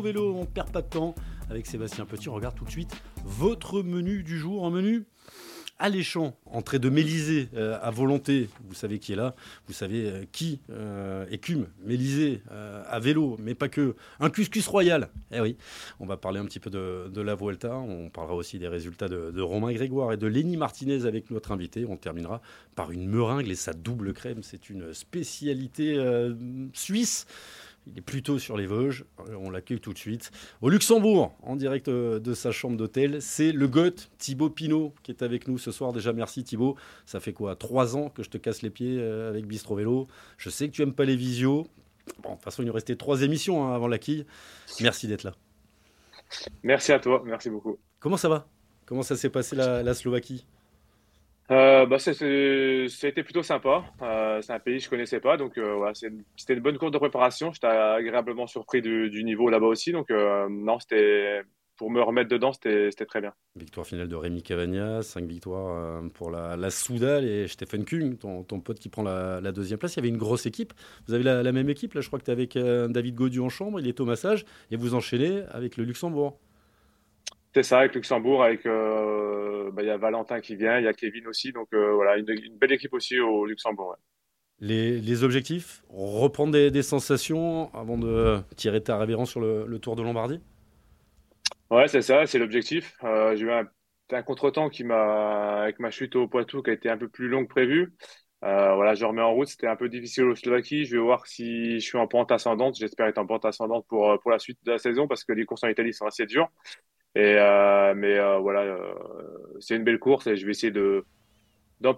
Vélo, 0.00 0.34
on 0.36 0.46
perd 0.46 0.70
pas 0.70 0.82
de 0.82 0.88
temps. 0.88 1.14
Avec 1.50 1.66
Sébastien 1.66 2.06
Petit, 2.06 2.28
on 2.28 2.34
regarde 2.34 2.54
tout 2.54 2.64
de 2.64 2.70
suite 2.70 2.92
votre 3.24 3.82
menu 3.82 4.22
du 4.22 4.38
jour. 4.38 4.66
Un 4.66 4.70
menu 4.70 5.04
alléchant, 5.80 6.36
entrée 6.44 6.78
de 6.78 6.88
Mélisée 6.90 7.48
euh, 7.54 7.78
à 7.82 7.90
volonté. 7.90 8.48
Vous 8.68 8.74
savez 8.74 8.98
qui 8.98 9.14
est 9.14 9.16
là, 9.16 9.34
vous 9.66 9.72
savez 9.72 10.06
euh, 10.06 10.24
qui 10.30 10.60
euh, 10.70 11.24
écume 11.30 11.66
Mélisée 11.84 12.42
à 12.86 13.00
vélo, 13.00 13.36
mais 13.40 13.54
pas 13.54 13.68
que. 13.68 13.96
Un 14.20 14.30
cuscus 14.30 14.66
royal. 14.68 15.08
Eh 15.32 15.40
oui, 15.40 15.56
on 15.98 16.06
va 16.06 16.16
parler 16.16 16.38
un 16.38 16.44
petit 16.44 16.60
peu 16.60 16.70
de, 16.70 17.20
la 17.20 17.34
Vuelta. 17.34 17.76
On 17.76 18.10
parlera 18.10 18.34
aussi 18.34 18.58
des 18.58 18.68
résultats 18.68 19.08
de, 19.08 19.30
de, 19.30 19.42
Romain 19.42 19.72
Grégoire 19.72 20.12
et 20.12 20.16
de 20.16 20.26
Lenny 20.26 20.56
Martinez 20.56 21.06
avec 21.06 21.30
notre 21.30 21.52
invité. 21.52 21.86
On 21.88 21.96
terminera 21.96 22.42
par 22.76 22.92
une 22.92 23.08
meringue 23.08 23.48
et 23.48 23.54
sa 23.54 23.72
double 23.72 24.12
crème. 24.12 24.42
C'est 24.42 24.68
une 24.70 24.92
spécialité 24.92 25.98
suisse. 26.74 27.26
Il 27.92 27.98
est 27.98 28.02
plutôt 28.02 28.38
sur 28.38 28.56
les 28.56 28.66
Vosges. 28.66 29.04
Euh, 29.20 29.34
on 29.38 29.50
l'accueille 29.50 29.80
tout 29.80 29.92
de 29.92 29.98
suite. 29.98 30.30
Au 30.60 30.68
Luxembourg, 30.68 31.34
en 31.42 31.56
direct 31.56 31.88
euh, 31.88 32.18
de 32.18 32.34
sa 32.34 32.52
chambre 32.52 32.76
d'hôtel, 32.76 33.20
c'est 33.20 33.52
le 33.52 33.66
goth 33.68 34.10
Thibaut 34.18 34.50
Pinot 34.50 34.94
qui 35.02 35.10
est 35.10 35.22
avec 35.22 35.48
nous 35.48 35.58
ce 35.58 35.72
soir. 35.72 35.92
Déjà, 35.92 36.12
merci 36.12 36.44
Thibaut. 36.44 36.76
Ça 37.06 37.20
fait 37.20 37.32
quoi 37.32 37.56
Trois 37.56 37.96
ans 37.96 38.08
que 38.08 38.22
je 38.22 38.30
te 38.30 38.38
casse 38.38 38.62
les 38.62 38.70
pieds 38.70 38.96
euh, 38.98 39.28
avec 39.28 39.46
Bistro 39.46 39.74
Vélo? 39.74 40.06
Je 40.38 40.50
sais 40.50 40.68
que 40.68 40.72
tu 40.72 40.82
aimes 40.82 40.94
pas 40.94 41.04
les 41.04 41.16
visios. 41.16 41.66
Bon, 42.22 42.30
de 42.30 42.34
toute 42.34 42.44
façon, 42.44 42.62
il 42.62 42.66
nous 42.66 42.72
restait 42.72 42.96
trois 42.96 43.22
émissions 43.22 43.66
hein, 43.66 43.74
avant 43.74 43.88
la 43.88 43.98
quille. 43.98 44.26
Merci 44.80 45.06
d'être 45.06 45.24
là. 45.24 45.34
Merci 46.62 46.92
à 46.92 47.00
toi. 47.00 47.22
Merci 47.24 47.50
beaucoup. 47.50 47.78
Comment 47.98 48.16
ça 48.16 48.28
va? 48.28 48.46
Comment 48.86 49.02
ça 49.02 49.16
s'est 49.16 49.30
passé 49.30 49.56
la 49.56 49.94
Slovaquie? 49.94 50.44
Euh, 51.50 51.84
bah, 51.86 51.96
été 51.96 53.22
plutôt 53.24 53.42
sympa. 53.42 53.84
Euh, 54.02 54.40
c'est 54.40 54.52
un 54.52 54.60
pays 54.60 54.78
que 54.78 54.84
je 54.84 54.90
connaissais 54.90 55.20
pas, 55.20 55.36
donc 55.36 55.58
euh, 55.58 55.92
c'était 56.36 56.54
une 56.54 56.60
bonne 56.60 56.78
course 56.78 56.92
de 56.92 56.98
préparation. 56.98 57.52
J'étais 57.52 57.66
agréablement 57.66 58.46
surpris 58.46 58.82
du, 58.82 59.24
niveau 59.24 59.48
là-bas 59.50 59.66
aussi, 59.66 59.90
donc 59.92 60.10
non, 60.10 60.78
c'était 60.78 61.42
pour 61.76 61.90
me 61.90 62.02
remettre 62.02 62.28
dedans, 62.28 62.52
c'était 62.52 62.90
très 63.06 63.20
bien. 63.20 63.32
Victoire 63.56 63.86
finale 63.86 64.06
de 64.06 64.14
Rémi 64.14 64.42
Cavagna, 64.42 65.02
5 65.02 65.24
victoires 65.24 66.02
pour 66.12 66.30
la, 66.30 66.56
la 66.56 66.70
Soudal 66.70 67.24
et 67.24 67.48
Stephen 67.48 67.84
Kung, 67.84 68.18
ton, 68.18 68.60
pote 68.60 68.78
qui 68.78 68.90
prend 68.90 69.02
la, 69.02 69.40
deuxième 69.52 69.78
place. 69.78 69.94
Il 69.94 69.96
y 69.96 70.00
avait 70.00 70.08
une 70.08 70.18
grosse 70.18 70.46
équipe. 70.46 70.72
vous 71.08 71.14
avez 71.14 71.24
la, 71.24 71.52
même 71.52 71.68
équipe, 71.68 71.94
là 71.94 72.00
je 72.00 72.06
crois 72.06 72.20
que 72.20 72.26
tu 72.26 72.30
es 72.30 72.32
avec 72.32 72.56
David 72.56 73.16
Gaudu 73.16 73.40
en 73.40 73.48
chambre, 73.48 73.80
il 73.80 73.88
est 73.88 73.98
au 73.98 74.04
massage, 74.04 74.44
et 74.70 74.76
vous 74.76 74.94
enchaînez 74.94 75.42
avec 75.50 75.76
le 75.76 75.84
Luxembourg. 75.84 76.38
C'est 77.52 77.64
ça, 77.64 77.80
avec 77.80 77.94
Luxembourg, 77.96 78.44
avec 78.44 78.64
euh, 78.66 79.72
bah, 79.72 79.82
il 79.82 79.88
y 79.88 79.90
a 79.90 79.96
Valentin 79.96 80.40
qui 80.40 80.54
vient, 80.54 80.78
il 80.78 80.84
y 80.84 80.88
a 80.88 80.92
Kevin 80.92 81.26
aussi, 81.26 81.50
donc 81.50 81.66
euh, 81.74 81.92
voilà, 81.94 82.16
une, 82.16 82.24
belle 82.60 82.72
équipe 82.72 82.92
aussi 82.94 83.18
au 83.18 83.44
Luxembourg. 83.44 83.96
Les, 84.60 85.24
objectifs, 85.24 85.82
reprendre 85.88 86.52
des, 86.52 86.82
sensations 86.82 87.74
avant 87.74 87.98
de 87.98 88.38
tirer 88.56 88.82
ta 88.82 88.98
révérence 88.98 89.30
sur 89.30 89.40
le, 89.40 89.78
Tour 89.78 89.96
de 89.96 90.02
Lombardie? 90.02 90.40
Ouais, 91.70 91.88
c'est 91.88 92.02
ça, 92.02 92.26
c'est 92.26 92.38
l'objectif. 92.38 92.96
Euh, 93.02 93.34
j'ai 93.34 93.46
eu 93.46 93.50
un, 93.50 93.66
un 94.12 94.22
contretemps 94.22 94.68
qui 94.68 94.84
m'a, 94.84 95.62
avec 95.62 95.80
ma 95.80 95.90
chute 95.90 96.14
au 96.14 96.28
Poitou, 96.28 96.62
qui 96.62 96.70
a 96.70 96.72
été 96.74 96.88
un 96.88 96.98
peu 96.98 97.08
plus 97.08 97.28
longue 97.28 97.48
que 97.48 97.52
prévu. 97.52 97.94
voilà, 98.42 98.94
je 98.94 99.04
remets 99.04 99.22
en 99.22 99.32
route. 99.32 99.48
C'était 99.48 99.66
un 99.66 99.76
peu 99.76 99.88
difficile 99.88 100.24
au 100.24 100.36
Slovaquie. 100.36 100.84
Je 100.84 100.96
vais 100.96 101.02
voir 101.02 101.26
si 101.26 101.80
je 101.80 101.84
suis 101.84 101.98
en 101.98 102.06
pente 102.06 102.30
ascendante. 102.30 102.76
J'espère 102.78 103.06
être 103.06 103.18
en 103.18 103.26
pente 103.26 103.44
ascendante 103.46 103.86
pour, 103.88 104.20
pour 104.20 104.30
la 104.30 104.38
suite 104.38 104.58
de 104.64 104.72
la 104.72 104.78
saison 104.78 105.08
parce 105.08 105.24
que 105.24 105.32
les 105.32 105.46
courses 105.46 105.64
en 105.64 105.68
Italie 105.68 105.94
sont 105.94 106.06
assez 106.06 106.26
dures. 106.26 106.50
Et, 107.16 107.34
euh, 107.38 107.94
mais 107.96 108.18
euh, 108.18 108.38
voilà, 108.38 108.60
euh, 108.60 108.94
c'est 109.58 109.76
une 109.76 109.84
belle 109.84 109.98
course 109.98 110.26
et 110.28 110.36
je 110.36 110.44
vais 110.44 110.52
essayer 110.52 110.70
de, 110.70 111.04
d'en, 111.80 111.94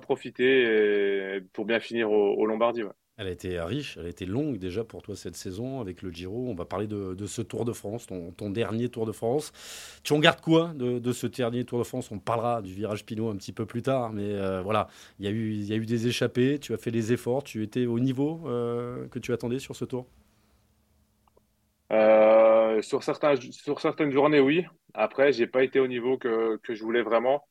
profiter 0.00 1.40
pour 1.52 1.64
bien 1.64 1.78
finir 1.78 2.10
au, 2.10 2.44
Lombardie. 2.44 2.82
Elle 3.20 3.26
a 3.26 3.30
été 3.30 3.60
riche, 3.60 3.96
elle 3.98 4.06
a 4.06 4.08
été 4.08 4.26
longue 4.26 4.58
déjà 4.58 4.84
pour 4.84 5.02
toi 5.02 5.16
cette 5.16 5.34
saison 5.34 5.80
avec 5.80 6.02
le 6.02 6.10
Giro. 6.10 6.48
On 6.48 6.54
va 6.54 6.64
parler 6.64 6.86
de, 6.86 7.26
ce 7.26 7.42
Tour 7.42 7.64
de 7.64 7.72
France, 7.72 8.06
ton, 8.06 8.50
dernier 8.50 8.88
Tour 8.88 9.06
de 9.06 9.12
France. 9.12 9.52
Tu 10.02 10.12
en 10.12 10.18
gardes 10.18 10.40
quoi 10.40 10.72
de, 10.74 11.12
ce 11.12 11.26
dernier 11.26 11.64
Tour 11.64 11.78
de 11.78 11.84
France? 11.84 12.10
On 12.10 12.18
parlera 12.18 12.62
du 12.62 12.72
virage 12.72 13.04
Pinot 13.04 13.30
un 13.30 13.36
petit 13.36 13.52
peu 13.52 13.66
plus 13.66 13.82
tard, 13.82 14.12
mais 14.12 14.34
voilà, 14.62 14.88
il 15.20 15.24
y 15.24 15.72
a 15.72 15.76
eu 15.76 15.86
des 15.86 16.06
échappées, 16.08 16.58
tu 16.58 16.74
as 16.74 16.78
fait 16.78 16.90
les 16.90 17.12
efforts, 17.12 17.44
tu 17.44 17.62
étais 17.62 17.86
au 17.86 18.00
niveau 18.00 18.40
que 19.10 19.18
tu 19.20 19.32
attendais 19.32 19.60
sur 19.60 19.76
ce 19.76 19.84
Tour? 19.84 20.06
Euh, 21.92 22.82
sur, 22.82 23.02
certains, 23.02 23.34
sur 23.36 23.80
certaines 23.80 24.10
journées, 24.10 24.40
oui. 24.40 24.64
Après, 24.94 25.32
j'ai 25.32 25.46
pas 25.46 25.62
été 25.62 25.80
au 25.80 25.86
niveau 25.86 26.18
que, 26.18 26.58
que 26.62 26.74
je 26.74 26.82
voulais 26.82 27.02
vraiment. 27.02 27.44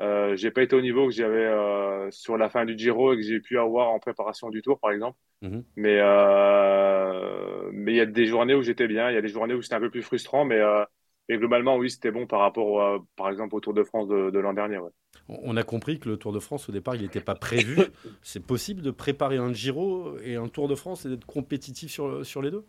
Euh, 0.00 0.34
j'ai 0.36 0.50
pas 0.50 0.62
été 0.62 0.74
au 0.76 0.80
niveau 0.80 1.06
que 1.06 1.12
j'avais 1.12 1.46
euh, 1.46 2.10
sur 2.10 2.36
la 2.36 2.48
fin 2.48 2.64
du 2.64 2.76
Giro 2.76 3.12
et 3.12 3.16
que 3.16 3.22
j'ai 3.22 3.40
pu 3.40 3.58
avoir 3.58 3.90
en 3.90 3.98
préparation 3.98 4.48
du 4.48 4.62
Tour, 4.62 4.78
par 4.80 4.92
exemple. 4.92 5.18
Mhm. 5.42 5.64
Mais 5.76 5.98
euh, 6.00 7.70
mais 7.72 7.92
il 7.92 7.96
y 7.96 8.00
a 8.00 8.06
des 8.06 8.26
journées 8.26 8.54
où 8.54 8.62
j'étais 8.62 8.88
bien, 8.88 9.10
il 9.10 9.14
y 9.14 9.18
a 9.18 9.22
des 9.22 9.28
journées 9.28 9.54
où 9.54 9.62
c'était 9.62 9.74
un 9.74 9.80
peu 9.80 9.90
plus 9.90 10.02
frustrant, 10.02 10.44
mais 10.44 10.58
euh, 10.58 10.84
et 11.28 11.38
globalement, 11.38 11.76
oui, 11.76 11.90
c'était 11.90 12.10
bon 12.10 12.26
par 12.26 12.40
rapport, 12.40 13.04
par 13.14 13.30
exemple, 13.30 13.54
au 13.54 13.60
Tour 13.60 13.72
de 13.72 13.84
France 13.84 14.08
de, 14.08 14.30
de 14.30 14.38
l'an 14.40 14.52
dernier. 14.52 14.78
Ouais. 14.78 14.90
On 15.28 15.56
a 15.56 15.62
compris 15.62 16.00
que 16.00 16.08
le 16.08 16.16
Tour 16.16 16.32
de 16.32 16.40
France, 16.40 16.68
au 16.68 16.72
départ, 16.72 16.96
il 16.96 17.02
n'était 17.02 17.20
pas 17.20 17.36
prévu. 17.36 17.76
C'est 18.22 18.44
possible 18.44 18.82
de 18.82 18.90
préparer 18.90 19.36
un 19.36 19.52
Giro 19.52 20.18
et 20.24 20.34
un 20.34 20.48
Tour 20.48 20.66
de 20.66 20.74
France 20.74 21.06
et 21.06 21.08
d'être 21.08 21.26
compétitif 21.26 21.88
sur, 21.92 22.26
sur 22.26 22.42
les 22.42 22.50
deux? 22.50 22.64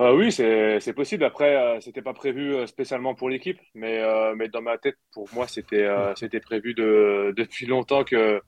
Euh, 0.00 0.14
oui, 0.14 0.30
c'est 0.30 0.92
possible. 0.94 1.24
Après, 1.24 1.56
euh, 1.56 1.80
c'était 1.80 2.02
pas 2.02 2.12
prévu 2.12 2.54
euh, 2.54 2.66
spécialement 2.66 3.14
pour 3.14 3.30
l'équipe, 3.30 3.58
mais, 3.74 3.98
euh, 4.02 4.34
mais 4.36 4.48
dans 4.48 4.60
ma 4.60 4.76
tête, 4.76 4.96
pour 5.12 5.26
moi, 5.32 5.48
c'était 5.48 5.88
c'était 6.16 6.40
prévu 6.40 6.74
de, 6.74 7.32
depuis 7.36 7.66
longtemps 7.66 8.04
que, 8.04 8.40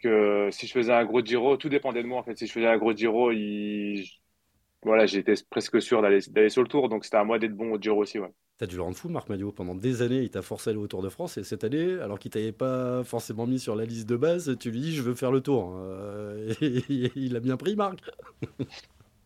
que 0.00 0.48
si 0.52 0.66
je 0.68 0.72
faisais 0.72 0.92
un 0.92 1.04
gros 1.04 1.24
Giro, 1.24 1.56
tout 1.56 1.68
dépendait 1.68 2.02
de 2.02 2.08
moi 2.08 2.20
en 2.20 2.22
fait. 2.22 2.36
Si 2.38 2.46
je 2.46 2.52
faisais 2.52 2.68
un 2.68 2.78
gros 2.78 2.94
Giro, 2.94 3.32
il... 3.32 4.04
voilà, 4.82 5.06
j'étais 5.06 5.34
presque 5.50 5.82
sûr 5.82 6.02
d'aller 6.02 6.20
sur 6.50 6.62
le 6.62 6.68
Tour, 6.68 6.88
donc 6.88 7.04
c'était 7.04 7.16
à 7.16 7.24
moi 7.24 7.40
d'être 7.40 7.56
bon 7.56 7.72
au 7.72 7.80
Giro 7.80 8.02
aussi. 8.02 8.20
Ouais. 8.20 8.30
T'as 8.58 8.66
dû 8.66 8.76
le 8.76 8.82
rendre 8.82 8.96
fou, 8.96 9.08
Marc 9.08 9.28
Madio. 9.28 9.50
Pendant 9.52 9.74
des 9.74 10.02
années, 10.02 10.22
il 10.22 10.30
t'a 10.30 10.40
forcé 10.40 10.70
à 10.70 10.72
aller 10.72 10.80
au 10.80 10.86
Tour 10.86 11.02
de 11.02 11.08
France, 11.08 11.36
et 11.36 11.42
cette 11.42 11.64
année, 11.64 11.98
alors 12.00 12.20
qu'il 12.20 12.30
t'avait 12.30 12.52
pas 12.52 13.02
forcément 13.02 13.46
mis 13.46 13.58
sur 13.58 13.74
la 13.74 13.84
liste 13.84 14.08
de 14.08 14.16
base, 14.16 14.56
tu 14.60 14.70
lui 14.70 14.80
dis 14.80 14.94
je 14.94 15.02
veux 15.02 15.14
faire 15.14 15.32
le 15.32 15.40
Tour. 15.40 15.76
il 16.60 17.34
a 17.34 17.40
bien 17.40 17.56
pris, 17.56 17.74
Marc. 17.74 17.98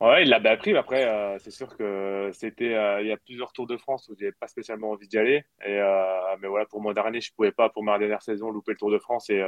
Ouais, 0.00 0.22
il 0.22 0.30
l'a 0.30 0.40
bien 0.40 0.56
pris. 0.56 0.74
Après, 0.74 1.04
euh, 1.04 1.38
c'est 1.40 1.50
sûr 1.50 1.76
que 1.76 2.30
c'était. 2.32 2.74
Euh, 2.74 3.02
il 3.02 3.08
y 3.08 3.12
a 3.12 3.18
plusieurs 3.18 3.52
Tours 3.52 3.66
de 3.66 3.76
France 3.76 4.08
où 4.08 4.14
j'avais 4.18 4.32
pas 4.32 4.48
spécialement 4.48 4.92
envie 4.92 5.06
d'y 5.06 5.18
aller. 5.18 5.44
Et, 5.66 5.78
euh, 5.78 6.36
mais 6.40 6.48
voilà, 6.48 6.64
pour 6.64 6.80
mon 6.80 6.94
dernier, 6.94 7.20
je 7.20 7.30
pouvais 7.34 7.52
pas, 7.52 7.68
pour 7.68 7.84
ma 7.84 7.98
dernière 7.98 8.22
saison, 8.22 8.50
louper 8.50 8.72
le 8.72 8.78
Tour 8.78 8.90
de 8.90 8.98
France. 8.98 9.28
Et 9.28 9.42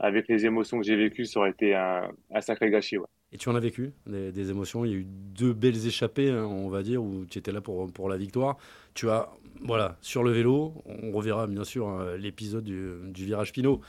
avec 0.00 0.26
les 0.28 0.46
émotions 0.46 0.80
que 0.80 0.84
j'ai 0.84 0.96
vécues, 0.96 1.26
ça 1.26 1.40
aurait 1.40 1.50
été 1.50 1.76
un, 1.76 2.10
sacré 2.40 2.70
gâchis. 2.70 2.96
Et 3.30 3.36
tu 3.36 3.48
en 3.50 3.54
as 3.54 3.60
vécu 3.60 3.92
des, 4.06 4.50
émotions? 4.50 4.84
Il 4.84 4.90
y 4.90 4.94
a 4.94 4.96
eu 4.96 5.04
deux 5.06 5.52
belles 5.52 5.86
échappées, 5.86 6.30
hein, 6.30 6.44
on 6.44 6.68
va 6.68 6.82
dire, 6.82 7.00
où 7.00 7.24
tu 7.26 7.38
étais 7.38 7.52
là 7.52 7.60
pour, 7.60 7.92
pour 7.92 8.08
la 8.08 8.16
victoire. 8.16 8.56
Tu 8.94 9.08
as, 9.08 9.28
voilà, 9.60 9.96
sur 10.00 10.24
le 10.24 10.32
vélo, 10.32 10.74
on 10.86 11.12
reverra 11.12 11.46
bien 11.46 11.64
sûr 11.64 12.16
l'épisode 12.16 12.64
du, 12.64 13.12
du, 13.12 13.26
virage 13.26 13.52
Pinot 13.52 13.80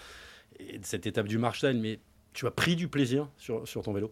et 0.60 0.78
de 0.78 0.86
cette 0.86 1.08
étape 1.08 1.28
du 1.28 1.40
Marstein, 1.40 1.80
mais 1.82 2.00
tu 2.34 2.46
as 2.46 2.52
pris 2.52 2.76
du 2.76 2.90
plaisir 2.90 3.28
sur, 3.38 3.68
sur 3.68 3.82
ton 3.82 3.94
vélo? 3.94 4.12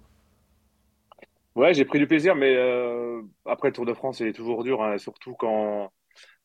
Ouais, 1.57 1.73
j'ai 1.73 1.85
pris 1.85 1.97
du 1.97 2.05
plaisir, 2.07 2.35
mais 2.35 2.55
euh, 2.55 3.21
après 3.45 3.69
le 3.69 3.73
Tour 3.73 3.85
de 3.87 3.93
France, 3.93 4.19
il 4.19 4.27
est 4.27 4.33
toujours 4.33 4.63
dur, 4.63 4.83
hein, 4.83 4.99
surtout 4.99 5.33
quand, 5.33 5.91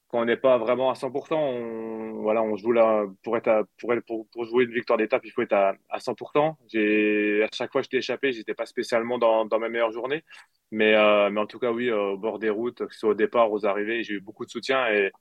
quand 0.09 0.21
on 0.23 0.25
n'est 0.27 0.37
pas 0.39 0.59
vraiment 0.59 0.91
à 0.91 0.97
100%. 0.97 1.39
On, 1.39 2.23
voilà, 2.23 2.43
on 2.43 2.57
joue 2.57 2.73
là 2.73 3.07
pour 3.25 3.37
être 3.37 3.67
pour, 3.79 3.93
pour, 4.07 4.29
pour, 4.31 4.45
jouer 4.47 4.65
une 4.65 4.73
victoire 4.73 4.99
d'étape, 4.99 5.23
il 5.25 5.33
faut 5.33 5.43
être 5.43 5.55
à, 5.55 5.75
à 5.91 6.01
100%. 6.01 6.59
J'ai 6.69 7.43
à 7.45 7.49
chaque 7.55 7.73
fois 7.73 7.83
je 7.83 7.89
t'ai 7.91 7.99
échappé, 7.99 8.33
j'étais 8.33 8.55
pas 8.55 8.67
spécialement 8.67 9.19
dans, 9.19 9.47
dans 9.47 9.59
ma 9.61 9.69
meilleure 9.71 9.93
journée, 9.93 10.25
mais 10.73 10.95
euh, 10.95 11.31
mais 11.31 11.41
en 11.41 11.47
tout 11.47 11.59
cas 11.61 11.73
oui, 11.73 11.91
au 11.93 12.19
bord 12.19 12.39
des 12.41 12.51
routes, 12.51 12.87
que 12.87 12.95
ce 12.95 13.01
soit 13.01 13.11
au 13.11 13.15
départ, 13.15 13.53
aux 13.53 13.67
arrivées, 13.67 14.03
j'ai 14.05 14.15
eu 14.15 14.21
beaucoup 14.21 14.47
de 14.47 14.51
soutien 14.51 14.89
et, 14.93 15.13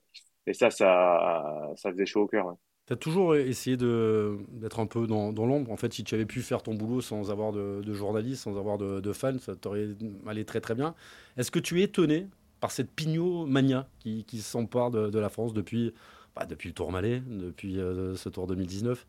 et 0.46 0.54
ça, 0.54 0.70
ça 0.70 1.72
ça 1.76 1.90
faisait 1.92 2.06
chaud 2.06 2.22
au 2.22 2.28
cœur. 2.28 2.56
Tu 2.86 2.92
as 2.94 2.96
toujours 2.96 3.36
essayé 3.36 3.76
d'être 3.76 4.80
un 4.80 4.86
peu 4.86 5.06
dans, 5.06 5.30
l'ombre. 5.30 5.70
En 5.70 5.76
fait, 5.76 5.92
si 5.92 6.02
tu 6.02 6.14
avais 6.14 6.26
pu 6.26 6.40
faire 6.40 6.62
ton 6.62 6.74
boulot 6.74 7.00
sans 7.00 7.30
avoir 7.30 7.52
de, 7.52 7.92
journalistes, 7.92 8.42
sans 8.42 8.58
avoir 8.58 8.78
de, 8.78 9.12
fans, 9.12 9.38
ça 9.38 9.54
t'aurait 9.54 9.88
allé 10.26 10.44
très 10.44 10.60
très 10.60 10.74
bien. 10.74 10.94
Est-ce 11.36 11.50
que 11.50 11.60
tu 11.60 11.80
es 11.80 11.84
étonné 11.84 12.26
par 12.60 12.70
cette 12.70 12.90
pignot-mania 12.90 13.88
qui, 14.00 14.40
s'empare 14.40 14.90
de, 14.90 15.18
la 15.18 15.28
France 15.28 15.52
depuis, 15.52 15.94
bah, 16.34 16.46
depuis 16.46 16.68
le 16.70 16.74
Tour 16.74 16.90
Malais, 16.90 17.22
depuis 17.26 17.78
euh, 17.78 18.16
ce 18.16 18.28
Tour 18.28 18.46
2019 18.46 19.06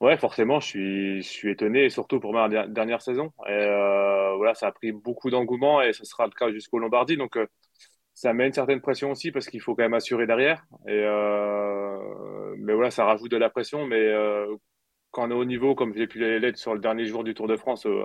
Ouais, 0.00 0.16
forcément, 0.16 0.60
je 0.60 0.66
suis, 0.66 1.22
je 1.22 1.28
suis 1.28 1.50
étonné, 1.50 1.90
surtout 1.90 2.20
pour 2.20 2.32
ma 2.32 2.48
dernière 2.48 3.02
saison. 3.02 3.32
Euh, 3.48 4.36
voilà, 4.36 4.54
ça 4.54 4.68
a 4.68 4.72
pris 4.72 4.92
beaucoup 4.92 5.28
d'engouement 5.28 5.82
et 5.82 5.92
ce 5.92 6.04
sera 6.04 6.26
le 6.26 6.32
cas 6.32 6.52
jusqu'au 6.52 6.78
Lombardie. 6.78 7.16
Donc, 7.16 7.36
euh, 7.36 7.46
ça 8.18 8.32
met 8.32 8.48
une 8.48 8.52
certaine 8.52 8.80
pression 8.80 9.12
aussi 9.12 9.30
parce 9.30 9.46
qu'il 9.46 9.60
faut 9.60 9.76
quand 9.76 9.84
même 9.84 9.94
assurer 9.94 10.26
derrière. 10.26 10.64
Et 10.88 11.04
euh, 11.04 12.56
mais 12.58 12.74
voilà, 12.74 12.90
ça 12.90 13.04
rajoute 13.04 13.30
de 13.30 13.36
la 13.36 13.48
pression. 13.48 13.86
Mais 13.86 14.00
euh, 14.00 14.56
quand 15.12 15.28
on 15.28 15.30
est 15.30 15.34
au 15.34 15.44
niveau, 15.44 15.76
comme 15.76 15.94
j'ai 15.94 16.08
pu 16.08 16.18
l'être 16.18 16.56
sur 16.56 16.74
le 16.74 16.80
dernier 16.80 17.06
jour 17.06 17.22
du 17.22 17.34
Tour 17.34 17.46
de 17.46 17.56
France, 17.56 17.86
euh, 17.86 18.02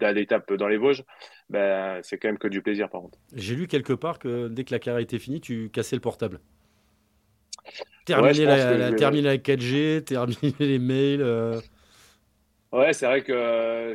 à 0.00 0.12
l'étape 0.12 0.52
dans 0.54 0.66
les 0.66 0.78
Vosges, 0.78 1.04
ben, 1.48 2.00
c'est 2.02 2.18
quand 2.18 2.26
même 2.26 2.38
que 2.38 2.48
du 2.48 2.60
plaisir 2.60 2.90
par 2.90 3.02
contre. 3.02 3.16
J'ai 3.32 3.54
lu 3.54 3.68
quelque 3.68 3.92
part 3.92 4.18
que 4.18 4.48
dès 4.48 4.64
que 4.64 4.72
la 4.72 4.80
carrière 4.80 5.00
était 5.00 5.20
finie, 5.20 5.40
tu 5.40 5.70
cassais 5.70 5.94
le 5.94 6.02
portable. 6.02 6.40
Terminer, 8.06 8.46
la, 8.46 8.92
terminer 8.94 9.22
la 9.22 9.36
4G, 9.38 10.02
terminer 10.02 10.54
les 10.58 10.80
mails. 10.80 11.22
Ouais, 12.72 12.92
c'est 12.92 13.06
vrai 13.06 13.22
que 13.22 13.92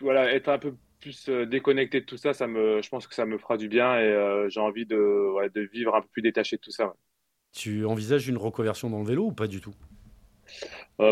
voilà, 0.00 0.32
être 0.32 0.48
un 0.48 0.58
peu 0.58 0.72
plus 1.06 1.28
déconnecté 1.48 2.00
de 2.00 2.04
tout 2.04 2.16
ça, 2.16 2.32
ça 2.32 2.48
me, 2.48 2.82
je 2.82 2.88
pense 2.88 3.06
que 3.06 3.14
ça 3.14 3.26
me 3.26 3.38
fera 3.38 3.56
du 3.56 3.68
bien 3.68 3.96
et 3.98 4.46
j'ai 4.48 4.60
envie 4.60 4.86
de, 4.86 5.48
de 5.54 5.60
vivre 5.72 5.94
un 5.94 6.00
peu 6.00 6.08
plus 6.08 6.22
détaché 6.22 6.56
de 6.56 6.60
tout 6.60 6.72
ça. 6.72 6.94
Tu 7.52 7.84
envisages 7.84 8.28
une 8.28 8.36
reconversion 8.36 8.90
dans 8.90 8.98
le 8.98 9.06
vélo 9.06 9.26
ou 9.26 9.32
pas 9.32 9.46
du 9.46 9.60
tout? 9.60 9.74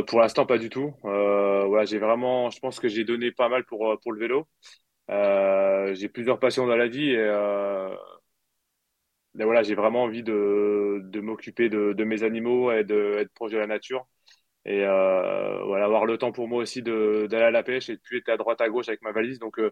Pour 0.06 0.20
l'instant, 0.20 0.46
pas 0.46 0.58
du 0.58 0.69
tout. 0.69 0.94
voilà, 1.02 1.85
j'ai 1.85 1.99
vraiment, 1.99 2.50
je 2.50 2.58
pense 2.58 2.81
que 2.81 2.88
j'ai 2.88 3.05
donné 3.05 3.31
pas 3.31 3.49
mal 3.49 3.64
pour, 3.64 3.99
pour 4.02 4.12
le 4.12 4.19
vélo. 4.19 4.49
j'ai 5.94 6.08
plusieurs 6.08 6.40
passions 6.40 6.67
dans 6.67 6.76
la 6.76 6.88
vie 6.88 7.14
et 9.38 9.44
voilà, 9.44 9.62
j'ai 9.62 9.75
vraiment 9.75 10.05
envie 10.05 10.23
de, 10.23 11.00
de 11.05 11.20
m'occuper 11.20 11.69
de, 11.69 11.93
de, 11.93 12.05
mes 12.05 12.23
animaux 12.23 12.70
et 12.73 12.85
d'être 12.85 13.32
proche 13.35 13.52
de 13.52 13.58
la 13.58 13.67
nature. 13.67 14.06
Et 14.66 14.84
euh, 14.84 15.62
voilà, 15.64 15.84
avoir 15.84 16.06
le 16.06 16.16
temps 16.16 16.32
pour 16.32 16.49
moi 16.49 16.62
aussi 16.62 16.82
d'aller 16.82 17.34
à 17.34 17.50
la 17.50 17.62
pêche 17.62 17.88
et 17.90 17.96
de 17.96 18.00
plus 18.00 18.19
être 18.19 18.31
à 18.31 18.37
droite 18.37 18.61
à 18.61 18.69
gauche 18.69 18.88
avec 18.88 19.02
ma 19.02 19.12
valise. 19.12 19.38
Donc 19.38 19.58
euh, 19.58 19.70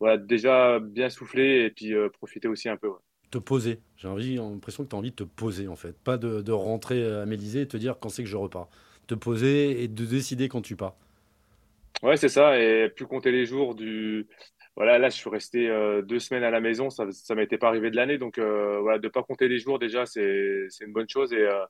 voilà, 0.00 0.18
déjà 0.18 0.78
bien 0.80 1.08
souffler 1.08 1.64
et 1.64 1.70
puis 1.70 1.94
euh, 1.94 2.08
profiter 2.10 2.48
aussi 2.48 2.68
un 2.68 2.76
peu. 2.76 2.90
Te 3.30 3.38
poser. 3.38 3.80
J'ai 3.96 4.08
envie, 4.08 4.36
l'impression 4.36 4.84
que 4.84 4.90
tu 4.90 4.96
as 4.96 4.98
envie 4.98 5.10
de 5.10 5.16
te 5.16 5.24
poser 5.24 5.66
en 5.68 5.76
fait. 5.76 5.96
Pas 5.98 6.18
de, 6.18 6.42
de 6.42 6.52
rentrer 6.52 7.04
à 7.04 7.26
Mélisée 7.26 7.62
et 7.62 7.68
te 7.68 7.76
dire 7.76 7.98
quand 8.00 8.10
c'est 8.10 8.22
que 8.22 8.28
je 8.28 8.36
repars. 8.36 8.68
Te 9.06 9.14
poser 9.14 9.82
et 9.82 9.88
de 9.88 10.04
décider 10.04 10.48
quand 10.48 10.62
tu 10.62 10.76
pars. 10.76 10.96
Ouais, 12.02 12.16
c'est 12.16 12.28
ça. 12.28 12.60
Et 12.60 12.90
plus 12.90 13.06
compter 13.06 13.32
les 13.32 13.46
jours 13.46 13.74
du, 13.74 14.26
voilà, 14.76 14.98
là, 14.98 15.08
je 15.08 15.16
suis 15.16 15.30
resté 15.30 15.68
euh, 15.70 16.02
deux 16.02 16.18
semaines 16.18 16.42
à 16.42 16.50
la 16.50 16.60
maison. 16.60 16.90
Ça, 16.90 17.10
ça 17.12 17.34
m'était 17.34 17.58
pas 17.58 17.68
arrivé 17.68 17.90
de 17.90 17.96
l'année. 17.96 18.18
Donc, 18.18 18.38
euh, 18.38 18.80
voilà, 18.80 18.98
de 18.98 19.08
pas 19.08 19.22
compter 19.22 19.46
les 19.48 19.58
jours, 19.58 19.78
déjà, 19.78 20.04
c'est, 20.04 20.66
c'est 20.68 20.84
une 20.84 20.92
bonne 20.92 21.08
chose. 21.08 21.32
Et, 21.32 21.38
euh, 21.38 21.64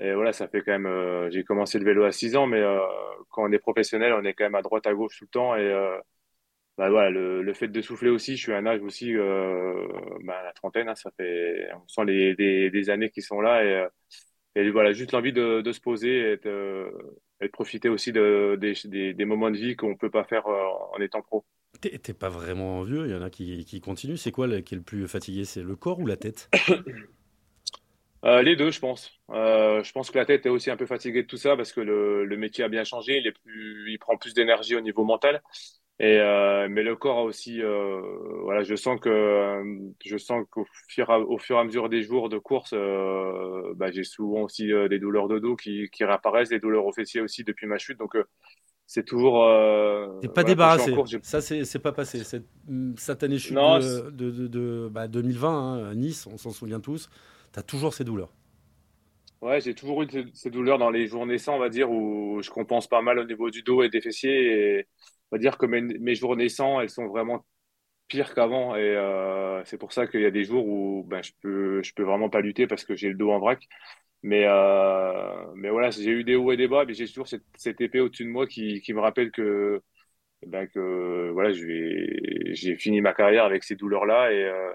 et 0.00 0.14
voilà, 0.14 0.32
ça 0.32 0.48
fait 0.48 0.62
quand 0.62 0.78
même. 0.78 1.30
j'ai 1.30 1.44
commencé 1.44 1.78
le 1.78 1.84
vélo 1.84 2.04
à 2.04 2.12
6 2.12 2.36
ans, 2.36 2.46
mais 2.46 2.62
quand 3.30 3.44
on 3.44 3.52
est 3.52 3.58
professionnel, 3.58 4.12
on 4.12 4.24
est 4.24 4.34
quand 4.34 4.44
même 4.44 4.54
à 4.54 4.62
droite, 4.62 4.86
à 4.86 4.94
gauche 4.94 5.18
tout 5.18 5.24
le 5.24 5.30
temps. 5.30 5.56
Et 5.56 5.70
bah, 6.78 6.88
voilà, 6.88 7.10
le, 7.10 7.42
le, 7.42 7.54
fait 7.54 7.68
de 7.68 7.80
souffler 7.82 8.08
aussi, 8.08 8.36
je 8.36 8.42
suis 8.42 8.52
à 8.52 8.58
un 8.58 8.66
âge 8.66 8.80
aussi, 8.82 9.12
bah, 9.14 10.42
la 10.42 10.52
trentaine, 10.54 10.88
hein, 10.88 10.94
ça 10.94 11.10
fait. 11.16 11.68
On 11.74 11.88
sent 11.88 12.04
les, 12.06 12.34
des, 12.34 12.70
des 12.70 12.90
années 12.90 13.10
qui 13.10 13.22
sont 13.22 13.40
là. 13.40 13.64
Et, 13.64 13.86
et 14.60 14.70
voilà, 14.70 14.92
juste 14.92 15.12
l'envie 15.12 15.32
de, 15.32 15.60
de 15.60 15.72
se 15.72 15.80
poser 15.80 16.32
et 16.32 16.36
de, 16.38 16.90
et 17.40 17.46
de 17.46 17.50
profiter 17.50 17.88
aussi 17.88 18.12
de, 18.12 18.56
des, 18.60 18.74
des, 18.84 19.14
des 19.14 19.24
moments 19.24 19.50
de 19.50 19.56
vie 19.56 19.76
qu'on 19.76 19.96
peut 19.96 20.10
pas 20.10 20.24
faire 20.24 20.46
en 20.46 21.00
étant 21.00 21.22
pro. 21.22 21.44
T'es 21.80 22.14
pas 22.14 22.28
vraiment 22.28 22.82
vieux, 22.82 23.06
il 23.06 23.12
y 23.12 23.14
en 23.14 23.22
a 23.22 23.30
qui, 23.30 23.64
qui 23.64 23.80
continuent. 23.80 24.16
C'est 24.16 24.32
quoi 24.32 24.48
qui 24.60 24.74
est 24.74 24.78
le 24.78 24.82
plus 24.82 25.06
fatigué? 25.06 25.44
C'est 25.44 25.62
le 25.62 25.76
corps 25.76 25.98
ou 26.00 26.06
la 26.06 26.16
tête? 26.16 26.50
euh, 28.24 28.42
Les 28.42 28.56
deux, 28.56 28.70
je 28.70 28.80
pense. 28.80 29.10
Euh, 29.30 29.82
je 29.82 29.92
pense 29.92 30.10
que 30.10 30.18
la 30.18 30.26
tête 30.26 30.46
est 30.46 30.50
aussi 30.50 30.70
un 30.70 30.76
peu 30.76 30.86
fatiguée 30.86 31.22
de 31.22 31.28
tout 31.28 31.36
ça 31.36 31.56
parce 31.56 31.72
que 31.72 31.80
le, 31.80 32.24
le 32.24 32.36
métier 32.36 32.64
a 32.64 32.68
bien 32.68 32.84
changé. 32.84 33.18
Il, 33.18 33.26
est 33.26 33.32
plus, 33.32 33.90
il 33.92 33.98
prend 33.98 34.16
plus 34.16 34.34
d'énergie 34.34 34.76
au 34.76 34.80
niveau 34.80 35.04
mental. 35.04 35.42
Et, 35.98 36.18
euh, 36.18 36.66
mais 36.70 36.82
le 36.82 36.96
corps 36.96 37.18
a 37.18 37.22
aussi, 37.24 37.60
voilà, 38.42 38.62
je 38.62 38.74
sens 38.74 38.98
que, 39.00 39.62
je 40.04 40.16
sens 40.16 40.46
qu'au 40.50 40.66
fur, 40.88 41.10
au 41.10 41.38
fur 41.38 41.56
et 41.56 41.60
à 41.60 41.64
mesure 41.64 41.90
des 41.90 42.02
jours 42.02 42.30
de 42.30 42.38
course, 42.38 42.72
bah, 43.76 43.90
j'ai 43.90 44.04
souvent 44.04 44.42
aussi 44.42 44.66
des 44.88 44.98
douleurs 44.98 45.28
de 45.28 45.38
dos 45.38 45.56
qui, 45.56 45.90
qui 45.90 46.04
réapparaissent, 46.04 46.48
des 46.48 46.58
douleurs 46.58 46.86
aux 46.86 46.92
fessiers 46.92 47.20
aussi 47.20 47.44
depuis 47.44 47.66
ma 47.66 47.76
chute. 47.76 47.98
Donc, 47.98 48.16
c'est 48.92 49.04
toujours. 49.04 49.44
Euh, 49.46 50.08
T'es 50.20 50.26
pas 50.26 50.42
débarrassé. 50.42 50.92
ça, 51.22 51.40
c'est 51.40 51.78
pas 51.78 51.92
passé. 51.92 52.24
Cette 52.24 52.46
satanée 52.96 53.38
chute 53.38 53.54
de, 53.54 54.10
de, 54.10 54.48
de, 54.48 54.88
bah, 54.90 55.06
2020 55.06 55.48
hein, 55.48 55.90
à 55.90 55.94
Nice, 55.94 56.26
on 56.26 56.36
s'en 56.36 56.50
souvient 56.50 56.80
tous. 56.80 57.08
Tu 57.52 57.58
as 57.58 57.62
toujours 57.62 57.94
ces 57.94 58.04
douleurs. 58.04 58.32
Ouais, 59.40 59.60
j'ai 59.60 59.74
toujours 59.74 60.02
eu 60.02 60.08
ces 60.34 60.50
douleurs 60.50 60.78
dans 60.78 60.90
les 60.90 61.06
jours 61.06 61.24
naissants, 61.26 61.56
on 61.56 61.58
va 61.58 61.70
dire, 61.70 61.90
où 61.90 62.42
je 62.42 62.50
compense 62.50 62.86
pas 62.86 63.00
mal 63.00 63.18
au 63.18 63.24
niveau 63.24 63.50
du 63.50 63.62
dos 63.62 63.82
et 63.82 63.88
des 63.88 64.02
fessiers. 64.02 64.86
On 65.30 65.36
va 65.36 65.38
dire 65.38 65.56
que 65.58 65.66
mes, 65.66 65.80
mes 65.80 66.14
jours 66.14 66.36
naissants, 66.36 66.80
elles 66.80 66.90
sont 66.90 67.06
vraiment 67.08 67.44
pires 68.08 68.34
qu'avant. 68.34 68.76
Et 68.76 68.80
euh, 68.80 69.64
c'est 69.64 69.78
pour 69.78 69.92
ça 69.92 70.06
qu'il 70.06 70.20
y 70.22 70.26
a 70.26 70.30
des 70.30 70.44
jours 70.44 70.66
où 70.66 71.04
ben, 71.08 71.22
je 71.22 71.32
peux, 71.42 71.82
je 71.82 71.94
peux 71.94 72.02
vraiment 72.04 72.30
pas 72.30 72.42
lutter 72.42 72.66
parce 72.66 72.84
que 72.84 72.96
j'ai 72.96 73.08
le 73.08 73.14
dos 73.16 73.30
en 73.32 73.38
vrac. 73.40 73.66
Mais, 74.22 74.44
euh, 74.46 75.46
mais 75.56 75.70
voilà, 75.70 75.90
j'ai 75.90 76.10
eu 76.10 76.24
des 76.24 76.36
hauts 76.36 76.52
et 76.52 76.56
des 76.58 76.68
bas, 76.68 76.84
mais 76.86 76.94
j'ai 76.94 77.06
toujours 77.06 77.28
cette, 77.28 77.80
épée 77.80 78.00
au-dessus 78.00 78.24
de 78.24 78.30
moi 78.30 78.46
qui, 78.46 78.82
qui 78.82 78.92
me 78.92 79.00
rappelle 79.00 79.30
que, 79.32 79.82
ben 80.46 80.66
que 80.68 81.30
voilà, 81.32 81.52
j'ai 81.52 82.76
fini 82.76 83.00
ma 83.00 83.14
carrière 83.14 83.44
avec 83.44 83.64
ces 83.64 83.76
douleurs-là. 83.76 84.32
Et 84.32 84.44
euh, 84.44 84.72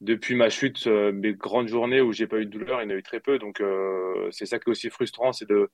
depuis 0.00 0.34
ma 0.36 0.50
chute, 0.50 0.86
euh, 0.86 1.12
mes 1.12 1.34
grandes 1.34 1.68
journées 1.68 2.00
où 2.00 2.12
j'ai 2.12 2.26
pas 2.26 2.38
eu 2.38 2.46
de 2.46 2.50
douleur, 2.50 2.80
il 2.82 2.84
y 2.84 2.86
en 2.86 2.90
a 2.90 2.98
eu 2.98 3.02
très 3.02 3.20
peu. 3.20 3.38
Donc 3.38 3.60
euh, 3.60 4.28
c'est 4.30 4.46
ça 4.46 4.58
qui 4.58 4.68
est 4.68 4.72
aussi 4.72 4.90
frustrant, 4.90 5.32
c'est 5.32 5.48
de, 5.48 5.70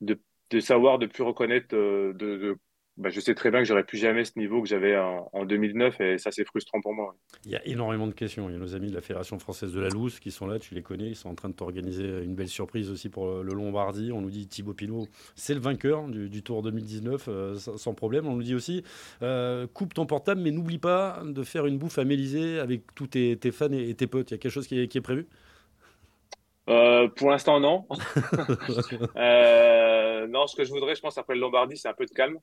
de, 0.00 0.20
de, 0.50 0.60
savoir, 0.60 0.98
de 0.98 1.06
plus 1.06 1.22
reconnaître, 1.22 1.74
euh, 1.76 2.12
de, 2.14 2.36
de 2.38 2.58
bah, 2.98 3.08
je 3.08 3.20
sais 3.20 3.34
très 3.34 3.50
bien 3.50 3.60
que 3.60 3.64
j'aurais 3.64 3.84
plus 3.84 3.98
jamais 3.98 4.24
ce 4.24 4.38
niveau 4.38 4.60
que 4.62 4.68
j'avais 4.68 4.96
en, 4.98 5.44
2009 5.44 6.00
et 6.00 6.18
ça 6.18 6.30
c'est 6.30 6.44
frustrant 6.44 6.80
pour 6.80 6.92
moi. 6.92 7.16
Il 7.44 7.50
y 7.50 7.56
a 7.56 7.66
énormément 7.66 8.06
de 8.06 8.12
questions. 8.12 8.48
Il 8.48 8.52
y 8.52 8.56
a 8.56 8.58
nos 8.58 8.74
amis 8.74 8.90
de 8.90 8.94
la 8.94 9.00
Fédération 9.00 9.38
française 9.38 9.72
de 9.72 9.80
la 9.80 9.88
loose 9.88 10.20
qui 10.20 10.30
sont 10.30 10.46
là, 10.46 10.58
tu 10.58 10.74
les 10.74 10.82
connais, 10.82 11.08
ils 11.08 11.16
sont 11.16 11.30
en 11.30 11.34
train 11.34 11.48
de 11.48 11.54
t'organiser 11.54 12.22
une 12.22 12.34
belle 12.34 12.48
surprise 12.48 12.90
aussi 12.90 13.08
pour 13.08 13.42
le 13.42 13.54
Lombardie. 13.54 14.12
On 14.12 14.20
nous 14.20 14.30
dit 14.30 14.46
Thibaut 14.46 14.74
Pinot, 14.74 15.06
c'est 15.34 15.54
le 15.54 15.60
vainqueur 15.60 16.06
du, 16.08 16.42
Tour 16.42 16.62
2019 16.62 17.28
euh, 17.28 17.54
sans 17.56 17.94
problème. 17.94 18.26
On 18.26 18.36
nous 18.36 18.42
dit 18.42 18.54
aussi 18.54 18.84
euh, 19.22 19.66
coupe 19.66 19.94
ton 19.94 20.06
portable 20.06 20.40
mais 20.40 20.50
n'oublie 20.50 20.78
pas 20.78 21.22
de 21.24 21.42
faire 21.42 21.66
une 21.66 21.78
bouffe 21.78 21.98
à 21.98 22.04
Mélisée 22.04 22.58
avec 22.58 22.94
tous 22.94 23.06
tes, 23.06 23.36
fans 23.52 23.72
et, 23.72 23.94
tes 23.94 24.06
potes. 24.06 24.30
Il 24.30 24.34
y 24.34 24.36
a 24.36 24.38
quelque 24.38 24.52
chose 24.52 24.66
qui 24.66 24.78
est, 24.78 25.00
prévu? 25.00 25.26
Euh, 26.68 27.08
pour 27.08 27.30
l'instant, 27.30 27.58
non. 27.58 27.86
euh, 29.16 30.26
non, 30.28 30.46
ce 30.46 30.56
que 30.56 30.64
je 30.64 30.70
voudrais, 30.70 30.94
je 30.94 31.00
pense, 31.00 31.18
après 31.18 31.34
le 31.34 31.40
Lombardie, 31.40 31.76
c'est 31.76 31.88
un 31.88 31.94
peu 31.94 32.06
de 32.06 32.12
calme. 32.12 32.38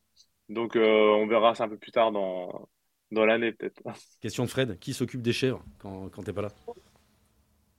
Donc 0.50 0.76
euh, 0.76 1.10
on 1.16 1.28
verra 1.28 1.56
ça 1.56 1.66
un 1.66 1.70
peu 1.70 1.78
plus 1.78 1.92
tard 1.92 2.12
dans, 2.12 2.70
dans 3.12 3.26
l'année 3.26 3.52
peut-être. 3.54 3.82
Question 4.22 4.44
de 4.46 4.50
Fred, 4.50 4.80
qui 4.80 4.94
s'occupe 4.94 5.22
des 5.22 5.34
chèvres 5.34 5.64
quand, 5.80 6.10
quand 6.10 6.24
t'es 6.24 6.34
pas 6.34 6.42
là? 6.42 6.50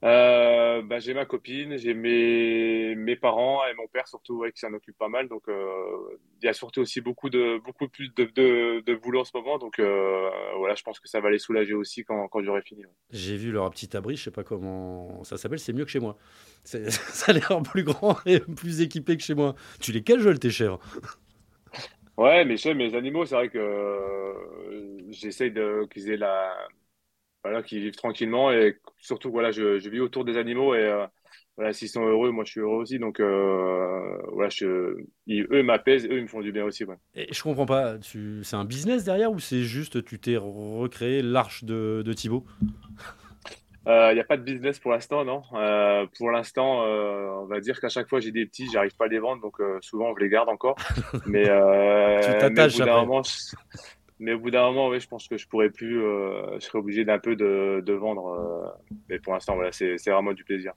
Euh, 0.03 0.81
bah, 0.83 0.99
j'ai 0.99 1.13
ma 1.13 1.27
copine, 1.27 1.77
j'ai 1.77 1.93
mes, 1.93 2.95
mes 2.95 3.17
parents 3.17 3.61
et 3.67 3.75
mon 3.75 3.87
père 3.87 4.09
surtout 4.09 4.39
ouais, 4.39 4.51
qui 4.51 4.61
s'en 4.61 4.73
occupe 4.73 4.97
pas 4.97 5.09
mal. 5.09 5.29
Donc 5.29 5.47
euh, 5.49 6.19
il 6.41 6.47
y 6.47 6.49
a 6.49 6.55
surtout 6.55 6.81
aussi 6.81 7.03
beaucoup 7.03 7.29
de 7.29 7.59
beaucoup 7.63 7.87
plus 7.89 8.09
de, 8.15 8.25
de, 8.25 8.83
de 8.87 8.95
boulot 8.95 9.21
en 9.21 9.25
ce 9.25 9.37
moment. 9.37 9.59
Donc 9.59 9.79
euh, 9.79 10.31
voilà, 10.57 10.75
je 10.75 10.83
pense 10.83 11.01
que 11.01 11.09
ça 11.09 11.21
va 11.21 11.31
les 11.31 11.39
soulager 11.39 11.75
aussi 11.75 12.03
quand, 12.05 12.29
quand 12.29 12.43
j'aurai 12.43 12.63
fini. 12.63 12.85
J'ai 13.13 13.37
vu 13.37 13.51
leur 13.51 13.69
petit 13.71 13.97
abri, 13.97 14.17
je 14.17 14.23
sais 14.23 14.31
pas 14.31 14.45
comment 14.45 15.25
ça 15.25 15.37
s'appelle, 15.37 15.59
c'est 15.59 15.73
mieux 15.73 15.85
que 15.85 15.91
chez 15.91 15.99
moi. 15.99 16.17
Ça 16.65 16.79
a 17.29 17.33
l'air 17.33 17.61
plus 17.63 17.83
grand 17.83 18.19
et 18.27 18.39
plus 18.39 18.83
équipé 18.83 19.17
que 19.17 19.23
chez 19.25 19.35
moi. 19.35 19.57
Tu 19.81 19.91
les 19.91 20.03
cajoles 20.05 20.39
tes 20.39 20.51
chèvres? 20.51 20.79
Ouais, 22.21 22.45
mais 22.45 22.59
chez 22.59 22.75
mes 22.75 22.95
animaux, 22.95 23.25
c'est 23.25 23.35
vrai 23.35 23.49
que 23.49 23.57
euh, 23.59 24.99
j'essaye 25.11 25.51
de 25.53 25.87
qu'ils 25.91 26.11
aient 26.11 26.19
la 26.19 26.55
voilà, 27.43 27.63
qu'ils 27.63 27.81
vivent 27.81 27.97
tranquillement 27.97 28.53
et 28.53 28.77
surtout 28.99 29.31
voilà, 29.31 29.53
je, 29.53 29.79
je 29.79 29.89
vis 29.89 30.01
autour 30.01 30.27
des 30.27 30.37
animaux 30.37 30.75
et 30.75 30.81
euh, 31.61 31.73
s'ils 31.73 31.89
sont 31.89 32.05
heureux, 32.05 32.31
moi 32.31 32.45
je 32.45 32.51
suis 32.53 32.61
heureux 32.61 32.83
aussi. 32.83 32.99
Donc 32.99 33.21
euh, 33.21 34.19
voilà, 34.33 34.51
je, 34.51 34.67
eux 35.29 35.63
m'apaisent, 35.63 36.07
eux 36.07 36.19
ils 36.19 36.25
me 36.25 36.29
font 36.29 36.43
du 36.43 36.53
bien 36.53 36.65
aussi. 36.65 36.85
Et 37.15 37.33
je 37.33 37.43
comprends 37.43 37.67
pas, 37.67 37.97
c'est 38.03 38.57
un 38.57 38.67
business 38.67 39.05
derrière 39.05 39.33
ou 39.33 39.41
c'est 39.41 39.63
juste 39.63 40.05
tu 40.05 40.19
t'es 40.21 40.37
recréé 40.37 41.23
l'arche 41.23 41.65
de, 41.65 42.03
de 42.05 42.13
Thibaut? 42.13 42.45
Il 43.87 43.93
euh, 43.93 44.13
n'y 44.13 44.21
a 44.21 44.25
pas 44.25 44.37
de 44.37 44.43
business 44.43 44.79
pour 44.79 44.91
l'instant, 44.91 45.25
non. 45.25 45.43
Euh, 45.55 46.07
pour 46.19 46.31
l'instant, 46.31 46.85
euh, 46.85 47.31
on 47.41 47.47
va 47.47 47.61
dire 47.61 47.81
qu'à 47.81 47.89
chaque 47.89 48.09
fois 48.09 48.21
j'ai 48.21 48.31
des 48.31 48.45
petits, 48.45 48.69
j'arrive 48.71 48.95
pas 48.95 49.07
à 49.07 49.09
les 49.09 49.19
vendre, 49.19 49.41
donc 49.41 49.57
souvent 49.81 50.15
je 50.15 50.23
les 50.23 50.29
garde 50.29 50.51
encore. 50.51 50.77
Mais, 51.27 51.45
tu 51.45 52.39
t'attaches 52.39 52.79
mais, 52.79 52.87
mais, 54.19 54.33
au 54.35 54.39
bout 54.39 54.51
d'un 54.51 54.65
moment, 54.65 54.89
oui, 54.89 55.01
je 55.01 55.09
pense 55.09 55.27
que 55.27 55.39
je 55.39 55.49
pourrais 55.49 55.71
plus, 55.71 55.99
je 55.99 56.59
serais 56.61 56.79
obligé 56.79 57.07
d'un 57.07 57.19
peu 57.19 57.37
de, 57.37 57.83
de 57.85 57.93
vendre. 57.95 58.77
mais 59.09 59.19
pour 59.19 59.33
l'instant, 59.33 59.55
voilà, 59.55 59.73
c'est 59.73 59.97
vraiment 60.11 60.35
du 60.35 60.45
plaisir. 60.45 60.75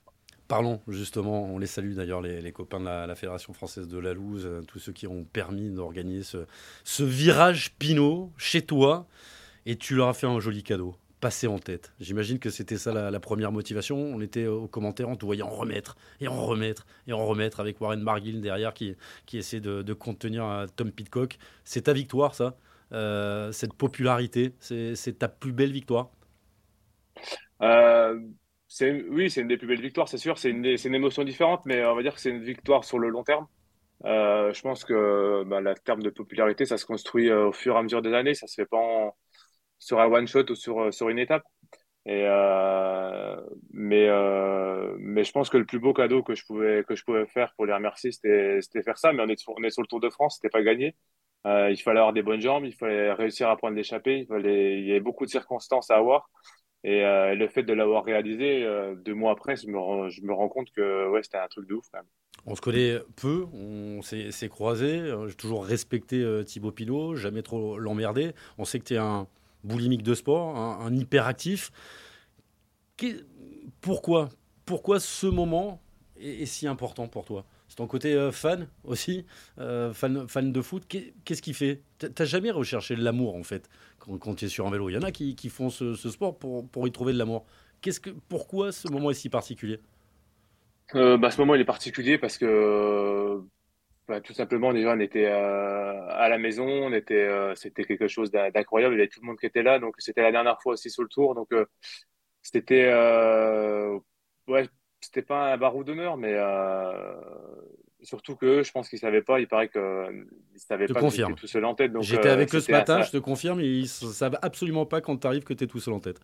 Parlons 0.48 0.80
justement, 0.88 1.44
on 1.44 1.58
les 1.58 1.68
salue 1.68 1.94
d'ailleurs, 1.94 2.22
les, 2.22 2.40
les, 2.40 2.52
copains 2.54 2.80
de 2.80 2.86
la, 2.86 3.06
la, 3.06 3.16
Fédération 3.16 3.52
française 3.54 3.88
de 3.90 3.98
la 3.98 4.14
Louse, 4.14 4.50
tous 4.68 4.80
ceux 4.80 4.94
qui 4.94 5.08
ont 5.08 5.26
permis 5.26 5.70
d'organiser 5.70 6.24
ce, 6.24 6.46
ce 6.86 7.04
virage 7.04 7.74
Pinot 7.80 8.32
chez 8.38 8.62
toi, 8.62 9.08
et 9.66 9.76
tu 9.76 9.96
leur 9.96 10.08
as 10.08 10.14
fait 10.14 10.28
un 10.28 10.40
joli 10.40 10.64
cadeau 10.64 10.96
passer 11.24 11.48
en 11.48 11.58
tête. 11.58 11.94
J'imagine 12.02 12.38
que 12.38 12.50
c'était 12.50 12.76
ça 12.76 13.10
la, 13.10 13.20
première 13.22 13.54
motivation. 13.54 13.96
On 13.96 14.20
était 14.20 14.46
aux 14.46 14.68
commentaires, 14.68 15.08
on 15.08 15.16
te 15.16 15.24
voyait 15.24 15.42
en 15.42 15.52
remettre 15.52 15.96
et 16.20 16.28
en 16.28 16.46
remettre 16.46 16.86
et 17.08 17.14
en 17.14 17.26
remettre 17.26 17.62
avec 17.62 17.80
Warren 17.80 18.02
Margill 18.02 18.42
derrière 18.42 18.74
qui, 18.74 18.98
qui 19.26 19.38
essaie 19.38 19.62
de, 19.62 19.94
contenir 19.94 20.44
euh, 20.46 20.66
Tom 20.76 20.92
Pitcock. 20.92 21.38
C'est 21.64 21.84
ta 21.84 21.94
victoire, 21.94 22.36
ça 22.36 22.58
euh, 22.92 23.54
Cette 23.54 23.74
popularité 23.74 24.54
C'est 24.60 25.18
ta 25.18 25.30
plus 25.30 25.54
belle 25.54 25.72
victoire 25.72 26.10
euh, 27.62 28.20
Oui, 29.10 29.30
c'est 29.30 29.40
une 29.40 29.48
des 29.48 29.58
plus 29.58 29.68
belles 29.68 29.82
victoires, 29.82 30.10
c'est 30.10 30.18
sûr. 30.18 30.38
C'est 30.38 30.50
une, 30.50 30.66
émotion 30.94 31.24
différente, 31.24 31.62
mais 31.66 31.86
on 31.86 31.96
va 31.96 32.02
dire 32.02 32.16
que 32.16 32.20
c'est 32.20 32.32
une 32.32 32.44
victoire 32.44 32.84
sur 32.84 33.00
le 33.00 33.08
long 33.08 33.24
terme. 33.24 33.48
je 34.04 34.62
pense 34.62 34.84
que 34.84 35.46
bah, 35.46 35.62
la 35.62 35.74
terme 35.74 36.04
de 36.04 36.10
popularité, 36.10 36.66
ça 36.66 36.76
se 36.78 36.86
construit 36.86 37.32
au 37.32 37.54
fur 37.54 37.76
et 37.76 37.78
à 37.78 37.82
mesure 37.82 38.02
des 38.02 38.14
années. 38.14 38.34
Ça 38.34 38.46
se 38.46 38.56
fait 38.56 38.66
pas 38.66 38.78
en 38.78 39.16
sur 39.84 40.00
un 40.00 40.08
one 40.08 40.28
shot 40.28 40.50
ou 40.50 40.56
sur, 40.56 40.80
euh, 40.82 40.92
sur 40.92 41.10
une 41.10 41.20
étape. 41.20 41.44
Et 42.06 42.26
euh, 42.26 43.38
mais 43.72 44.08
euh, 44.10 44.94
mais 45.00 45.24
je 45.24 45.32
pense 45.32 45.50
que 45.50 45.56
le 45.58 45.66
plus 45.66 45.80
beau 45.80 45.94
cadeau 45.94 46.22
que 46.22 46.36
je 46.36 46.46
pouvais 46.46 46.84
que 46.84 46.96
je 46.96 47.04
pouvais 47.06 47.26
faire 47.28 47.54
pour 47.56 47.66
les 47.66 47.74
remercier 47.74 48.12
c'était 48.12 48.60
c'était 48.62 48.84
faire 48.84 48.98
ça 48.98 49.14
mais 49.14 49.24
on 49.24 49.30
est 49.30 49.40
sur, 49.40 49.54
on 49.58 49.64
est 49.64 49.70
sur 49.70 49.82
le 49.82 49.88
Tour 49.88 50.02
de 50.02 50.10
France 50.10 50.36
c'était 50.36 50.50
pas 50.50 50.64
gagné 50.64 50.96
il 51.46 51.78
fallait 51.78 52.00
avoir 52.00 52.14
des 52.14 52.24
bonnes 52.24 52.42
jambes, 52.42 52.66
il 52.66 52.74
fallait 52.74 53.12
réussir 53.14 53.50
à 53.50 53.58
prendre 53.58 53.76
l'échappée, 53.76 54.20
il 54.20 54.26
fallait, 54.28 54.80
il 54.80 54.88
y 54.88 54.92
avait 54.92 55.02
beaucoup 55.02 55.26
de 55.26 55.30
circonstances 55.30 55.92
à 55.92 55.98
avoir. 55.98 56.30
Et 56.86 57.02
le 57.02 57.48
fait 57.50 57.64
de 57.64 57.74
l'avoir 57.74 58.06
réalisé 58.06 58.66
deux 59.04 59.14
mois 59.14 59.34
après, 59.34 59.58
je 59.58 59.68
me, 59.68 60.10
je 60.10 60.22
me 60.22 60.32
rends 60.32 60.48
compte 60.48 60.72
que 60.72 61.10
ouais, 61.10 61.22
c'était 61.22 61.40
un 61.40 61.50
truc 61.50 61.68
de 61.68 61.74
ouf 61.74 61.86
quand 61.92 62.00
même. 62.00 62.08
On 62.46 62.56
se 62.56 62.62
connaît 62.62 62.98
peu, 63.18 63.46
on 63.54 64.02
s'est 64.02 64.48
croisés. 64.48 65.14
J'ai 65.28 65.36
toujours 65.36 65.66
respecté 65.66 66.26
Thibaut 66.46 66.72
Pinot, 66.72 67.16
jamais 67.18 67.42
trop 67.42 67.78
l'emmerder. 67.78 68.32
On 68.58 68.64
sait 68.64 68.80
que 68.80 68.86
tu 68.86 68.94
es 68.94 68.98
un 68.98 69.28
boulimique 69.64 70.04
de 70.04 70.14
sport, 70.14 70.56
un, 70.58 70.94
hyperactif. 70.94 71.72
Pourquoi 73.82 74.30
Pourquoi 74.66 75.00
ce 75.00 75.28
moment 75.28 75.82
est, 76.20 76.46
si 76.46 76.68
important 76.68 77.08
pour 77.08 77.26
toi? 77.26 77.46
C'est 77.68 77.78
ton 77.78 77.88
côté 77.88 78.14
euh, 78.14 78.32
fan 78.32 78.68
aussi, 78.84 79.26
euh, 79.58 79.94
fan, 79.94 80.28
fan 80.28 80.52
de 80.52 80.62
foot. 80.62 80.84
Qu'est-ce 80.88 81.42
qui 81.42 81.54
fait? 81.54 81.82
T'as 81.98 82.26
jamais 82.26 82.52
recherché 82.52 82.96
l'amour 82.96 83.36
en 83.36 83.44
fait 83.44 83.68
quand, 83.98 84.36
tu 84.36 84.46
es 84.46 84.48
sur 84.48 84.68
un 84.68 84.72
vélo 84.72 84.90
Il 84.90 84.94
y 84.94 84.98
en 84.98 85.02
a 85.02 85.12
qui, 85.12 85.36
font 85.50 85.70
ce, 85.70 85.96
sport 85.96 86.38
pour, 86.38 86.68
pour, 86.68 86.88
y 86.88 86.92
trouver 86.92 87.14
de 87.14 87.18
l'amour. 87.18 87.46
Qu'est-ce 87.82 88.00
que, 88.00 88.12
pourquoi 88.30 88.72
ce 88.72 88.88
moment 88.90 89.12
est 89.12 89.16
si 89.16 89.30
particulier? 89.30 89.80
Euh, 90.96 91.18
bah, 91.18 91.32
Ce 91.32 91.40
moment 91.40 91.56
il 91.56 91.62
est 91.62 91.66
particulier 91.66 92.18
parce 92.18 92.38
que 92.38 93.42
bah, 94.08 94.20
tout 94.20 94.34
simplement, 94.34 94.74
déjà, 94.74 94.94
on 94.94 95.00
était 95.00 95.28
euh, 95.28 96.08
à 96.10 96.28
la 96.28 96.38
maison, 96.38 96.68
on 96.68 96.94
était, 96.94 97.14
euh, 97.14 97.56
c'était 97.56 97.86
quelque 97.86 98.08
chose 98.08 98.32
d'incroyable. 98.32 98.96
Il 98.96 98.98
y 98.98 99.02
avait 99.02 99.10
tout 99.10 99.22
le 99.22 99.28
monde 99.28 99.40
qui 99.40 99.46
était 99.46 99.64
là, 99.64 99.80
donc 99.80 99.96
c'était 100.00 100.22
la 100.22 100.32
dernière 100.32 100.62
fois 100.62 100.74
aussi 100.74 100.90
sur 100.90 101.04
le 101.04 101.10
tour, 101.10 101.36
donc 101.36 101.48
euh, 101.54 101.66
c'était, 102.42 102.94
ouais, 104.48 104.68
c'était 105.00 105.22
pas 105.22 105.54
un 105.54 105.58
barreau 105.58 105.86
d'honneur, 105.86 106.18
mais 106.18 106.38
surtout 108.02 108.36
que 108.36 108.62
je 108.64 108.72
pense 108.74 108.90
qu'ils 108.90 109.00
savaient 109.00 109.22
pas. 109.22 109.40
Il 109.40 109.48
paraît 109.48 109.70
que 109.70 110.28
ils 110.54 110.60
savaient 110.60 110.88
pas 110.88 111.00
confirme. 111.00 111.36
que 111.36 111.40
tout 111.40 111.48
seul 111.48 111.64
en 111.64 111.74
tête. 111.74 111.94
J'étais 112.02 112.30
avec 112.30 112.54
eux 112.54 112.60
ce 112.60 112.72
matin, 112.72 113.04
je 113.04 113.12
te 113.12 113.18
confirme, 113.18 113.62
ils 113.62 113.88
savent 113.88 114.38
absolument 114.42 114.86
pas 114.86 115.00
quand 115.00 115.16
tu 115.16 115.28
arrives 115.28 115.46
que 115.46 115.54
tu 115.54 115.64
es 115.64 115.68
tout 115.68 115.80
seul 115.80 115.94
en 115.94 116.02
tête. 116.02 116.20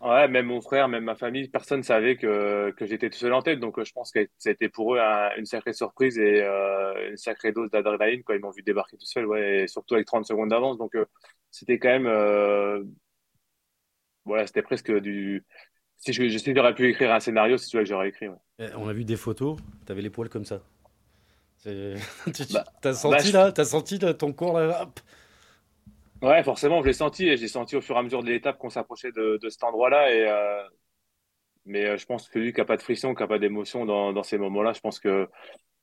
Ouais, 0.00 0.28
même 0.28 0.46
mon 0.46 0.60
frère, 0.60 0.86
même 0.88 1.02
ma 1.04 1.16
famille, 1.16 1.48
personne 1.48 1.78
ne 1.78 1.84
savait 1.84 2.16
que, 2.16 2.70
que 2.76 2.86
j'étais 2.86 3.10
tout 3.10 3.18
seul 3.18 3.32
en 3.32 3.42
tête. 3.42 3.58
Donc, 3.58 3.78
euh, 3.78 3.84
je 3.84 3.92
pense 3.92 4.12
que 4.12 4.28
ça 4.38 4.50
a 4.50 4.52
été 4.52 4.68
pour 4.68 4.94
eux 4.94 5.00
une 5.36 5.44
sacrée 5.44 5.72
surprise 5.72 6.16
et 6.18 6.42
euh, 6.42 7.10
une 7.10 7.16
sacrée 7.16 7.50
dose 7.50 7.68
d'adrénaline 7.70 8.22
quand 8.22 8.34
ils 8.34 8.40
m'ont 8.40 8.50
vu 8.50 8.62
débarquer 8.62 8.96
tout 8.96 9.06
seul, 9.06 9.26
ouais, 9.26 9.64
et 9.64 9.68
surtout 9.68 9.94
avec 9.94 10.06
30 10.06 10.24
secondes 10.24 10.50
d'avance. 10.50 10.78
Donc, 10.78 10.94
euh, 10.94 11.04
c'était 11.50 11.80
quand 11.80 11.88
même, 11.88 12.88
voilà, 14.24 14.46
c'était 14.46 14.62
presque 14.62 14.92
du. 15.00 15.44
Si 15.96 16.12
je, 16.12 16.28
je 16.28 16.52
j'aurais 16.54 16.74
pu 16.74 16.88
écrire 16.88 17.12
un 17.12 17.18
scénario, 17.18 17.56
c'est 17.56 17.66
celui 17.66 17.82
que 17.82 17.90
j'aurais 17.90 18.10
écrit. 18.10 18.28
Ouais. 18.28 18.36
Eh, 18.60 18.68
on 18.76 18.88
a 18.88 18.92
vu 18.92 19.04
des 19.04 19.16
photos, 19.16 19.56
tu 19.84 19.90
avais 19.90 20.02
les 20.02 20.10
poils 20.10 20.28
comme 20.28 20.44
ça. 20.44 20.62
Bah, 22.52 22.64
t'as 22.80 22.94
senti 22.94 23.32
bah, 23.32 23.46
là, 23.46 23.52
t'as 23.52 23.64
senti 23.64 23.98
là, 23.98 24.14
ton 24.14 24.32
corps 24.32 24.58
là, 24.60 24.82
hop, 24.82 25.00
Ouais, 26.22 26.42
forcément, 26.42 26.82
je 26.82 26.86
l'ai 26.86 26.92
senti 26.92 27.28
et 27.28 27.36
j'ai 27.36 27.48
senti 27.48 27.76
au 27.76 27.80
fur 27.80 27.94
et 27.96 27.98
à 27.98 28.02
mesure 28.02 28.22
de 28.22 28.28
l'étape 28.28 28.58
qu'on 28.58 28.70
s'approchait 28.70 29.12
de, 29.12 29.38
cet 29.48 29.62
endroit-là. 29.62 30.12
Et 30.12 30.26
euh, 30.26 30.62
mais 31.66 31.86
euh, 31.86 31.96
je 31.96 32.06
pense 32.06 32.28
que 32.28 32.38
lui 32.38 32.52
qui 32.52 32.60
a 32.60 32.64
pas 32.64 32.76
de 32.76 32.82
frisson, 32.82 33.14
qui 33.14 33.22
a 33.22 33.26
pas 33.28 33.38
d'émotion 33.38 33.86
dans, 33.86 34.22
ces 34.22 34.38
moments-là, 34.38 34.72
je 34.72 34.80
pense 34.80 34.98
que 35.00 35.28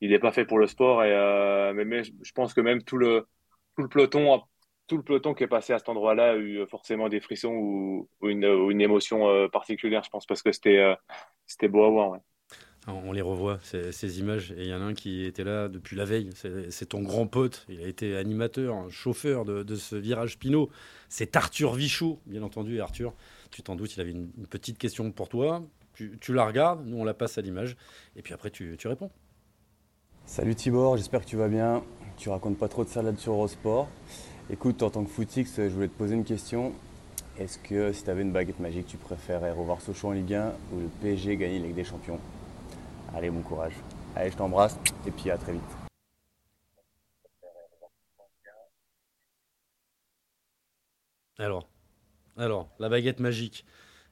il 0.02 0.12
n'est 0.12 0.20
pas 0.20 0.32
fait 0.32 0.46
pour 0.46 0.60
le 0.60 0.68
sport. 0.68 1.04
Et 1.04 1.12
euh, 1.14 1.74
mais, 1.74 2.04
je 2.04 2.32
pense 2.34 2.54
que 2.54 2.62
même 2.62 2.84
tout 2.84 2.98
le 2.98 3.28
tout 3.76 3.84
le 3.84 3.90
peloton, 3.90 4.42
tout 4.88 4.98
le 4.98 5.04
peloton 5.04 5.34
qui 5.34 5.44
est 5.44 5.48
passé 5.48 5.74
à 5.74 5.80
cet 5.80 5.90
endroit-là 5.90 6.32
a 6.32 6.36
eu 6.38 6.66
forcément 6.68 7.10
des 7.10 7.22
frissons 7.22 7.54
ou, 7.54 8.10
une, 8.24 8.82
émotion 8.82 9.50
particulière, 9.50 10.04
je 10.04 10.10
pense, 10.10 10.26
parce 10.26 10.42
que 10.44 10.52
c'était 10.52 10.96
c'était 11.46 11.70
beau 11.70 11.86
à 11.86 11.90
voir. 11.90 12.12
Ouais. 12.12 12.20
On 12.88 13.12
les 13.12 13.22
revoit, 13.22 13.58
ces, 13.64 14.20
images. 14.20 14.52
Et 14.52 14.64
il 14.64 14.68
y 14.68 14.74
en 14.74 14.82
a 14.82 14.84
un 14.84 14.94
qui 14.94 15.26
était 15.26 15.44
là 15.44 15.68
depuis 15.68 15.96
la 15.96 16.06
veille. 16.06 16.30
C'est 16.70 16.86
ton 16.88 17.02
grand 17.02 17.26
pote. 17.26 17.66
Il 17.68 17.82
a 17.84 17.88
été 17.88 18.16
animateur, 18.16 18.90
chauffeur 18.92 19.44
de, 19.44 19.76
ce 19.76 19.96
virage 19.96 20.38
Pinot. 20.38 20.70
C'est 21.10 21.36
Arthur 21.36 21.74
Vichot, 21.74 22.20
bien 22.28 22.44
entendu. 22.44 22.80
Arthur, 22.82 23.14
tu 23.50 23.64
t'en 23.64 23.76
doutes, 23.76 23.96
il 23.96 24.02
avait 24.02 24.12
une, 24.12 24.30
petite 24.50 24.78
question 24.78 25.12
pour 25.12 25.30
toi. 25.30 25.64
Tu, 25.94 26.34
la 26.34 26.46
regardes, 26.46 26.86
nous 26.86 26.98
on 26.98 27.04
la 27.04 27.16
passe 27.16 27.38
à 27.40 27.42
l'image. 27.42 27.76
Et 28.16 28.22
puis 28.22 28.34
après, 28.34 28.52
tu, 28.52 28.78
réponds. 28.86 29.10
Salut 30.28 30.54
Tibor, 30.54 30.98
j'espère 30.98 31.22
que 31.22 31.30
tu 31.30 31.38
vas 31.38 31.48
bien. 31.48 31.84
Tu 32.18 32.30
racontes 32.30 32.58
pas 32.58 32.68
trop 32.68 32.84
de 32.84 32.90
salade 32.90 33.18
sur 33.18 33.34
Eurosport. 33.34 33.90
Écoute, 34.52 34.84
en 34.84 34.92
tant 34.92 35.04
que 35.04 35.10
footix, 35.10 35.56
je 35.58 35.70
voulais 35.70 35.88
te 35.88 35.98
poser 35.98 36.14
une 36.14 36.24
question. 36.24 36.74
Est-ce 37.40 37.58
que 37.58 37.92
si 37.92 38.04
tu 38.04 38.10
avais 38.12 38.22
une 38.22 38.32
baguette 38.32 38.60
magique, 38.60 38.86
tu 38.86 38.98
préférais 38.98 39.52
revoir 39.52 39.82
Sochaux 39.82 40.10
en 40.10 40.12
Ligue 40.12 40.36
1 40.36 40.54
ou 40.72 40.80
le 40.82 40.88
PSG 41.02 41.36
gagner 41.36 41.60
la 41.60 41.66
Ligue 41.66 41.76
des 41.76 41.84
Champions? 41.84 42.20
Allez, 43.16 43.30
bon 43.30 43.42
courage. 43.42 43.72
Allez, 44.14 44.30
je 44.30 44.36
t'embrasse 44.36 44.78
et 45.08 45.12
puis 45.12 45.32
à 45.32 45.38
très 45.38 45.54
vite. 45.54 45.62
Alors, 51.38 51.70
alors, 52.36 52.70
la 52.78 52.90
baguette 52.90 53.22
magique. 53.22 53.66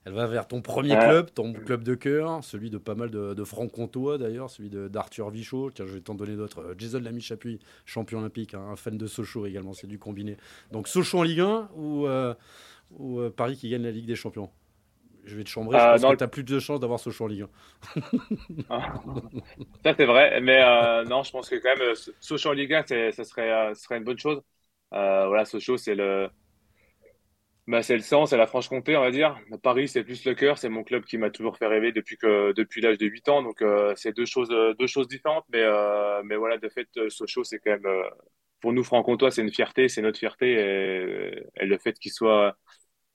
Elle 0.06 0.14
va 0.14 0.26
vers 0.26 0.48
ton 0.48 0.62
premier 0.62 0.98
club, 0.98 1.34
ton 1.34 1.54
club 1.54 1.84
de 1.84 1.96
cœur, 1.96 2.44
celui 2.44 2.70
de 2.70 2.78
pas 2.78 2.96
mal 2.96 3.10
de, 3.10 3.44
francs-comtois 3.44 4.18
d'ailleurs, 4.18 4.50
celui 4.50 4.70
d'Arthur 4.70 5.30
Vichot. 5.30 5.72
Tiens, 5.72 5.86
je 5.86 5.96
vais 5.96 6.02
t'en 6.02 6.16
donner 6.16 6.36
d'autres. 6.36 6.62
Euh, 6.62 6.76
Jason 6.78 7.00
Lamy-Chapuis, 7.00 7.60
champion 7.86 8.20
olympique, 8.20 8.54
hein, 8.54 8.68
un 8.72 8.76
fan 8.78 8.98
de 8.98 9.08
Sochaux 9.08 9.46
également, 9.46 9.74
c'est 9.74 9.88
du 9.88 10.00
combiné. 10.00 10.38
Donc 10.72 10.88
Sochaux 10.88 11.20
en 11.20 11.24
Ligue 11.24 11.42
1 11.42 11.70
ou, 11.76 12.06
euh, 12.06 12.34
ou 12.92 13.20
euh, 13.20 13.30
Paris 13.30 13.58
qui 13.58 13.70
gagne 13.70 13.84
la 13.84 13.92
Ligue 13.92 14.06
des 14.06 14.16
Champions? 14.16 14.50
Je 15.26 15.38
vais 15.38 15.44
te 15.44 15.50
chambrer, 15.50 15.80
je 15.80 15.84
euh, 15.84 15.92
pense 15.98 16.12
que 16.12 16.18
tu 16.18 16.24
as 16.24 16.28
plus 16.28 16.44
de 16.44 16.60
chances 16.60 16.80
d'avoir 16.80 17.00
Sochaux 17.00 17.26
en 17.26 17.28
Ligue 17.28 17.44
1. 17.44 18.02
Ah. 18.70 18.94
ça, 19.84 19.94
c'est 19.96 20.06
vrai. 20.06 20.42
Mais 20.42 20.62
euh, 20.62 21.06
non, 21.06 21.24
je 21.24 21.32
pense 21.32 21.50
que 21.50 21.56
quand 21.56 21.76
même, 21.78 21.90
euh, 21.90 21.96
Sochaux 22.20 22.50
en 22.50 22.54
Ligue 22.54 22.74
1, 22.74 23.12
ça 23.12 23.24
serait, 23.24 23.74
serait 23.76 23.98
une 23.98 24.04
bonne 24.04 24.20
chose. 24.20 24.42
voilà, 24.92 25.46
Sochaux, 25.46 25.78
c'est 25.78 25.96
le. 25.96 26.30
Bah, 27.66 27.82
c'est 27.82 27.96
le 27.96 28.02
sang, 28.02 28.26
c'est 28.26 28.36
la 28.36 28.48
Franche-Comté, 28.48 28.98
on 28.98 29.02
va 29.02 29.12
dire. 29.12 29.40
Paris, 29.62 29.88
c'est 29.88 30.04
plus 30.04 30.26
le 30.26 30.34
cœur. 30.34 30.58
C'est 30.58 30.68
mon 30.68 30.84
club 30.84 31.06
qui 31.06 31.18
m'a 31.18 31.30
toujours 31.30 31.58
fait 31.58 31.68
rêver 31.68 31.94
depuis 31.94 32.18
que 32.18 32.52
depuis 32.52 32.82
l'âge 32.82 32.98
de 32.98 33.06
8 33.06 33.30
ans. 33.30 33.42
Donc, 33.42 33.64
c'est 33.96 34.14
deux 34.14 34.26
choses, 34.26 34.50
deux 34.78 34.88
choses 34.88 35.08
différentes. 35.08 35.46
Mais, 35.54 35.64
mais 36.26 36.36
voilà, 36.36 36.58
de 36.58 36.68
fait, 36.68 36.90
Sochaux, 37.08 37.46
c'est 37.46 37.60
quand 37.60 37.72
même. 37.72 38.04
pour 38.60 38.74
nous, 38.74 38.84
franc-comtois, 38.84 39.32
c'est 39.32 39.42
une 39.42 39.54
fierté. 39.54 39.88
C'est 39.88 40.02
notre 40.02 40.20
fierté. 40.20 40.52
Et, 40.52 41.64
et 41.64 41.66
le 41.66 41.78
fait 41.78 41.98
qu'il 41.98 42.12
soit 42.12 42.58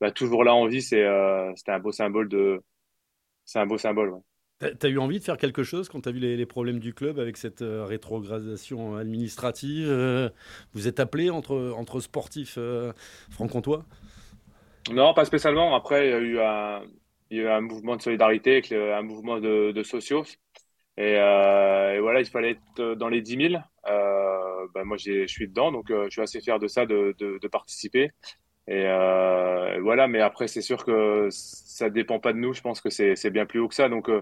bah, 0.00 0.10
toujours 0.12 0.44
là 0.44 0.54
en 0.54 0.66
vie, 0.66 0.82
c'est 0.82 1.02
euh, 1.02 1.52
c'était 1.56 1.72
un 1.72 1.80
beau 1.80 1.92
symbole 1.92 2.28
de. 2.28 2.62
C'est 3.44 3.58
un 3.58 3.66
beau 3.66 3.78
symbole. 3.78 4.10
Ouais. 4.10 4.76
Tu 4.78 4.86
as 4.86 4.88
eu 4.88 4.98
envie 4.98 5.18
de 5.18 5.24
faire 5.24 5.36
quelque 5.36 5.62
chose 5.62 5.88
quand 5.88 6.02
tu 6.02 6.08
as 6.08 6.12
vu 6.12 6.18
les, 6.18 6.46
problèmes 6.46 6.80
du 6.80 6.92
club 6.92 7.18
avec 7.20 7.36
cette 7.36 7.62
euh, 7.62 7.84
rétrogradation 7.84 8.96
administrative 8.96 9.86
euh, 9.88 10.28
Vous 10.74 10.88
êtes 10.88 10.98
appelé 10.98 11.30
entre, 11.30 11.72
entre 11.76 12.00
sportifs 12.00 12.58
franc-comtois 13.30 13.84
Non, 14.92 15.14
pas 15.14 15.24
spécialement. 15.24 15.76
Après, 15.76 16.08
il 16.08 16.10
y 16.10 16.14
a 16.14 16.18
eu 16.18 16.40
un, 16.40 16.82
il 17.30 17.36
y 17.38 17.40
a 17.40 17.44
eu 17.44 17.48
un 17.48 17.60
mouvement 17.60 17.96
de 17.96 18.02
solidarité, 18.02 18.60
un 18.72 19.02
mouvement 19.02 19.38
de, 19.38 19.70
de 19.70 19.82
sociaux. 19.84 20.24
Et, 20.96 21.12
et, 21.12 22.00
voilà, 22.00 22.20
il 22.20 22.26
fallait 22.26 22.58
être 22.76 22.94
dans 22.94 23.08
les 23.08 23.22
10 23.22 23.50
000. 23.50 23.62
Ben 24.74 24.84
moi, 24.84 24.96
je 24.96 25.26
suis 25.28 25.46
dedans, 25.48 25.70
donc 25.70 25.86
je 25.88 26.10
suis 26.10 26.20
assez 26.20 26.40
fier 26.40 26.58
de 26.58 26.66
ça, 26.66 26.84
de, 26.84 27.14
de, 27.18 27.38
de 27.40 27.48
participer. 27.48 28.10
Et 28.68 28.84
euh, 28.84 29.80
voilà, 29.80 30.08
mais 30.08 30.20
après, 30.20 30.46
c'est 30.46 30.60
sûr 30.60 30.84
que 30.84 31.28
ça 31.30 31.88
dépend 31.88 32.20
pas 32.20 32.34
de 32.34 32.38
nous. 32.38 32.52
Je 32.52 32.60
pense 32.60 32.82
que 32.82 32.90
c'est 32.90 33.30
bien 33.30 33.46
plus 33.46 33.60
haut 33.60 33.68
que 33.68 33.74
ça. 33.74 33.88
Donc 33.88 34.10
euh, 34.10 34.20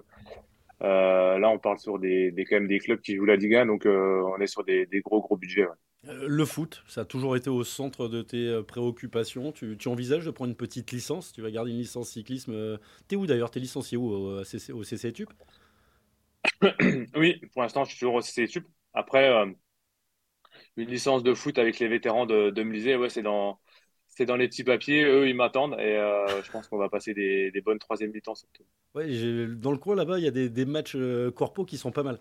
euh, 0.82 1.38
là, 1.38 1.48
on 1.50 1.58
parle 1.58 1.78
sur 1.78 1.98
des, 1.98 2.30
des, 2.30 2.44
quand 2.44 2.54
même 2.54 2.68
des 2.68 2.78
clubs 2.78 3.00
qui 3.00 3.16
jouent 3.16 3.24
la 3.24 3.34
Ligue 3.34 3.56
1, 3.56 3.66
donc 3.66 3.86
on 3.86 4.38
est 4.38 4.46
sur 4.46 4.62
des, 4.62 4.86
des 4.86 5.00
gros 5.00 5.20
gros 5.20 5.36
budgets. 5.36 5.66
Le 6.04 6.44
foot, 6.44 6.84
ça 6.86 7.00
a 7.00 7.04
toujours 7.04 7.34
été 7.34 7.50
au 7.50 7.64
centre 7.64 8.06
de 8.06 8.22
tes 8.22 8.62
préoccupations. 8.68 9.50
Tu, 9.50 9.76
tu, 9.76 9.88
envisages 9.88 10.24
de 10.24 10.30
prendre 10.30 10.50
une 10.50 10.56
petite 10.56 10.92
licence? 10.92 11.32
Tu 11.32 11.42
vas 11.42 11.50
garder 11.50 11.72
une 11.72 11.78
licence 11.78 12.10
cyclisme. 12.10 12.78
T'es 13.08 13.16
où 13.16 13.26
d'ailleurs? 13.26 13.50
T'es 13.50 13.58
licencié 13.58 13.96
où 13.98 14.08
au, 14.08 14.44
CC, 14.44 14.72
au 14.72 14.82
CCTUP 14.82 15.28
Oui, 17.16 17.40
pour 17.52 17.62
l'instant, 17.62 17.82
je 17.82 17.90
suis 17.90 17.98
toujours 17.98 18.14
au 18.14 18.20
CCTUP. 18.20 18.64
Après, 18.94 19.28
une 20.76 20.88
licence 20.88 21.24
de 21.24 21.34
foot 21.34 21.58
avec 21.58 21.80
les 21.80 21.88
vétérans 21.88 22.26
de, 22.26 22.50
de 22.50 22.96
ouais, 22.96 23.08
c'est 23.08 23.22
dans 23.22 23.58
c'est 24.16 24.24
dans 24.24 24.36
les 24.36 24.48
petits 24.48 24.64
papiers. 24.64 25.04
Eux, 25.04 25.28
ils 25.28 25.34
m'attendent 25.34 25.74
et 25.78 25.96
euh, 25.96 26.42
je 26.42 26.50
pense 26.50 26.68
qu'on 26.68 26.78
va 26.78 26.88
passer 26.88 27.12
des, 27.12 27.62
bonnes 27.62 27.78
troisième 27.78 28.12
mi-temps 28.12 28.34
surtout. 28.34 28.62
Ouais, 28.94 29.06
dans 29.46 29.72
le 29.72 29.76
coin 29.76 29.94
là-bas, 29.94 30.18
il 30.18 30.24
y 30.24 30.28
a 30.28 30.30
des, 30.30 30.64
matchs 30.64 30.96
euh, 30.96 31.30
corpo 31.30 31.64
qui 31.64 31.76
sont 31.76 31.92
pas 31.92 32.02
mal. 32.02 32.18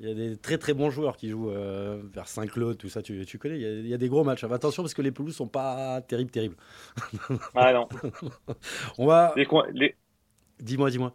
Il 0.00 0.08
y 0.08 0.10
a 0.10 0.14
des 0.14 0.36
très 0.36 0.58
très 0.58 0.74
bons 0.74 0.90
joueurs 0.90 1.16
qui 1.16 1.28
jouent 1.28 1.50
euh, 1.50 2.02
vers 2.12 2.26
Saint-Claude, 2.26 2.78
tout 2.78 2.88
ça, 2.88 3.02
tu, 3.02 3.24
connais. 3.38 3.60
Il 3.60 3.86
y, 3.86 3.94
a, 3.94 3.98
des 3.98 4.08
gros 4.08 4.24
matchs. 4.24 4.42
attention 4.44 4.82
parce 4.82 4.94
que 4.94 5.02
les 5.02 5.12
pelouses 5.12 5.36
sont 5.36 5.46
pas 5.46 6.00
terribles, 6.00 6.30
terribles. 6.30 6.56
Ah 7.54 7.72
non. 7.72 7.88
On 8.98 9.06
va. 9.06 9.34
Les... 9.72 9.94
Dis-moi, 10.58 10.90
dis-moi. 10.90 11.14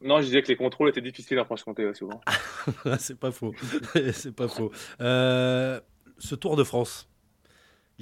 Non, 0.00 0.20
je 0.20 0.26
disais 0.26 0.42
que 0.42 0.48
les 0.48 0.56
contrôles 0.56 0.90
étaient 0.90 1.00
difficiles 1.00 1.38
à 1.38 1.44
Franche-Comté 1.44 1.92
souvent. 1.94 2.20
c'est 2.98 3.18
pas 3.18 3.32
faux. 3.32 3.52
c'est 4.12 4.36
pas 4.36 4.48
faux. 4.48 4.70
ce 5.00 6.34
Tour 6.34 6.56
de 6.56 6.62
France, 6.62 7.08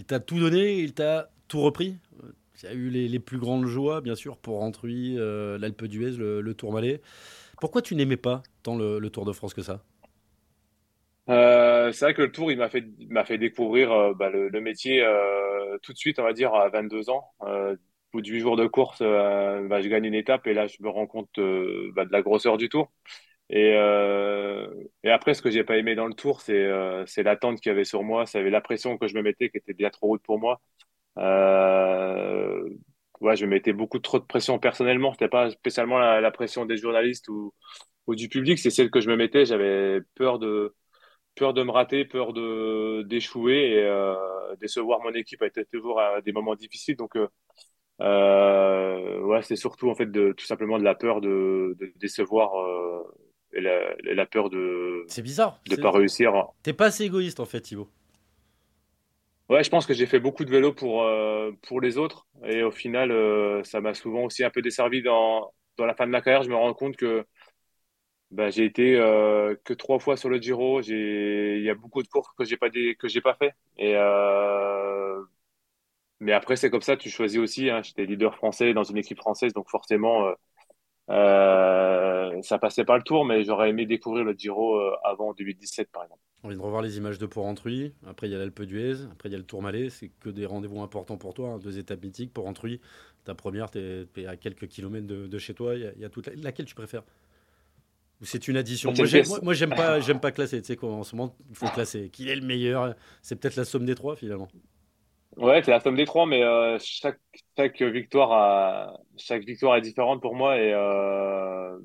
il 0.03 0.05
t'a 0.05 0.19
tout 0.19 0.41
donné, 0.41 0.81
il 0.81 0.95
t'a 0.95 1.31
tout 1.47 1.61
repris. 1.61 1.97
Il 2.61 2.65
y 2.65 2.67
a 2.67 2.75
eu 2.75 2.89
les, 2.89 3.19
plus 3.21 3.39
grandes 3.39 3.67
joies, 3.67 4.01
bien 4.01 4.17
sûr, 4.17 4.37
pour 4.37 4.59
Rentruy, 4.59 5.17
euh, 5.17 5.59
l'Alpe 5.59 5.85
d'Huez, 5.85 6.17
le, 6.19 6.43
Tour 6.43 6.57
Tourmalet. 6.57 7.01
Pourquoi 7.61 7.83
tu 7.83 7.95
n'aimais 7.95 8.17
pas 8.17 8.43
tant 8.65 8.77
le, 8.77 8.99
Tour 9.11 9.25
de 9.25 9.33
France 9.33 9.55
que 9.55 9.63
ça? 9.63 9.85
Euh, 11.29 11.93
c'est 11.93 12.05
vrai 12.05 12.15
que 12.15 12.23
le 12.23 12.33
tour, 12.33 12.51
il 12.51 12.59
m'a 12.59 12.69
fait, 12.69 13.39
découvrir 13.39 13.93
euh, 13.93 14.13
bah, 14.13 14.29
le, 14.29 14.49
le, 14.49 14.61
métier 14.61 15.05
euh, 15.05 15.79
tout 15.83 15.93
de 15.93 15.99
suite, 15.99 16.19
on 16.19 16.25
va 16.25 16.33
dire, 16.33 16.53
à 16.53 16.69
22 16.69 17.09
ans. 17.09 17.31
Euh, 17.43 17.75
au 17.75 18.19
bout 18.19 18.23
de 18.23 18.29
8 18.29 18.41
jours 18.41 18.57
de 18.57 18.67
course, 18.67 18.99
euh, 19.03 19.69
bah, 19.69 19.81
je 19.83 19.89
gagne 19.89 20.07
une 20.07 20.15
étape 20.15 20.49
et 20.49 20.53
là, 20.53 20.67
je 20.67 20.79
me 20.81 20.89
rends 20.89 21.07
compte 21.07 21.39
bah, 21.95 22.05
de 22.05 22.11
la 22.11 22.23
grosseur 22.23 22.57
du 22.57 22.69
tour. 22.69 22.91
Et, 23.53 23.73
et 25.05 25.11
après, 25.11 25.35
ce 25.35 25.43
que 25.43 25.51
j'ai 25.51 25.65
pas 25.65 25.77
aimé 25.77 25.95
dans 25.95 26.07
le 26.07 26.15
tour, 26.15 26.41
c'est 26.41 26.69
c'est 27.07 27.23
l'attente 27.23 27.61
qu'il 27.61 27.71
y 27.71 27.73
avait 27.73 27.85
sur 27.85 28.03
moi. 28.03 28.27
Ça 28.27 28.39
avait 28.39 28.51
la 28.51 28.61
pression 28.61 28.99
que 28.99 29.07
je 29.09 29.15
me 29.15 29.23
mettais 29.23 29.51
qui 29.51 29.59
était 29.59 29.75
bien 29.75 29.91
trop 29.91 30.15
haute 30.15 30.23
pour 30.23 30.39
moi. 30.39 30.61
ouais, 33.21 33.37
je 33.37 33.45
me 33.45 33.51
mettais 33.51 33.73
beaucoup 33.73 33.99
trop 33.99 34.19
de 34.19 34.25
pression 34.25 34.59
personnellement. 34.59 35.13
C'était 35.13 35.29
pas 35.29 35.51
spécialement 35.51 35.99
la, 35.99 36.31
pression 36.31 36.65
des 36.67 36.77
journalistes 36.77 37.29
ou, 37.29 37.53
du 38.09 38.29
public, 38.29 38.59
c'est 38.59 38.71
celle 38.71 38.91
que 38.91 39.01
je 39.01 39.09
me 39.11 39.17
mettais. 39.17 39.45
J'avais 39.47 40.01
peur 40.17 40.39
de 40.39 40.75
peur 41.37 41.55
de 41.55 41.63
me 41.63 41.71
rater, 41.71 42.05
peur 42.05 42.33
de 42.33 43.03
d'échouer 43.05 43.73
et 43.73 43.85
euh, 43.85 44.15
décevoir 44.61 45.01
mon 45.01 45.13
équipe 45.13 45.43
a 45.43 45.47
été 45.47 45.65
toujours 45.67 46.01
à 46.01 46.21
des 46.23 46.33
moments 46.33 46.55
difficiles. 46.57 46.97
Donc 46.97 47.17
euh, 47.17 47.29
euh, 48.01 49.21
ouais, 49.23 49.43
c'est 49.43 49.57
surtout 49.57 49.91
en 49.91 49.95
fait 49.95 50.07
de 50.11 50.33
tout 50.33 50.47
simplement 50.47 50.79
de 50.79 50.85
la 50.85 50.95
peur 50.95 51.21
de, 51.21 51.77
de 51.81 51.93
décevoir 51.97 52.55
euh, 52.61 53.03
et, 53.53 53.61
la, 53.61 54.27
peur 54.27 54.51
de 54.51 55.05
c'est 55.09 55.23
bizarre 55.23 55.61
de 55.69 55.77
pas 55.77 55.91
réussir. 55.91 56.33
T'es 56.63 56.73
pas 56.73 56.87
assez 56.87 57.05
égoïste 57.05 57.41
en 57.41 57.47
fait, 57.47 57.61
Thibaut. 57.61 57.89
Ouais, 59.49 59.63
je 59.63 59.71
pense 59.71 59.87
que 59.87 59.93
j'ai 59.93 60.07
fait 60.07 60.21
beaucoup 60.21 60.45
de 60.45 60.51
vélo 60.51 60.73
pour 60.73 61.03
euh, 61.03 61.53
pour 61.69 61.81
les 61.81 61.99
autres 61.99 62.27
et 62.45 62.63
au 62.63 62.71
final 62.71 63.11
euh, 63.11 63.63
ça 63.65 63.81
m'a 63.81 63.93
souvent 63.93 64.23
aussi 64.25 64.45
un 64.45 64.51
peu 64.51 64.63
desservi 64.63 65.03
dans 65.03 65.53
dans 65.77 65.85
la 65.85 65.95
fin 65.95 66.07
de 66.07 66.11
ma 66.11 66.23
carrière. 66.23 66.43
Je 66.43 66.49
me 66.49 66.57
rends 66.57 66.73
compte 66.75 66.97
que 66.97 67.27
bah, 68.31 68.49
j'ai 68.49 68.65
été 68.65 68.97
euh, 68.97 69.55
que 69.65 69.75
trois 69.75 69.99
fois 69.99 70.17
sur 70.17 70.31
le 70.31 70.41
Giro. 70.41 70.81
Il 70.81 71.63
y 71.63 71.69
a 71.71 71.75
beaucoup 71.75 72.03
de 72.03 72.09
courses 72.09 72.33
que 72.39 72.45
j'ai 72.45 72.57
pas 72.57 72.71
des, 72.71 72.95
que 72.97 73.09
j'ai 73.09 73.21
pas 73.21 73.35
fait. 73.35 73.55
Et 73.77 73.95
mais 76.21 76.33
après 76.33 76.57
c'est 76.57 76.71
comme 76.71 76.81
ça. 76.83 76.97
Tu 76.97 77.11
choisis 77.11 77.39
aussi. 77.39 77.69
Hein. 77.69 77.83
J'étais 77.83 78.07
leader 78.07 78.35
français 78.37 78.73
dans 78.75 78.85
une 78.85 78.97
équipe 78.99 79.19
française, 79.19 79.53
donc 79.53 79.69
forcément 79.69 80.33
euh, 81.11 82.43
ça 82.43 82.59
passait 82.59 82.85
pas 82.85 82.97
le 82.97 83.03
tour. 83.03 83.25
Mais 83.25 83.45
j'aurais 83.45 83.71
aimé 83.71 83.87
découvrir 83.87 84.25
le 84.25 84.33
Giro 84.33 84.77
euh, 84.77 84.93
avant 85.05 85.33
2017 85.33 85.91
par 85.91 86.05
exemple. 86.05 86.21
On 86.45 86.49
vient 86.49 86.59
de 86.59 86.63
revoir 86.63 86.83
les 86.83 86.97
images 86.97 87.19
de 87.19 87.27
Port-Rentruy. 87.27 87.93
Après 88.07 88.29
il 88.29 88.33
y 88.33 88.35
a 88.35 88.39
l'Alpe 88.39 88.63
d'Huez. 88.63 89.05
Après 89.13 89.29
il 89.29 89.33
y 89.33 89.35
a 89.35 89.39
le 89.39 89.45
Tourmalet. 89.45 89.91
C'est 89.91 90.11
que 90.21 90.29
des 90.29 90.47
rendez-vous 90.47 90.81
importants 90.83 91.17
pour 91.17 91.35
toi. 91.35 91.51
Hein. 91.51 91.59
Deux 91.59 91.79
étapes 91.79 92.03
mythiques. 92.03 92.33
Port-Rentruy. 92.33 92.81
Ta 93.25 93.35
première, 93.35 93.71
tu 93.71 93.79
es, 93.79 94.27
à 94.27 94.37
quelques 94.37 94.67
kilomètres 94.67 95.07
de, 95.07 95.27
de 95.27 95.39
chez 95.39 95.55
toi. 95.55 95.77
Il 95.77 95.83
y, 95.83 95.87
a, 95.87 95.93
il 95.95 96.01
y 96.01 96.05
a 96.05 96.09
toute 96.09 96.27
la... 96.27 96.35
laquelle 96.37 96.67
tu 96.67 96.75
préfères? 96.75 97.05
C'est 98.23 98.47
une 98.47 98.57
addition? 98.57 98.93
Moi, 98.93 99.05
j'aime, 99.05 99.25
moi, 99.43 99.55
j'aime 99.55 99.75
pas, 99.75 100.01
j'aime 100.01 100.21
pas 100.21 100.31
classer. 100.31 100.61
Tu 100.61 100.69
sais 100.69 100.77
qu'en 100.77 101.03
ce 101.03 101.17
moment, 101.17 101.37
il 101.51 101.57
faut 101.57 101.69
classer. 101.69 102.09
Qui 102.11 102.29
est 102.29 102.37
le 102.37 102.47
meilleur? 102.47 102.95
C'est 103.21 103.37
peut-être 103.37 103.57
la 103.57 103.65
somme 103.65 103.85
des 103.85 103.95
trois 103.95 104.17
finalement. 104.17 104.49
Ouais, 105.39 105.63
c'est 105.63 105.71
la 105.71 105.81
somme 105.81 105.97
des 105.97 106.05
trois, 106.05 106.27
mais 106.27 106.43
euh, 106.43 106.79
chaque, 106.79 107.21
chaque 107.57 107.81
victoire 107.81 108.33
a, 108.33 109.01
chaque 109.17 109.45
victoire 109.45 109.77
est 109.77 109.81
différente 109.81 110.21
pour 110.21 110.35
moi 110.35 110.59
et 110.59 110.73
euh, 110.75 111.79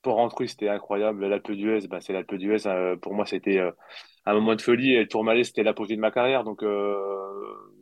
pour 0.00 0.14
rentrer 0.14 0.46
c'était 0.46 0.70
incroyable. 0.70 1.26
L'Alpe 1.26 1.52
d'Huez, 1.52 1.88
bah, 1.88 2.00
c'est 2.00 2.14
l'Alpe 2.14 2.34
d'Huez. 2.34 2.66
Euh, 2.66 2.96
pour 2.96 3.12
moi, 3.12 3.26
c'était 3.26 3.58
euh, 3.58 3.70
un 4.24 4.32
moment 4.34 4.54
de 4.54 4.62
folie 4.62 4.92
et 4.94 5.00
le 5.00 5.08
Tourmalet, 5.08 5.44
c'était 5.44 5.62
l'apogée 5.62 5.94
de 5.94 6.00
ma 6.00 6.10
carrière. 6.10 6.42
Donc 6.42 6.64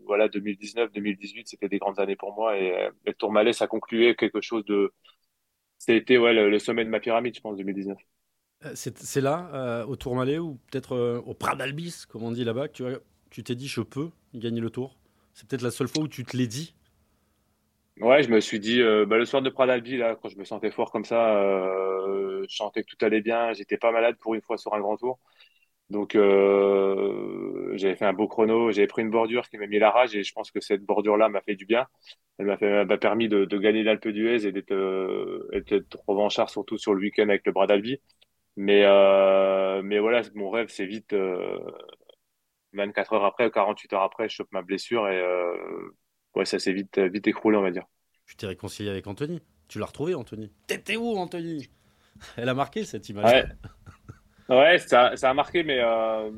voilà, 0.06 0.28
2019, 0.28 0.90
2018, 0.92 1.48
c'était 1.48 1.68
des 1.68 1.78
grandes 1.78 2.00
années 2.00 2.16
pour 2.16 2.34
moi 2.34 2.58
et, 2.58 2.66
et 2.66 2.88
le 3.06 3.14
Tourmalet, 3.14 3.52
ça 3.52 3.68
concluait 3.68 4.16
quelque 4.16 4.40
chose 4.40 4.64
de 4.64 4.92
c'était 5.78 6.18
ouais, 6.18 6.34
le, 6.34 6.50
le, 6.50 6.58
sommet 6.58 6.84
de 6.84 6.90
ma 6.90 6.98
pyramide, 6.98 7.36
je 7.36 7.40
pense, 7.40 7.56
2019. 7.56 7.96
Euh, 8.64 8.72
c'est 8.74 9.20
là, 9.20 9.86
au 9.86 9.94
Tourmalet, 9.94 10.38
ou 10.38 10.58
peut-être 10.70 11.22
au 11.24 11.34
Pradalbis, 11.34 12.04
comme 12.08 12.24
on 12.24 12.32
dit 12.32 12.44
là-bas, 12.44 12.66
que 12.68 13.00
tu 13.30 13.44
t'es 13.44 13.54
dit 13.54 13.68
je 13.68 13.80
peux 13.80 14.10
gagner 14.34 14.60
le 14.60 14.70
tour? 14.70 14.96
C'est 15.34 15.48
peut-être 15.48 15.62
la 15.62 15.72
seule 15.72 15.88
fois 15.88 16.04
où 16.04 16.08
tu 16.08 16.24
te 16.24 16.36
l'es 16.36 16.46
dit 16.46 16.74
Ouais, 18.00 18.22
je 18.22 18.30
me 18.30 18.40
suis 18.40 18.58
dit, 18.58 18.80
euh, 18.82 19.06
bah, 19.06 19.18
le 19.18 19.24
soir 19.24 19.42
de 19.42 19.50
Pradalbi, 19.50 19.96
là, 19.96 20.16
quand 20.20 20.28
je 20.28 20.36
me 20.38 20.44
sentais 20.44 20.70
fort 20.70 20.90
comme 20.90 21.04
ça, 21.04 21.36
euh, 21.38 22.44
je 22.48 22.56
sentais 22.56 22.82
que 22.82 22.88
tout 22.88 23.04
allait 23.04 23.20
bien, 23.20 23.52
j'étais 23.52 23.76
pas 23.76 23.92
malade 23.92 24.16
pour 24.20 24.34
une 24.34 24.42
fois 24.42 24.58
sur 24.58 24.74
un 24.74 24.80
grand 24.80 24.96
tour. 24.96 25.20
Donc, 25.90 26.16
euh, 26.16 27.72
j'avais 27.76 27.96
fait 27.96 28.04
un 28.06 28.12
beau 28.12 28.28
chrono, 28.28 28.72
j'avais 28.72 28.86
pris 28.88 29.02
une 29.02 29.10
bordure 29.10 29.48
qui 29.48 29.58
m'a 29.58 29.66
mis 29.66 29.78
la 29.78 29.90
rage 29.90 30.16
et 30.16 30.24
je 30.24 30.32
pense 30.32 30.50
que 30.50 30.60
cette 30.60 30.82
bordure-là 30.82 31.28
m'a 31.28 31.40
fait 31.42 31.56
du 31.56 31.66
bien. 31.66 31.86
Elle 32.38 32.46
m'a 32.46 32.98
permis 32.98 33.28
de, 33.28 33.44
gagner 33.58 33.82
l'Alpe 33.84 34.08
d'Huez 34.08 34.46
et 34.46 34.52
d'être, 34.52 34.72
euh, 34.72 35.48
revanchard 36.08 36.50
surtout 36.50 36.78
sur 36.78 36.94
le 36.94 37.00
week-end 37.00 37.28
avec 37.28 37.46
le 37.46 37.52
bras 37.52 37.66
d'Albi. 37.66 38.00
Mais, 38.56 38.82
mais 39.82 39.98
voilà, 39.98 40.22
mon 40.34 40.50
rêve, 40.50 40.68
c'est 40.68 40.86
vite, 40.86 41.14
24 42.74 43.12
heures 43.14 43.24
après, 43.24 43.50
48 43.50 43.92
heures 43.92 44.02
après, 44.02 44.28
je 44.28 44.36
chope 44.36 44.48
ma 44.52 44.62
blessure 44.62 45.08
et, 45.08 45.18
euh, 45.20 45.56
ouais, 46.34 46.44
ça 46.44 46.58
s'est 46.58 46.72
vite, 46.72 46.98
vite 46.98 47.26
écroulé, 47.26 47.56
on 47.56 47.62
va 47.62 47.70
dire. 47.70 47.84
Tu 48.26 48.36
t'es 48.36 48.46
réconcilié 48.46 48.90
avec 48.90 49.06
Anthony? 49.06 49.40
Tu 49.68 49.78
l'as 49.78 49.86
retrouvé, 49.86 50.14
Anthony? 50.14 50.50
T'étais 50.66 50.96
où, 50.96 51.16
Anthony? 51.16 51.68
Elle 52.36 52.48
a 52.48 52.54
marqué 52.54 52.84
cette 52.84 53.08
image. 53.08 53.30
Ouais. 53.30 53.44
Ouais, 54.48 54.78
ça, 54.78 55.16
ça 55.16 55.30
a 55.30 55.34
marqué, 55.34 55.62
mais, 55.62 55.78
euh, 55.80 56.30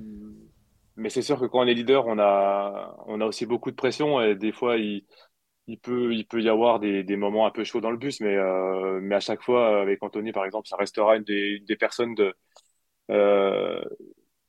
mais 0.96 1.10
c'est 1.10 1.22
sûr 1.22 1.38
que 1.38 1.46
quand 1.46 1.60
on 1.60 1.66
est 1.66 1.74
leader, 1.74 2.06
on 2.06 2.18
a, 2.18 2.94
on 3.06 3.20
a 3.20 3.26
aussi 3.26 3.46
beaucoup 3.46 3.70
de 3.70 3.76
pression 3.76 4.20
et 4.20 4.34
des 4.34 4.52
fois, 4.52 4.76
il, 4.76 5.04
il 5.68 5.78
peut, 5.78 6.14
il 6.14 6.26
peut 6.26 6.42
y 6.42 6.48
avoir 6.48 6.80
des, 6.80 7.04
des 7.04 7.16
moments 7.16 7.46
un 7.46 7.50
peu 7.50 7.64
chauds 7.64 7.80
dans 7.80 7.90
le 7.90 7.98
bus, 7.98 8.20
mais, 8.20 8.36
euh, 8.36 9.00
mais 9.02 9.16
à 9.16 9.20
chaque 9.20 9.42
fois, 9.42 9.82
avec 9.82 10.02
Anthony, 10.02 10.32
par 10.32 10.44
exemple, 10.46 10.68
ça 10.68 10.76
restera 10.76 11.16
une 11.16 11.24
des, 11.24 11.58
une 11.58 11.64
des 11.66 11.76
personnes 11.76 12.14
de, 12.14 12.34
euh, 13.10 13.82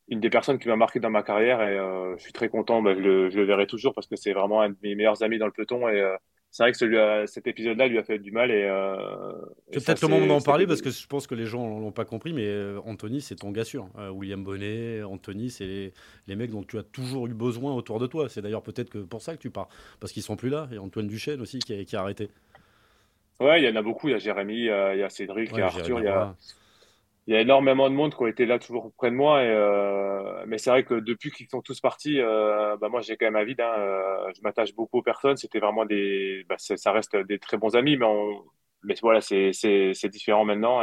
une 0.09 0.19
des 0.19 0.29
personnes 0.29 0.59
qui 0.59 0.67
m'a 0.67 0.75
marqué 0.75 0.99
dans 0.99 1.09
ma 1.09 1.23
carrière 1.23 1.61
et 1.61 1.77
euh, 1.77 2.15
je 2.17 2.23
suis 2.23 2.33
très 2.33 2.49
content. 2.49 2.81
Bah, 2.81 2.93
je, 2.95 2.99
le, 2.99 3.29
je 3.29 3.37
le 3.37 3.43
verrai 3.43 3.67
toujours 3.67 3.93
parce 3.93 4.07
que 4.07 4.15
c'est 4.15 4.33
vraiment 4.33 4.61
un 4.61 4.69
de 4.69 4.77
mes 4.83 4.95
meilleurs 4.95 5.23
amis 5.23 5.37
dans 5.37 5.45
le 5.45 5.51
peloton 5.51 5.87
et 5.89 5.99
euh, 5.99 6.15
c'est 6.57 6.63
vrai 6.63 6.71
que 6.71 6.77
celui 6.77 6.97
cet 7.27 7.45
épisode-là 7.45 7.87
lui 7.87 7.97
a 7.99 8.03
fait 8.03 8.19
du 8.19 8.31
mal. 8.31 8.51
Et, 8.51 8.63
euh, 8.63 9.31
c'est 9.71 9.85
peut-être 9.85 10.01
le 10.01 10.07
moment 10.07 10.25
d'en 10.25 10.41
parler 10.41 10.65
parce 10.65 10.81
que 10.81 10.89
je 10.89 11.05
pense 11.07 11.27
que 11.27 11.35
les 11.35 11.45
gens 11.45 11.67
l'ont 11.67 11.91
pas 11.91 12.05
compris, 12.05 12.33
mais 12.33 12.45
euh, 12.45 12.79
Anthony, 12.85 13.21
c'est 13.21 13.35
ton 13.35 13.51
gars 13.51 13.65
sûr. 13.65 13.89
Euh, 13.97 14.09
William 14.09 14.43
Bonnet, 14.43 15.03
Anthony, 15.03 15.49
c'est 15.49 15.65
les, 15.65 15.93
les, 16.27 16.35
mecs 16.35 16.51
dont 16.51 16.63
tu 16.63 16.77
as 16.77 16.83
toujours 16.83 17.27
eu 17.27 17.33
besoin 17.33 17.73
autour 17.75 17.99
de 17.99 18.07
toi. 18.07 18.29
C'est 18.29 18.41
d'ailleurs 18.41 18.63
peut-être 18.63 18.89
que 18.89 18.99
pour 18.99 19.21
ça 19.21 19.35
que 19.35 19.41
tu 19.41 19.51
pars, 19.51 19.67
parce 19.99 20.11
qu'ils 20.11 20.23
sont 20.23 20.35
plus 20.35 20.49
là. 20.49 20.67
Et 20.71 20.77
Antoine 20.77 21.07
Duchesne 21.07 21.41
aussi 21.41 21.59
qui 21.59 21.73
a, 21.73 21.83
qui 21.83 21.95
a 21.95 22.01
arrêté. 22.01 22.29
Ouais, 23.39 23.61
il 23.61 23.65
y 23.65 23.71
en 23.71 23.75
a 23.75 23.83
beaucoup. 23.83 24.07
Il 24.07 24.11
y 24.11 24.15
a 24.15 24.19
Jérémy, 24.19 24.55
il 24.55 24.65
y 24.65 24.69
a, 24.71 25.09
Cédric, 25.09 25.51
ouais, 25.51 25.57
il 25.57 25.59
y 25.59 25.61
a 25.61 25.65
Arthur, 25.67 25.99
il 25.99 26.05
y 26.05 26.07
a, 26.07 26.35
il 27.27 27.33
y 27.33 27.35
a 27.35 27.41
énormément 27.41 27.89
de 27.89 27.95
monde 27.95 28.15
qui 28.15 28.21
ont 28.21 28.27
été 28.27 28.45
là 28.45 28.57
toujours 28.57 28.93
près 28.97 29.11
de 29.11 29.15
moi. 29.15 29.39
Euh, 29.39 30.45
mais 30.47 30.57
c'est 30.57 30.69
vrai 30.69 30.85
que 30.85 30.93
depuis 30.93 31.29
qu'ils 31.31 31.49
sont 31.49 31.61
tous 31.61 31.81
partis, 31.81 32.21
euh, 32.21 32.77
bah 32.77 32.87
moi 32.87 33.01
j'ai 33.01 33.17
quand 33.17 33.25
même 33.25 33.35
un 33.35 33.43
vide. 33.43 33.59
Hein, 33.59 33.73
euh, 33.77 34.31
je 34.33 34.41
m'attache 34.43 34.73
beaucoup 34.73 34.99
aux 34.99 35.03
personnes. 35.03 35.35
C'était 35.35 35.59
vraiment 35.59 35.85
des, 35.85 36.45
bah 36.47 36.55
ça 36.57 36.91
reste 36.93 37.17
des 37.17 37.37
très 37.37 37.57
bons 37.57 37.75
amis, 37.75 37.97
mais 37.97 38.95
voilà, 39.01 39.19
c'est 39.19 40.09
différent 40.09 40.45
maintenant. 40.45 40.81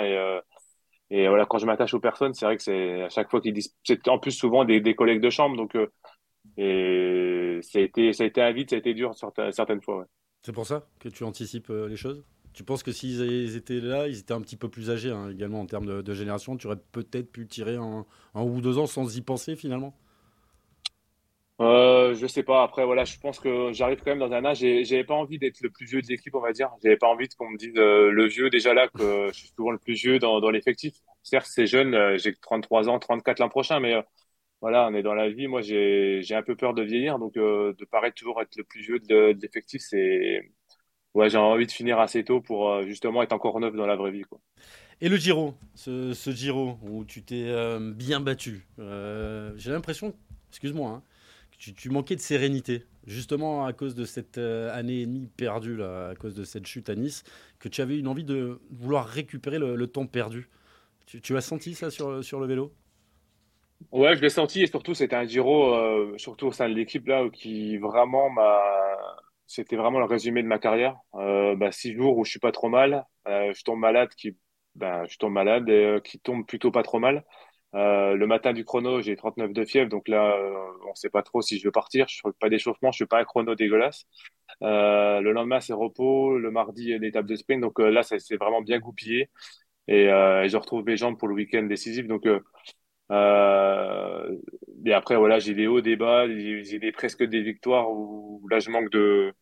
Et 1.11 1.29
voilà, 1.29 1.47
quand 1.47 1.59
je 1.59 1.67
m'attache 1.67 1.95
aux 1.95 2.01
personnes, 2.01 2.35
c'est 2.35 2.45
vrai 2.45 2.57
que 2.57 2.63
c'est 2.63 3.03
à 3.03 3.09
chaque 3.09 3.31
fois 3.31 3.41
qu'ils 3.41 3.55
disent, 3.55 3.75
c'est 3.83 4.07
en 4.09 4.19
plus 4.19 4.33
souvent 4.33 4.67
des, 4.67 4.95
collègues 4.95 5.23
de 5.23 5.31
chambre, 5.31 5.57
donc 5.57 5.73
ça 5.75 7.79
a 7.79 7.83
été 7.83 8.13
ça 8.13 8.25
a 8.25 8.27
été 8.27 8.43
un 8.43 8.53
vide, 8.53 8.69
ça 8.69 8.77
a 8.77 8.81
été 8.81 8.93
dur 8.93 9.15
certaines 9.15 9.81
fois. 9.81 10.05
C'est 10.43 10.53
pour 10.53 10.67
ça 10.67 10.87
que 11.01 11.09
tu 11.09 11.25
anticipes 11.25 11.71
les 11.71 11.97
choses? 11.97 12.23
Tu 12.55 12.63
penses 12.63 12.85
que 12.85 12.93
s'ils 12.93 13.57
étaient 13.57 13.81
là, 13.81 14.07
ils 14.07 14.21
étaient 14.21 14.33
un 14.33 14.41
petit 14.41 14.57
peu 14.57 14.69
plus 14.69 14.89
âgés 14.91 15.11
hein, 15.11 15.29
également 15.29 15.61
en 15.61 15.67
termes 15.67 16.03
de, 16.03 16.15
génération, 16.15 16.57
tu 16.57 16.69
aurais 16.69 16.79
peut-être 16.93 17.31
pu 17.33 17.49
tirer 17.49 17.75
un, 17.75 18.07
un, 18.35 18.43
ou 18.43 18.61
deux 18.61 18.79
ans 18.79 18.87
sans 18.87 19.17
y 19.17 19.23
penser 19.23 19.57
finalement? 19.57 19.93
Euh, 21.61 22.15
Je 22.15 22.27
sais 22.29 22.45
pas. 22.45 22.63
Après, 22.63 22.85
voilà, 22.85 23.05
je 23.05 23.19
pense 23.19 23.41
que 23.41 23.73
j'arrive 23.73 23.99
quand 23.99 24.11
même 24.11 24.21
dans 24.21 24.33
un 24.33 24.45
âge. 24.45 24.59
J'avais 24.59 25.05
pas 25.05 25.15
envie 25.15 25.39
d'être 25.39 25.61
le 25.63 25.71
plus 25.71 25.87
vieux 25.87 26.01
de 26.01 26.07
l'équipe, 26.07 26.35
on 26.35 26.41
va 26.41 26.53
dire. 26.53 26.71
J'avais 26.83 26.97
pas 26.97 27.09
envie 27.09 27.29
qu'on 27.29 27.51
me 27.51 27.59
dise 27.59 27.75
euh, 27.77 28.11
le 28.11 28.27
vieux 28.27 28.51
déjà 28.51 28.73
là, 28.73 28.89
que 28.89 29.29
je 29.33 29.39
suis 29.39 29.49
souvent 29.49 29.73
le 29.73 29.79
plus 29.79 29.95
vieux 29.95 30.21
dans, 30.21 30.51
l'effectif. 30.51 30.95
Certes, 31.25 31.49
c'est 31.51 31.67
jeune, 31.67 31.95
euh, 31.95 32.17
j'ai 32.19 32.35
33 32.35 32.89
ans, 32.89 32.99
34 33.01 33.41
l'an 33.41 33.49
prochain, 33.49 33.81
mais 33.81 33.95
euh, 33.95 34.03
voilà, 34.61 34.89
on 34.91 34.95
est 34.95 35.03
dans 35.03 35.15
la 35.15 35.29
vie. 35.29 35.49
Moi, 35.49 35.63
j'ai 35.63 36.25
un 36.35 36.43
peu 36.43 36.57
peur 36.57 36.75
de 36.75 36.83
vieillir, 36.83 37.19
donc 37.19 37.35
de 37.35 37.85
paraître 37.91 38.17
toujours 38.17 38.41
être 38.43 38.57
le 38.57 38.65
plus 38.65 38.83
vieux 38.83 38.99
de 39.01 39.37
l'effectif, 39.41 39.83
c'est 39.83 40.41
ouais, 41.15 41.31
j'ai 41.31 41.39
envie 41.39 41.67
de 41.67 41.73
finir 41.73 41.99
assez 41.99 42.25
tôt 42.25 42.41
pour 42.41 42.71
euh, 42.71 42.85
justement 42.85 43.23
être 43.23 43.33
encore 43.33 43.59
neuf 43.61 43.75
dans 43.75 43.87
la 43.87 43.97
vraie 43.97 44.11
vie. 44.11 44.23
Quoi. 44.23 44.41
Et 45.01 45.09
le 45.09 45.17
Giro, 45.17 45.55
ce, 45.75 46.13
ce 46.15 46.31
Giro 46.31 46.79
où 46.83 47.05
tu 47.05 47.23
t'es 47.23 47.45
euh, 47.49 47.93
bien 47.93 48.21
battu, 48.21 48.67
euh, 48.79 49.53
j'ai 49.57 49.73
l'impression, 49.73 50.15
excuse-moi, 50.51 50.91
hein, 50.91 51.03
que 51.53 51.57
tu, 51.59 51.75
tu, 51.75 51.91
manquais 51.91 52.15
de 52.15 52.21
sérénité, 52.21 52.85
justement 53.07 53.67
à 53.67 53.73
cause 53.73 53.95
de 53.95 54.05
cette 54.05 54.39
euh, 54.39 54.75
année 54.77 55.01
et 55.01 55.07
demie 55.07 55.29
perdue, 55.37 55.77
là, 55.77 56.11
à 56.11 56.15
cause 56.15 56.35
de 56.35 56.45
cette 56.45 56.67
chute 56.67 56.89
à 56.91 56.95
Nice, 56.95 57.25
que 57.59 57.69
tu 57.69 57.81
avais 57.81 57.99
une 57.99 58.09
envie 58.09 58.25
de 58.25 58.61
vouloir 58.71 59.07
récupérer 59.07 59.59
le, 59.59 59.75
le 59.75 59.87
temps 59.89 60.07
perdu. 60.07 60.49
Tu, 61.07 61.21
tu, 61.21 61.37
as 61.37 61.41
senti 61.41 61.75
ça 61.75 61.91
sur, 61.91 62.23
sur 62.23 62.39
le 62.39 62.47
vélo? 62.47 62.73
Ouais, 63.91 64.17
je 64.17 64.23
l'ai 64.23 64.31
senti 64.31 64.63
et 64.63 64.67
surtout 64.67 64.95
c'était 64.95 65.17
un 65.17 65.27
Giro, 65.27 66.17
surtout 66.17 66.47
au 66.47 66.53
sein 66.53 66.69
de 66.69 66.75
l'équipe 66.75 67.07
là, 67.07 67.29
qui 67.31 67.77
vraiment 67.77 68.31
m'a 68.31 68.59
c'était 69.47 69.77
vraiment 69.77 69.99
le 69.99 70.07
résumé 70.07 70.43
de 70.43 70.49
ma 70.49 70.59
carrière. 70.59 70.97
Euh, 71.15 71.57
bah, 71.57 71.73
six 71.73 71.93
jours 71.95 72.17
où 72.19 72.25
je 72.25 72.31
suis 72.31 72.41
pas 72.41 72.53
trop 72.53 72.69
mal, 72.69 73.05
euh, 73.29 73.53
je 73.55 73.63
tombe 73.63 73.79
malade, 73.79 74.11
qui, 74.17 74.37
ben, 74.75 75.05
je 75.09 75.17
tombe 75.19 75.33
malade 75.33 75.69
et 75.69 75.85
euh, 75.85 76.01
qui 76.01 76.19
tombe 76.19 76.47
plutôt 76.47 76.71
pas 76.71 76.83
trop 76.83 76.99
mal. 76.99 77.25
le 77.73 78.27
matin 78.27 78.53
du 78.53 78.65
chrono, 78.65 79.03
j'ai 79.03 79.17
39 79.17 79.53
de 79.53 79.65
fièvre, 79.65 79.89
donc 79.91 80.09
là, 80.09 80.37
on 80.89 80.95
sait 80.95 81.11
pas 81.11 81.23
trop 81.23 81.43
si 81.43 81.59
je 81.59 81.65
veux 81.67 81.73
partir. 81.73 82.07
Je 82.09 82.21
ne 82.25 82.31
fais 82.31 82.37
pas 82.41 82.49
d'échauffement, 82.49 82.93
je 82.93 83.03
ne 83.03 83.07
fais 83.07 83.09
pas 83.09 83.21
un 83.21 83.25
chrono 83.25 83.55
dégueulasse. 83.55 84.07
le 84.61 85.33
lendemain, 85.33 85.61
c'est 85.61 85.73
repos. 85.73 86.39
Le 86.39 86.51
mardi, 86.51 86.99
l'étape 86.99 87.27
de 87.27 87.37
sprint. 87.37 87.61
Donc 87.63 87.79
là, 87.81 88.03
ça 88.03 88.19
s'est 88.19 88.37
vraiment 88.37 88.63
bien 88.63 88.79
goupillé. 88.79 89.31
Et, 89.89 90.07
je 90.07 90.57
retrouve 90.57 90.85
mes 90.85 90.97
jambes 90.97 91.19
pour 91.19 91.29
le 91.29 91.35
week-end 91.35 91.65
décisif. 91.65 92.07
Donc, 92.07 92.27
et 93.11 94.93
après, 94.93 95.17
voilà, 95.17 95.39
j'ai 95.39 95.55
des 95.55 95.67
hauts, 95.67 95.81
des 95.81 95.97
bas, 95.97 96.27
j'ai 96.29 96.79
des, 96.79 96.93
presque 96.93 97.23
des 97.23 97.43
victoires 97.43 97.91
où 97.91 98.47
là, 98.49 98.59
je 98.61 98.71
manque 98.71 98.91
de, 98.91 99.35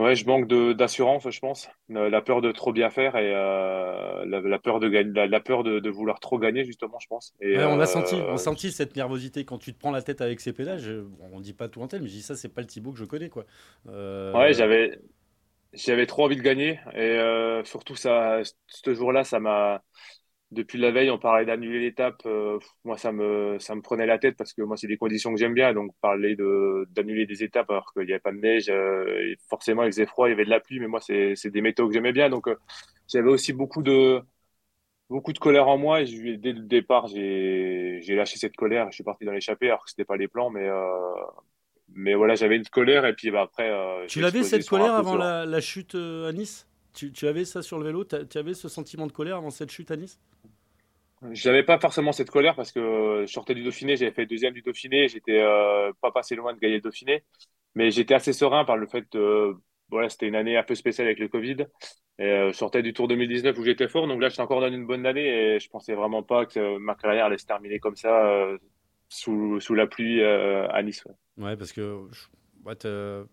Ouais, 0.00 0.14
je 0.14 0.24
manque 0.24 0.46
d'assurance, 0.46 1.28
je 1.28 1.40
pense. 1.40 1.68
La 1.88 2.22
peur 2.22 2.40
de 2.40 2.52
trop 2.52 2.72
bien 2.72 2.88
faire 2.90 3.16
et 3.16 3.32
euh, 3.34 4.24
la, 4.24 4.58
peur 4.58 4.80
de 4.80 4.88
gagner, 4.88 5.26
la, 5.26 5.40
peur 5.40 5.62
de, 5.62 5.90
vouloir 5.90 6.20
trop 6.20 6.38
gagner 6.38 6.64
justement, 6.64 6.98
je 7.00 7.08
pense. 7.08 7.34
Et 7.40 7.58
on 7.58 7.78
a 7.80 7.86
senti, 7.86 8.14
on 8.14 8.30
a 8.30 8.32
euh, 8.34 8.36
senti 8.36 8.70
cette 8.70 8.96
nervosité 8.96 9.44
quand 9.44 9.58
tu 9.58 9.74
te 9.74 9.78
prends 9.78 9.90
la 9.90 10.00
tête 10.00 10.20
avec 10.20 10.40
ces 10.40 10.52
pédages. 10.52 10.90
On 11.32 11.40
dit 11.40 11.52
pas 11.52 11.68
tout 11.68 11.82
en 11.82 11.88
tel, 11.88 12.00
mais 12.02 12.08
je 12.08 12.14
dis 12.14 12.22
ça, 12.22 12.34
c'est 12.34 12.48
pas 12.48 12.62
le 12.62 12.66
Thibaut 12.66 12.92
que 12.92 12.98
je 12.98 13.04
connais, 13.04 13.28
quoi. 13.28 13.44
Euh, 13.88 14.32
ouais, 14.32 14.54
j'avais, 14.54 14.98
j'avais 15.74 16.06
trop 16.06 16.24
envie 16.24 16.36
de 16.36 16.42
gagner 16.42 16.80
et 16.94 17.62
surtout 17.64 17.96
ça, 17.96 18.40
ce 18.68 18.94
jour-là, 18.94 19.24
ça 19.24 19.38
m'a, 19.38 19.82
depuis 20.52 20.78
la 20.78 20.90
veille, 20.90 21.10
on 21.10 21.18
parlait 21.18 21.44
d'annuler 21.44 21.80
l'étape. 21.80 22.22
Euh, 22.26 22.58
moi, 22.84 22.98
ça 22.98 23.12
me, 23.12 23.58
ça 23.60 23.74
me 23.74 23.82
prenait 23.82 24.06
la 24.06 24.18
tête 24.18 24.36
parce 24.36 24.52
que 24.52 24.62
moi, 24.62 24.76
c'est 24.76 24.88
des 24.88 24.96
conditions 24.96 25.32
que 25.32 25.38
j'aime 25.38 25.54
bien. 25.54 25.72
Donc, 25.72 25.92
parler 26.00 26.34
de, 26.34 26.88
d'annuler 26.90 27.24
des 27.26 27.44
étapes 27.44 27.70
alors 27.70 27.92
qu'il 27.92 28.04
n'y 28.04 28.12
avait 28.12 28.20
pas 28.20 28.32
de 28.32 28.38
neige, 28.38 28.68
euh, 28.68 29.34
forcément, 29.48 29.84
il 29.84 29.92
faisait 29.92 30.06
froid, 30.06 30.28
il 30.28 30.32
y 30.32 30.34
avait 30.34 30.44
de 30.44 30.50
la 30.50 30.60
pluie. 30.60 30.80
Mais 30.80 30.88
moi, 30.88 31.00
c'est, 31.00 31.34
c'est 31.36 31.50
des 31.50 31.60
métaux 31.60 31.86
que 31.86 31.94
j'aimais 31.94 32.12
bien. 32.12 32.30
Donc, 32.30 32.48
euh, 32.48 32.56
j'avais 33.08 33.30
aussi 33.30 33.52
beaucoup 33.52 33.82
de, 33.82 34.20
beaucoup 35.08 35.32
de 35.32 35.38
colère 35.38 35.68
en 35.68 35.78
moi. 35.78 36.00
Et 36.00 36.36
dès 36.36 36.52
le 36.52 36.62
départ, 36.62 37.06
j'ai, 37.06 38.00
j'ai 38.02 38.16
lâché 38.16 38.36
cette 38.36 38.56
colère. 38.56 38.86
Je 38.90 38.96
suis 38.96 39.04
parti 39.04 39.24
dans 39.24 39.32
l'échappée 39.32 39.68
alors 39.68 39.84
que 39.84 39.90
c'était 39.90 40.04
pas 40.04 40.16
les 40.16 40.28
plans. 40.28 40.50
Mais, 40.50 40.68
mais 41.94 42.14
voilà, 42.14 42.34
j'avais 42.34 42.56
une 42.56 42.64
colère. 42.64 43.06
Et 43.06 43.14
puis, 43.14 43.30
bah, 43.30 43.42
après. 43.42 43.72
tu 44.08 44.20
l'avais 44.20 44.42
cette 44.42 44.68
colère 44.68 44.94
avant 44.94 45.16
la, 45.16 45.46
la, 45.46 45.60
chute 45.60 45.94
à 45.94 46.32
Nice? 46.32 46.66
Tu, 46.92 47.12
tu, 47.12 47.26
avais 47.26 47.44
ça 47.44 47.62
sur 47.62 47.78
le 47.78 47.84
vélo 47.84 48.04
Tu 48.04 48.38
avais 48.38 48.54
ce 48.54 48.68
sentiment 48.68 49.06
de 49.06 49.12
colère 49.12 49.36
avant 49.36 49.50
cette 49.50 49.70
chute 49.70 49.90
à 49.90 49.96
Nice? 49.96 50.20
J'avais 51.32 51.62
pas 51.62 51.78
forcément 51.78 52.12
cette 52.12 52.30
colère 52.30 52.54
parce 52.54 52.72
que 52.72 53.24
je 53.26 53.30
sortais 53.30 53.54
du 53.54 53.62
Dauphiné, 53.62 53.96
j'avais 53.96 54.10
fait 54.10 54.24
deuxième 54.24 54.54
du 54.54 54.62
Dauphiné, 54.62 55.06
j'étais 55.08 55.38
euh, 55.38 55.92
pas 56.00 56.10
passé 56.10 56.34
loin 56.34 56.54
de 56.54 56.58
gagner 56.58 56.76
le 56.76 56.80
Dauphiné, 56.80 57.24
mais 57.74 57.90
j'étais 57.90 58.14
assez 58.14 58.32
serein 58.32 58.64
par 58.64 58.78
le 58.78 58.86
fait 58.86 59.06
que 59.10 59.54
voilà, 59.90 60.08
c'était 60.08 60.28
une 60.28 60.34
année 60.34 60.56
un 60.56 60.62
peu 60.62 60.74
spéciale 60.74 61.08
avec 61.08 61.18
le 61.18 61.28
Covid. 61.28 61.66
Et, 62.18 62.24
euh, 62.24 62.52
je 62.52 62.56
sortais 62.56 62.82
du 62.82 62.94
Tour 62.94 63.06
2019 63.06 63.58
où 63.58 63.64
j'étais 63.64 63.88
fort, 63.88 64.06
donc 64.06 64.22
là 64.22 64.30
j'étais 64.30 64.40
encore 64.40 64.62
dans 64.62 64.72
une 64.72 64.86
bonne 64.86 65.04
année 65.04 65.26
et 65.26 65.60
je 65.60 65.68
pensais 65.68 65.94
vraiment 65.94 66.22
pas 66.22 66.46
que 66.46 66.78
ma 66.78 66.94
carrière 66.94 67.26
allait 67.26 67.38
se 67.38 67.46
terminer 67.46 67.80
comme 67.80 67.96
ça 67.96 68.26
euh, 68.26 68.56
sous, 69.10 69.60
sous 69.60 69.74
la 69.74 69.86
pluie 69.86 70.24
à 70.24 70.82
Nice. 70.82 71.04
Ouais. 71.36 71.56
parce 71.56 71.72
que 71.72 72.08
bah, 72.64 72.74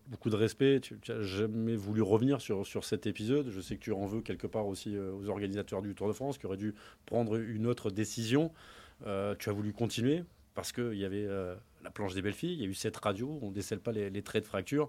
beaucoup 0.06 0.30
de 0.30 0.36
respect. 0.36 0.80
Tu 0.80 0.98
n'as 1.08 1.22
jamais 1.22 1.76
voulu 1.76 2.02
revenir 2.02 2.40
sur, 2.40 2.66
sur 2.66 2.84
cet 2.84 3.06
épisode. 3.06 3.50
Je 3.50 3.60
sais 3.60 3.76
que 3.76 3.80
tu 3.80 3.92
en 3.92 4.06
veux 4.06 4.22
quelque 4.22 4.46
part 4.46 4.66
aussi 4.66 4.96
euh, 4.96 5.12
aux 5.12 5.28
organisateurs 5.28 5.82
du 5.82 5.94
Tour 5.94 6.08
de 6.08 6.12
France 6.12 6.38
qui 6.38 6.46
auraient 6.46 6.56
dû 6.56 6.74
prendre 7.06 7.36
une 7.36 7.66
autre 7.66 7.90
décision. 7.90 8.52
Euh, 9.06 9.34
tu 9.38 9.50
as 9.50 9.52
voulu 9.52 9.72
continuer 9.72 10.24
parce 10.54 10.72
qu'il 10.72 10.94
y 10.94 11.04
avait 11.04 11.26
euh, 11.26 11.54
la 11.84 11.90
planche 11.90 12.14
des 12.14 12.22
belles 12.22 12.32
filles, 12.32 12.54
il 12.54 12.60
y 12.60 12.64
a 12.64 12.68
eu 12.68 12.74
cette 12.74 12.96
radio, 12.96 13.38
on 13.42 13.50
ne 13.50 13.54
décèle 13.54 13.80
pas 13.80 13.92
les, 13.92 14.22
traits 14.22 14.42
de 14.42 14.48
fracture. 14.48 14.88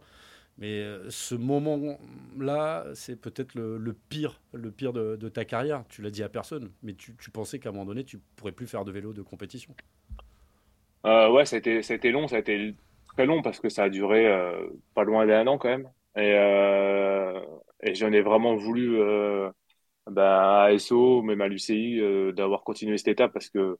Mais 0.57 0.83
ce 1.07 1.35
moment-là, 1.35 2.85
c'est 2.93 3.15
peut-être 3.15 3.55
le, 3.55 3.95
pire, 4.09 4.41
le 4.51 4.71
pire 4.71 4.91
de, 4.91 5.29
ta 5.29 5.45
carrière. 5.45 5.85
Tu 5.87 6.01
l'as 6.01 6.09
dit 6.09 6.21
à 6.23 6.27
personne, 6.27 6.69
mais 6.83 6.95
tu, 6.95 7.13
pensais 7.31 7.59
qu'à 7.59 7.69
un 7.69 7.71
moment 7.71 7.85
donné, 7.85 8.03
tu 8.03 8.19
pourrais 8.35 8.51
plus 8.51 8.67
faire 8.67 8.83
de 8.83 8.91
vélo 8.91 9.13
de 9.13 9.21
compétition. 9.21 9.73
ouais, 11.05 11.43
été 11.43 12.11
long, 12.11 12.27
très 13.15 13.25
long 13.25 13.41
parce 13.41 13.59
que 13.59 13.69
ça 13.69 13.83
a 13.83 13.89
duré 13.89 14.27
euh, 14.27 14.67
pas 14.95 15.03
loin 15.03 15.25
d'un 15.25 15.47
an 15.47 15.57
quand 15.57 15.69
même. 15.69 15.89
Et, 16.15 16.33
euh, 16.35 17.39
et 17.83 17.95
j'en 17.95 18.11
ai 18.11 18.21
vraiment 18.21 18.55
voulu 18.55 18.99
euh, 18.99 19.49
bah, 20.07 20.63
à 20.65 20.73
SO, 20.73 21.21
même 21.23 21.41
à 21.41 21.47
l'UCI, 21.47 21.99
euh, 22.01 22.31
d'avoir 22.33 22.63
continué 22.63 22.97
cette 22.97 23.09
étape 23.09 23.33
parce 23.33 23.49
que 23.49 23.77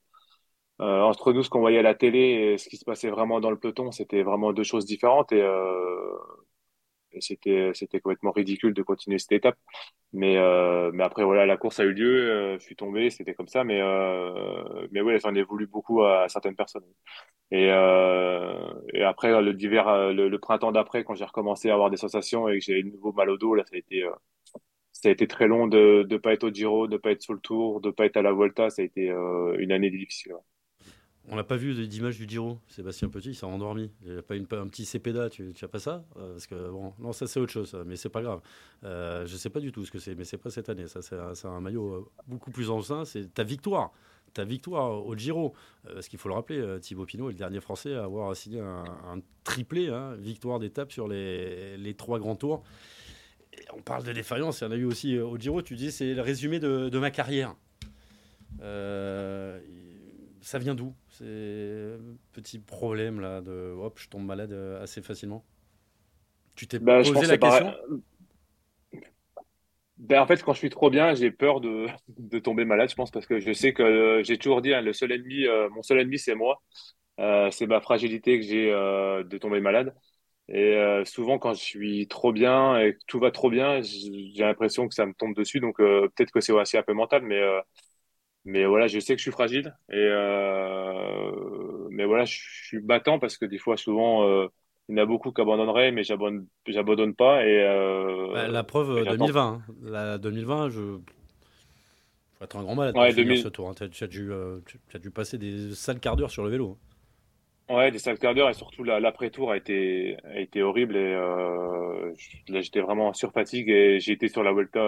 euh, 0.82 1.02
entre 1.02 1.34
nous, 1.34 1.44
ce 1.44 1.50
qu'on 1.50 1.60
voyait 1.60 1.80
à 1.80 1.84
la 1.84 1.96
télé 1.96 2.20
et 2.20 2.58
ce 2.58 2.70
qui 2.70 2.78
se 2.78 2.86
passait 2.86 3.10
vraiment 3.10 3.42
dans 3.42 3.52
le 3.52 3.60
peloton, 3.60 3.92
c'était 3.92 4.24
vraiment 4.24 4.54
deux 4.54 4.64
choses 4.64 4.86
différentes. 4.86 5.32
Et, 5.34 5.44
et 7.14 7.22
c'était 7.22 7.72
c'était 7.74 8.00
complètement 8.00 8.32
ridicule 8.32 8.74
de 8.74 8.84
continuer 8.84 9.20
cette 9.20 9.32
étape. 9.32 9.58
Mais 10.14 10.38
euh, 10.38 10.92
mais 10.94 11.04
après 11.04 11.24
voilà 11.24 11.46
la 11.46 11.58
course 11.58 11.80
a 11.80 11.84
eu 11.84 11.94
lieu 11.94 12.32
euh, 12.32 12.60
je 12.60 12.64
suis 12.66 12.76
tombé 12.76 13.10
c'était 13.10 13.34
comme 13.34 13.48
ça. 13.48 13.64
Mais 13.64 13.82
euh, 13.82 14.88
mais 14.92 15.02
ouais 15.02 15.20
j'en 15.20 15.34
ai 15.36 15.44
voulu 15.44 15.68
beaucoup 15.68 16.04
à, 16.04 16.28
certaines 16.30 16.56
personnes. 16.56 16.84
Et 17.52 17.68
euh, 17.72 18.74
et 18.94 19.04
après 19.04 19.42
le 19.42 19.54
d'hiver 19.54 20.14
le, 20.14 20.38
printemps 20.40 20.72
d'après 20.72 21.04
quand 21.04 21.16
j'ai 21.16 21.26
recommencé 21.26 21.70
à 21.70 21.74
avoir 21.74 21.90
des 21.90 21.98
sensations 21.98 22.48
et 22.50 22.60
que 22.60 22.66
j'ai 22.66 22.84
de 22.84 22.90
nouveau 22.90 23.12
mal 23.12 23.30
au 23.30 23.38
dos 23.38 23.56
là 23.56 23.64
ça 23.66 23.76
a 23.76 23.80
été 23.80 24.04
euh, 24.04 24.12
ça 24.92 25.10
a 25.10 25.12
été 25.12 25.28
très 25.28 25.48
long 25.48 25.68
de 25.68 26.04
de 26.08 26.18
pas 26.18 26.34
être 26.34 26.46
au 26.46 26.52
Giro 26.54 26.88
de 26.88 26.98
pas 26.98 27.12
être 27.12 27.22
sur 27.24 27.34
le 27.34 27.40
Tour 27.40 27.82
de 27.82 27.92
pas 27.92 28.06
être 28.06 28.18
à 28.18 28.22
la 28.22 28.32
Volta 28.34 28.70
ça 28.70 28.82
a 28.82 28.86
été 28.86 29.08
une 29.60 29.72
année 29.72 29.90
difficile 29.90 30.34
on 31.32 31.36
n'a 31.36 31.44
pas 31.44 31.58
vu 31.58 31.88
d'image 31.88 32.18
du 32.18 32.28
Giro. 32.28 32.60
Sébastien 32.68 33.08
Petit, 33.10 33.30
il 33.30 33.36
s'est 33.36 33.46
endormi. 33.46 33.92
Il 34.04 34.14
n'y 34.14 34.18
a 34.18 34.24
pas 34.24 34.34
un 34.36 34.68
petit 34.68 34.86
CPDA, 34.86 35.30
tu 35.30 35.54
n'as 35.62 35.68
pas 35.68 35.78
ça 35.80 36.04
euh, 36.18 36.32
Parce 36.32 36.48
que, 36.48 36.70
bon, 36.70 36.94
non, 37.00 37.14
ça 37.14 37.28
c'est 37.28 37.40
autre 37.40 37.52
chose, 37.52 37.78
mais 37.86 37.96
c'est 37.96 38.10
pas 38.10 38.24
grave. 38.24 38.42
Euh, 38.84 39.28
je 39.28 39.34
ne 39.34 39.38
sais 39.38 39.52
pas 39.52 39.60
du 39.60 39.72
tout 39.72 39.86
ce 39.86 39.92
que 39.92 40.00
c'est, 40.00 40.16
mais 40.16 40.24
c'est 40.24 40.40
pas 40.40 40.50
cette 40.50 40.70
année. 40.70 40.86
C'est 40.88 41.46
un, 41.46 41.62
maillot 41.62 41.94
euh, 41.94 42.10
beaucoup 42.28 42.50
plus 42.50 42.72
ancien. 42.72 43.06
C'est 43.06 43.32
ta 43.32 43.44
victoire. 43.44 43.92
Ta 44.34 44.44
victoire 44.44 45.06
au 45.06 45.16
Giro. 45.16 45.54
parce 45.84 46.08
qu'il 46.08 46.18
faut 46.20 46.30
le 46.30 46.36
rappeler, 46.36 46.80
Thibaut 46.82 47.06
Pinot 47.06 47.30
est 47.30 47.34
le 47.34 47.38
dernier 47.38 47.62
Français 47.62 47.96
à 47.96 48.04
avoir 48.04 48.36
signé 48.36 48.60
un, 48.60 49.22
triplé, 49.44 49.90
hein, 49.90 50.16
victoire 50.18 50.60
d'étape 50.60 50.92
sur 50.92 51.08
les, 51.08 51.96
trois 51.98 52.20
grands 52.20 52.36
tours. 52.36 52.64
on 53.74 53.82
parle 53.82 54.04
de 54.04 54.14
défaillance, 54.14 54.62
il 54.62 54.66
y 54.66 54.68
en 54.68 54.72
a 54.72 54.76
eu 54.76 54.86
aussi 54.86 55.18
au 55.18 55.36
Giro. 55.38 55.64
Tu 55.64 55.76
dis, 55.76 55.92
c'est 55.92 56.14
le 56.14 56.22
résumé 56.22 56.60
de 56.60 57.00
ma 57.00 57.10
carrière. 57.10 57.56
ça 58.60 59.60
vient 60.60 60.76
d'où? 60.76 60.94
Ces 61.20 61.98
petits 62.32 62.60
problèmes 62.60 63.20
là 63.20 63.42
de 63.42 63.76
hop, 63.78 64.00
je 64.00 64.08
tombe 64.08 64.26
malade 64.26 64.52
euh, 64.54 64.82
assez 64.82 65.02
facilement 65.02 65.44
Tu 66.56 66.68
t'es 66.68 66.80
bah, 66.80 67.02
posé 67.04 67.28
la 67.28 67.38
question? 67.38 67.74
ben, 69.98 70.22
en 70.22 70.28
fait, 70.28 70.42
quand 70.42 70.54
je 70.54 70.60
suis 70.60 70.70
trop 70.70 70.90
bien, 70.90 71.14
j'ai 71.14 71.30
peur 71.30 71.60
de, 71.60 71.88
de, 72.08 72.40
tomber 72.40 72.64
malade, 72.64 72.90
je 72.90 72.96
pense, 72.96 73.12
parce 73.12 73.26
que 73.26 73.40
je 73.40 73.52
sais 73.52 73.74
que 73.74 73.84
euh, 73.84 74.24
j'ai 74.24 74.38
toujours 74.38 74.62
dit, 74.62 74.74
hein, 74.74 74.82
le 74.82 74.94
seul 74.94 75.12
ennemi, 75.12 75.46
euh, 75.46 75.70
mon 75.72 75.82
seul 75.82 76.00
ennemi, 76.00 76.18
c'est 76.18 76.36
moi. 76.36 76.62
c'est 77.52 77.68
ma 77.68 77.82
fragilité 77.82 78.40
que 78.40 78.46
j'ai 78.46 78.68
de 78.72 79.38
tomber 79.38 79.60
malade. 79.60 79.94
Et 80.48 80.76
souvent, 81.06 81.38
quand 81.38 81.54
je 81.54 81.62
suis 81.62 82.08
trop 82.08 82.32
bien 82.32 82.80
et 82.80 82.94
que 82.94 83.00
tout 83.08 83.20
va 83.20 83.30
trop 83.30 83.50
bien, 83.50 83.82
j'ai 83.82 84.44
l'impression 84.44 84.88
que 84.88 84.96
ça 84.96 85.06
me 85.06 85.14
tombe 85.14 85.36
dessus. 85.36 85.60
Donc, 85.60 85.78
peut-être 85.78 86.32
que 86.32 86.40
c'est 86.40 86.54
aussi 86.54 86.78
un 86.78 86.84
peu 86.84 86.94
mental, 86.94 87.24
mais 87.24 87.42
mais 88.50 88.66
voilà, 88.66 88.88
je 88.88 89.00
sais 89.00 89.14
que 89.14 89.20
je 89.20 89.24
suis 89.24 89.32
fragile. 89.32 89.76
Et 89.92 89.96
euh, 89.96 91.32
mais 91.92 92.06
voilà, 92.06 92.26
je 92.26 92.36
suis 92.66 92.80
battant 92.80 93.20
parce 93.20 93.38
que 93.38 93.46
des 93.46 93.60
fois, 93.60 93.78
souvent, 93.78 94.28
euh, 94.28 94.48
il 94.88 94.98
y 94.98 95.00
en 95.00 95.04
a 95.04 95.06
beaucoup 95.06 95.32
qui 95.32 95.40
abandonneraient, 95.40 95.92
mais 95.92 96.04
j'abandonne, 96.04 96.48
j'abandonne 96.66 97.14
pas. 97.14 97.46
Et 97.46 97.64
euh, 97.64 98.34
bah, 98.34 98.48
la 98.48 98.64
preuve 98.64 99.06
2020, 99.06 99.42
hein. 99.42 99.62
la 99.84 100.18
2020, 100.18 100.70
je 100.70 100.80
faut 102.40 102.44
être 102.44 102.58
un 102.58 102.64
grand 102.64 102.74
malade 102.74 102.96
pour 102.96 103.06
finir 103.06 103.38
ce 103.38 103.50
tour. 103.50 103.70
Hein. 103.70 103.76
Tu, 103.92 104.04
as 104.04 104.08
dû, 104.08 104.32
dû 105.00 105.12
passer 105.12 105.38
des 105.38 105.76
sales 105.76 106.00
quarts 106.00 106.16
d'heure 106.16 106.32
sur 106.32 106.44
le 106.44 106.50
vélo. 106.50 106.76
Hein. 107.70 107.76
Ouais, 107.76 107.92
des 107.92 108.00
sales 108.00 108.18
quarts 108.18 108.34
d'heure 108.34 108.50
et 108.50 108.56
surtout 108.56 108.84
l'après-tour 108.84 109.52
a 109.52 109.58
été, 109.58 110.18
a 110.24 110.40
été 110.40 110.64
horrible 110.64 110.98
et 110.98 111.14
là 111.14 112.62
j'étais 112.62 112.82
vraiment 112.82 113.14
sur 113.14 113.32
fatigue 113.32 113.70
et 113.70 114.00
j'ai 114.00 114.14
été 114.14 114.28
sur 114.28 114.42
la 114.42 114.52
Volta 114.52 114.82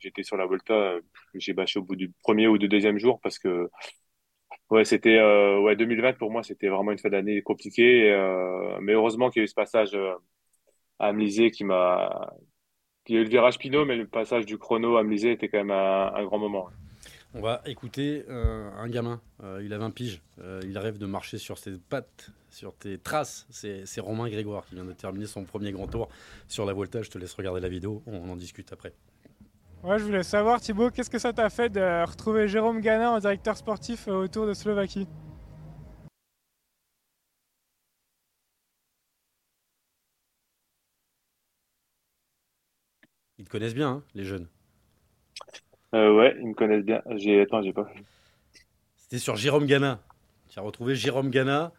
j'étais 0.00 0.22
sur 0.22 0.36
la 0.36 0.46
Volta, 0.46 0.96
j'ai 1.34 1.52
bâché 1.52 1.78
au 1.78 1.82
bout 1.82 1.96
du 1.96 2.10
premier 2.22 2.48
ou 2.48 2.58
du 2.58 2.68
deuxième 2.68 2.98
jour 2.98 3.20
parce 3.20 3.38
que 3.38 3.70
ouais, 4.70 4.84
c'était 4.84 5.18
euh, 5.18 5.60
ouais 5.60 5.76
2020 5.76 6.14
pour 6.14 6.30
moi 6.30 6.42
c'était 6.42 6.68
vraiment 6.68 6.92
une 6.92 6.98
fin 6.98 7.10
d'année 7.10 7.42
compliquée, 7.42 8.10
euh, 8.12 8.78
mais 8.80 8.92
heureusement 8.92 9.30
qu'il 9.30 9.40
y 9.40 9.42
a 9.42 9.44
eu 9.44 9.48
ce 9.48 9.54
passage 9.54 9.94
euh, 9.94 10.14
à 10.98 11.08
Amlisé 11.08 11.50
qui 11.50 11.64
m'a 11.64 12.32
il 13.06 13.14
y 13.14 13.18
a 13.18 13.22
eu 13.22 13.24
le 13.24 13.30
virage 13.30 13.58
Pinot, 13.58 13.84
mais 13.84 13.96
le 13.96 14.06
passage 14.06 14.46
du 14.46 14.56
chrono 14.56 14.96
à 14.96 15.00
Amlisé 15.00 15.32
était 15.32 15.48
quand 15.48 15.58
même 15.58 15.70
un, 15.72 16.24
grand 16.24 16.38
moment. 16.38 16.68
On 17.34 17.40
va 17.40 17.60
écouter 17.66 18.24
un 18.28 18.88
gamin, 18.88 19.20
il 19.62 19.72
a 19.72 19.78
20 19.78 19.90
piges, 19.90 20.22
il 20.62 20.78
rêve 20.78 20.98
de 20.98 21.06
marcher 21.06 21.38
sur 21.38 21.58
ses 21.58 21.72
pattes, 21.78 22.30
sur 22.50 22.72
tes 22.76 22.98
traces. 22.98 23.48
C'est 23.50 24.00
Romain 24.00 24.28
Grégoire 24.28 24.64
qui 24.66 24.76
vient 24.76 24.84
de 24.84 24.92
terminer 24.92 25.26
son 25.26 25.44
premier 25.44 25.72
grand 25.72 25.88
tour 25.88 26.08
sur 26.46 26.66
la 26.66 26.72
Volta. 26.72 27.02
Je 27.02 27.10
te 27.10 27.18
laisse 27.18 27.32
regarder 27.34 27.60
la 27.60 27.68
vidéo, 27.68 28.02
on 28.06 28.30
en 28.30 28.36
discute 28.36 28.72
après. 28.72 28.92
Ouais, 29.82 29.98
je 29.98 30.04
voulais 30.04 30.22
savoir, 30.22 30.60
Thibaut, 30.60 30.90
qu'est-ce 30.90 31.08
que 31.08 31.18
ça 31.18 31.32
t'a 31.32 31.48
fait 31.48 31.70
de 31.70 32.04
retrouver 32.04 32.48
Jérôme 32.48 32.82
Ganin 32.82 33.12
en 33.12 33.18
directeur 33.18 33.56
sportif 33.56 34.08
euh, 34.08 34.24
autour 34.24 34.46
de 34.46 34.52
Slovaquie? 34.52 35.08
Ils 43.38 43.46
te 43.46 43.50
connaissent 43.50 43.74
bien, 43.74 43.88
hein, 43.88 44.02
les 44.14 44.24
jeunes. 44.24 44.48
Euh, 45.94 46.14
ouais, 46.14 46.36
ils 46.38 46.48
me 46.48 46.54
connaissent 46.54 46.84
bien. 46.84 47.00
J'ai... 47.16 47.40
Attends, 47.40 47.62
j'ai 47.62 47.72
pas. 47.72 47.88
C'était 48.96 49.18
sur 49.18 49.36
Jérôme 49.36 49.64
Gana. 49.64 49.98
Tu 50.50 50.58
as 50.58 50.62
retrouvé 50.62 50.94
Jérôme 50.94 51.30
Gana 51.30 51.72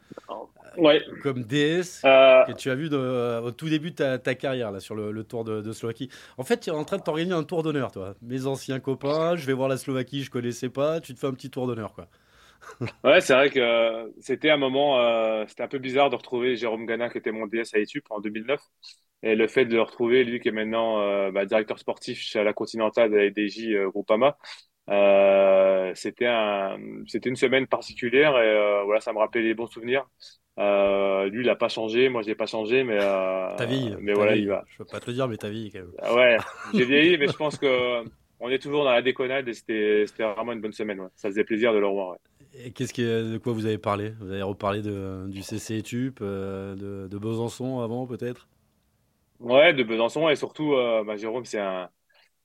ouais. 0.77 1.01
comme 1.19 1.43
DS 1.45 2.05
Euh, 2.05 2.43
que 2.43 2.51
tu 2.51 2.69
as 2.71 2.75
vu 2.75 2.89
de- 2.89 3.39
au 3.43 3.51
tout 3.51 3.69
début 3.69 3.91
de 3.91 3.95
ta, 3.95 4.17
ta 4.19 4.33
carrière 4.35 4.71
là, 4.71 4.79
sur 4.79 4.95
le, 4.95 5.11
le 5.11 5.23
Tour 5.23 5.43
de, 5.43 5.61
de 5.61 5.71
Slovaquie. 5.73 6.09
En 6.37 6.43
fait, 6.43 6.59
tu 6.61 6.69
es 6.69 6.73
en 6.73 6.83
train 6.85 6.97
de 6.97 7.03
t'organiser 7.03 7.35
un 7.35 7.43
tour 7.43 7.61
d'honneur, 7.63 7.91
toi. 7.91 8.15
Mes 8.23 8.47
anciens 8.47 8.79
copains, 8.79 9.35
je 9.35 9.45
vais 9.45 9.53
voir 9.53 9.69
la 9.69 9.77
Slovaquie, 9.77 10.23
je 10.23 10.31
connaissais 10.31 10.69
pas. 10.69 10.99
Tu 11.01 11.13
te 11.13 11.19
fais 11.19 11.27
un 11.27 11.33
petit 11.33 11.51
tour 11.51 11.67
d'honneur, 11.67 11.93
quoi. 11.93 12.09
ouais, 13.03 13.21
c'est 13.21 13.33
vrai 13.33 13.49
que 13.49 13.59
euh, 13.59 14.07
c'était 14.19 14.49
un 14.49 14.57
moment, 14.57 14.99
euh, 14.99 15.45
c'était 15.47 15.63
un 15.63 15.67
peu 15.67 15.79
bizarre 15.79 16.09
de 16.09 16.15
retrouver 16.15 16.55
Jérôme 16.55 16.85
Gana 16.85 17.09
qui 17.09 17.17
était 17.17 17.31
mon 17.31 17.47
DS 17.47 17.73
à 17.73 17.79
Etup 17.79 18.05
en 18.09 18.19
2009. 18.19 18.61
Et 19.23 19.35
le 19.35 19.47
fait 19.47 19.65
de 19.65 19.75
le 19.75 19.81
retrouver, 19.83 20.23
lui 20.23 20.39
qui 20.39 20.49
est 20.49 20.51
maintenant 20.51 20.99
euh, 21.01 21.31
bah, 21.31 21.45
directeur 21.45 21.77
sportif 21.79 22.19
chez 22.19 22.43
la 22.43 22.53
Continentale 22.53 23.11
de 23.11 23.17
la 23.17 23.29
DJ 23.29 23.75
euh, 23.75 23.89
Groupama, 23.89 24.37
euh, 24.89 25.91
c'était 25.95 26.27
un, 26.27 26.77
c'était 27.07 27.29
une 27.29 27.35
semaine 27.35 27.67
particulière 27.67 28.31
et 28.39 28.47
euh, 28.49 28.83
voilà, 28.85 29.01
ça 29.01 29.13
me 29.13 29.19
rappelait 29.19 29.43
les 29.43 29.53
bons 29.55 29.67
souvenirs. 29.67 30.07
Euh, 30.59 31.29
lui, 31.29 31.41
il 31.43 31.49
a 31.49 31.55
pas 31.55 31.69
changé, 31.69 32.09
moi, 32.09 32.21
j'ai 32.23 32.35
pas 32.35 32.45
changé, 32.45 32.83
mais 32.83 32.97
euh, 33.01 33.49
Ta 33.55 33.65
vie. 33.65 33.95
mais 33.99 34.13
ta 34.13 34.15
voilà, 34.15 34.35
vie. 34.35 34.41
il 34.41 34.47
va. 34.47 34.65
Je 34.67 34.77
peux 34.77 34.85
pas 34.85 34.99
te 34.99 35.07
le 35.07 35.13
dire, 35.13 35.27
mais 35.27 35.37
ta 35.37 35.49
vie, 35.49 35.71
quand 35.71 35.79
même. 35.79 35.91
Ah 35.97 36.13
Ouais, 36.15 36.37
j'ai 36.73 36.85
vieilli, 36.85 37.17
mais 37.17 37.27
je 37.27 37.35
pense 37.35 37.57
que 37.57 38.03
on 38.39 38.49
est 38.49 38.59
toujours 38.59 38.83
dans 38.83 38.91
la 38.91 39.01
déconnade 39.01 39.47
et 39.47 39.53
c'était, 39.53 40.05
vraiment 40.19 40.53
une 40.53 40.61
bonne 40.61 40.71
semaine. 40.73 40.99
Ouais. 40.99 41.09
Ça 41.15 41.29
faisait 41.29 41.43
plaisir 41.43 41.73
de 41.73 41.79
le 41.79 41.87
revoir. 41.87 42.11
Ouais. 42.11 42.17
Et 42.53 42.71
qu'est-ce 42.71 42.93
que, 42.93 43.31
de 43.33 43.37
quoi 43.37 43.53
vous 43.53 43.65
avez 43.65 43.77
parlé? 43.77 44.11
Vous 44.19 44.31
avez 44.31 44.41
reparlé 44.41 44.81
de, 44.81 45.27
du 45.29 45.41
CC 45.41 45.77
Etup, 45.77 46.19
euh, 46.21 46.75
de, 46.75 47.07
de 47.07 47.17
Besançon 47.17 47.79
avant, 47.79 48.07
peut-être? 48.07 48.47
Ouais, 49.39 49.73
de 49.73 49.83
Besançon 49.83 50.29
et 50.29 50.35
surtout, 50.35 50.73
euh, 50.73 51.03
bah, 51.03 51.17
Jérôme, 51.17 51.45
c'est 51.45 51.59
un, 51.59 51.89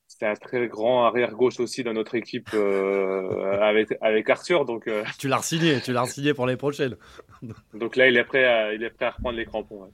c'est 0.09 0.27
un 0.27 0.35
très 0.35 0.69
grand 0.69 1.05
arrière 1.05 1.33
gauche 1.33 1.61
aussi 1.61 1.83
dans 1.83 1.93
notre 1.93 2.15
équipe 2.15 2.51
euh, 2.55 3.61
avec 3.61 3.89
avec 4.01 4.31
Arthur. 4.31 4.65
Donc, 4.65 4.87
euh, 4.87 5.05
Tu 5.19 5.29
l'as 5.29 5.43
signé, 5.43 5.81
tu 5.81 5.93
l'as 5.93 6.07
signé 6.07 6.33
pour 6.33 6.47
l'année 6.47 6.57
prochaine. 6.57 6.97
donc 7.75 7.97
là, 7.97 8.09
il 8.09 8.17
est 8.17 8.25
prêt 8.25 8.45
à, 8.45 8.73
il 8.73 8.83
est 8.83 8.91
prêt 8.91 9.07
à 9.07 9.11
reprendre 9.11 9.37
les 9.37 9.45
crampons. 9.45 9.83
ouais. 9.83 9.91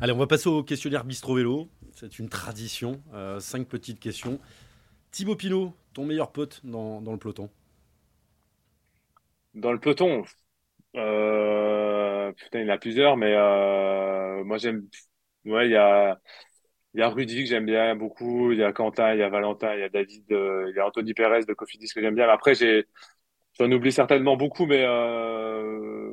Allez, 0.00 0.12
on 0.12 0.18
va 0.18 0.26
passer 0.26 0.48
au 0.48 0.62
questionnaire 0.62 1.04
Bistro 1.04 1.36
Vélo. 1.36 1.68
C'est 1.94 2.18
une 2.18 2.28
tradition. 2.28 3.00
Euh, 3.14 3.38
cinq 3.40 3.66
petites 3.68 4.00
questions. 4.00 4.40
Thibaut 5.10 5.36
Pinot, 5.36 5.72
ton 5.92 6.04
meilleur 6.04 6.32
pote 6.32 6.60
dans, 6.64 7.00
dans 7.00 7.12
le 7.12 7.18
peloton? 7.18 7.48
Dans 9.54 9.72
le 9.72 9.78
peloton, 9.78 10.22
putain, 10.94 12.60
il 12.60 12.66
y 12.66 12.70
en 12.70 12.74
a 12.74 12.78
plusieurs, 12.78 13.16
mais 13.16 13.34
moi 14.44 14.56
j'aime. 14.58 14.86
Ouais, 15.44 15.66
il 15.66 15.72
y 15.72 15.76
a, 15.76 16.18
il 16.94 17.00
y 17.00 17.02
a 17.02 17.08
Rudy 17.08 17.44
que 17.44 17.48
j'aime 17.48 17.66
bien 17.66 17.94
beaucoup, 17.96 18.52
il 18.52 18.58
y 18.58 18.64
a 18.64 18.72
Quentin, 18.72 19.14
il 19.14 19.20
y 19.20 19.22
a 19.22 19.28
Valentin, 19.28 19.74
il 19.74 19.80
y 19.80 19.82
a 19.82 19.88
David, 19.88 20.30
euh, 20.32 20.66
il 20.70 20.76
y 20.76 20.78
a 20.78 20.86
Anthony 20.86 21.14
Perez 21.14 21.44
de 21.44 21.54
Cofidis 21.54 21.88
que 21.88 22.00
j'aime 22.00 22.14
bien. 22.14 22.28
Après, 22.28 22.54
j'ai, 22.54 22.86
j'en 23.58 23.70
oublie 23.72 23.92
certainement 23.92 24.36
beaucoup, 24.36 24.66
mais 24.66 24.84
euh, 24.84 26.12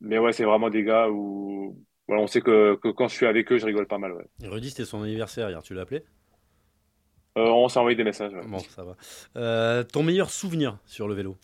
mais 0.00 0.18
ouais, 0.18 0.32
c'est 0.32 0.44
vraiment 0.44 0.70
des 0.70 0.82
gars 0.82 1.08
où 1.08 1.78
voilà, 2.08 2.22
on 2.22 2.26
sait 2.26 2.40
que, 2.40 2.76
que 2.76 2.88
quand 2.88 3.08
je 3.08 3.14
suis 3.14 3.26
avec 3.26 3.50
eux, 3.52 3.58
je 3.58 3.66
rigole 3.66 3.86
pas 3.86 3.98
mal. 3.98 4.12
Ouais. 4.12 4.26
Rudy, 4.42 4.70
c'était 4.70 4.84
son 4.84 5.02
anniversaire 5.02 5.50
hier, 5.50 5.62
tu 5.62 5.74
l'as 5.74 5.82
appelé? 5.82 6.04
Euh, 7.38 7.48
on 7.48 7.68
s'est 7.68 7.78
envoyé 7.78 7.96
des 7.96 8.04
messages. 8.04 8.32
ouais. 8.32 8.46
Bon, 8.46 8.58
ça 8.58 8.84
va. 8.84 9.84
Ton 9.84 10.02
meilleur 10.02 10.30
souvenir 10.30 10.78
sur 10.86 11.06
le 11.06 11.14
vélo? 11.14 11.36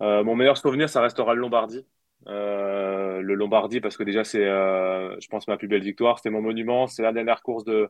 Mon 0.00 0.34
meilleur 0.34 0.58
souvenir, 0.58 0.88
ça 0.88 1.00
restera 1.00 1.34
le 1.34 1.40
Lombardie. 1.40 1.86
Euh, 2.28 3.20
le 3.20 3.34
Lombardie, 3.34 3.80
parce 3.80 3.96
que 3.96 4.04
déjà, 4.04 4.24
c'est, 4.24 4.44
euh, 4.44 5.18
je 5.20 5.26
pense, 5.28 5.48
ma 5.48 5.56
plus 5.56 5.68
belle 5.68 5.82
victoire. 5.82 6.18
C'était 6.18 6.30
mon 6.30 6.42
monument. 6.42 6.86
C'est 6.86 7.02
la 7.02 7.12
dernière 7.12 7.42
course 7.42 7.64
de, 7.64 7.88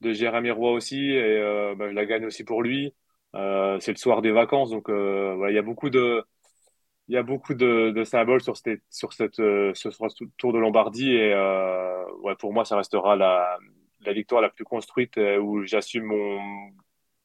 de 0.00 0.12
Jérémy 0.12 0.50
Roy 0.50 0.72
aussi. 0.72 1.10
Et 1.10 1.38
euh, 1.38 1.74
bah, 1.74 1.88
je 1.88 1.94
la 1.94 2.04
gagne 2.06 2.26
aussi 2.26 2.44
pour 2.44 2.62
lui. 2.62 2.94
C'est 3.34 3.92
le 3.92 3.96
soir 3.96 4.20
des 4.22 4.30
vacances. 4.30 4.70
Donc, 4.70 4.90
voilà, 4.90 5.50
il 5.50 5.54
y 5.54 5.58
a 5.58 5.62
beaucoup 5.62 5.88
de, 5.90 6.22
il 7.08 7.14
y 7.14 7.16
a 7.18 7.22
beaucoup 7.22 7.54
de, 7.54 7.90
de 7.90 8.04
symboles 8.04 8.42
sur 8.42 8.56
cette, 8.56 8.82
sur 8.90 9.12
cette, 9.12 9.40
euh, 9.40 9.72
ce, 9.74 9.90
sur 9.90 10.10
ce 10.10 10.24
Tour 10.36 10.52
de 10.52 10.58
Lombardie. 10.58 11.12
Et 11.14 11.32
euh, 11.32 12.04
ouais, 12.22 12.34
pour 12.36 12.52
moi, 12.52 12.64
ça 12.64 12.76
restera 12.76 13.16
la, 13.16 13.58
la 14.04 14.12
victoire 14.12 14.42
la 14.42 14.50
plus 14.50 14.64
construite 14.64 15.16
euh, 15.18 15.38
où 15.38 15.64
j'assume 15.64 16.04
mon, 16.04 16.40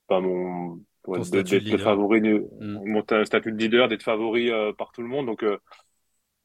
pas 0.08 0.22
mon, 0.22 0.80
ouais, 1.08 1.18
Ton 1.18 1.20
de- 1.20 1.24
statut 1.24 1.60
de 1.60 1.66
leader. 1.66 1.80
favori 1.82 2.22
nu- 2.22 2.46
Mm. 2.60 2.90
mon 2.90 3.02
ta- 3.02 3.26
statut 3.26 3.52
de 3.52 3.58
leader, 3.58 3.88
d'être 3.90 4.04
favori 4.04 4.50
par 4.78 4.94
tout 4.94 5.02
le 5.02 5.10
monde. 5.10 5.26
Donc, 5.26 5.44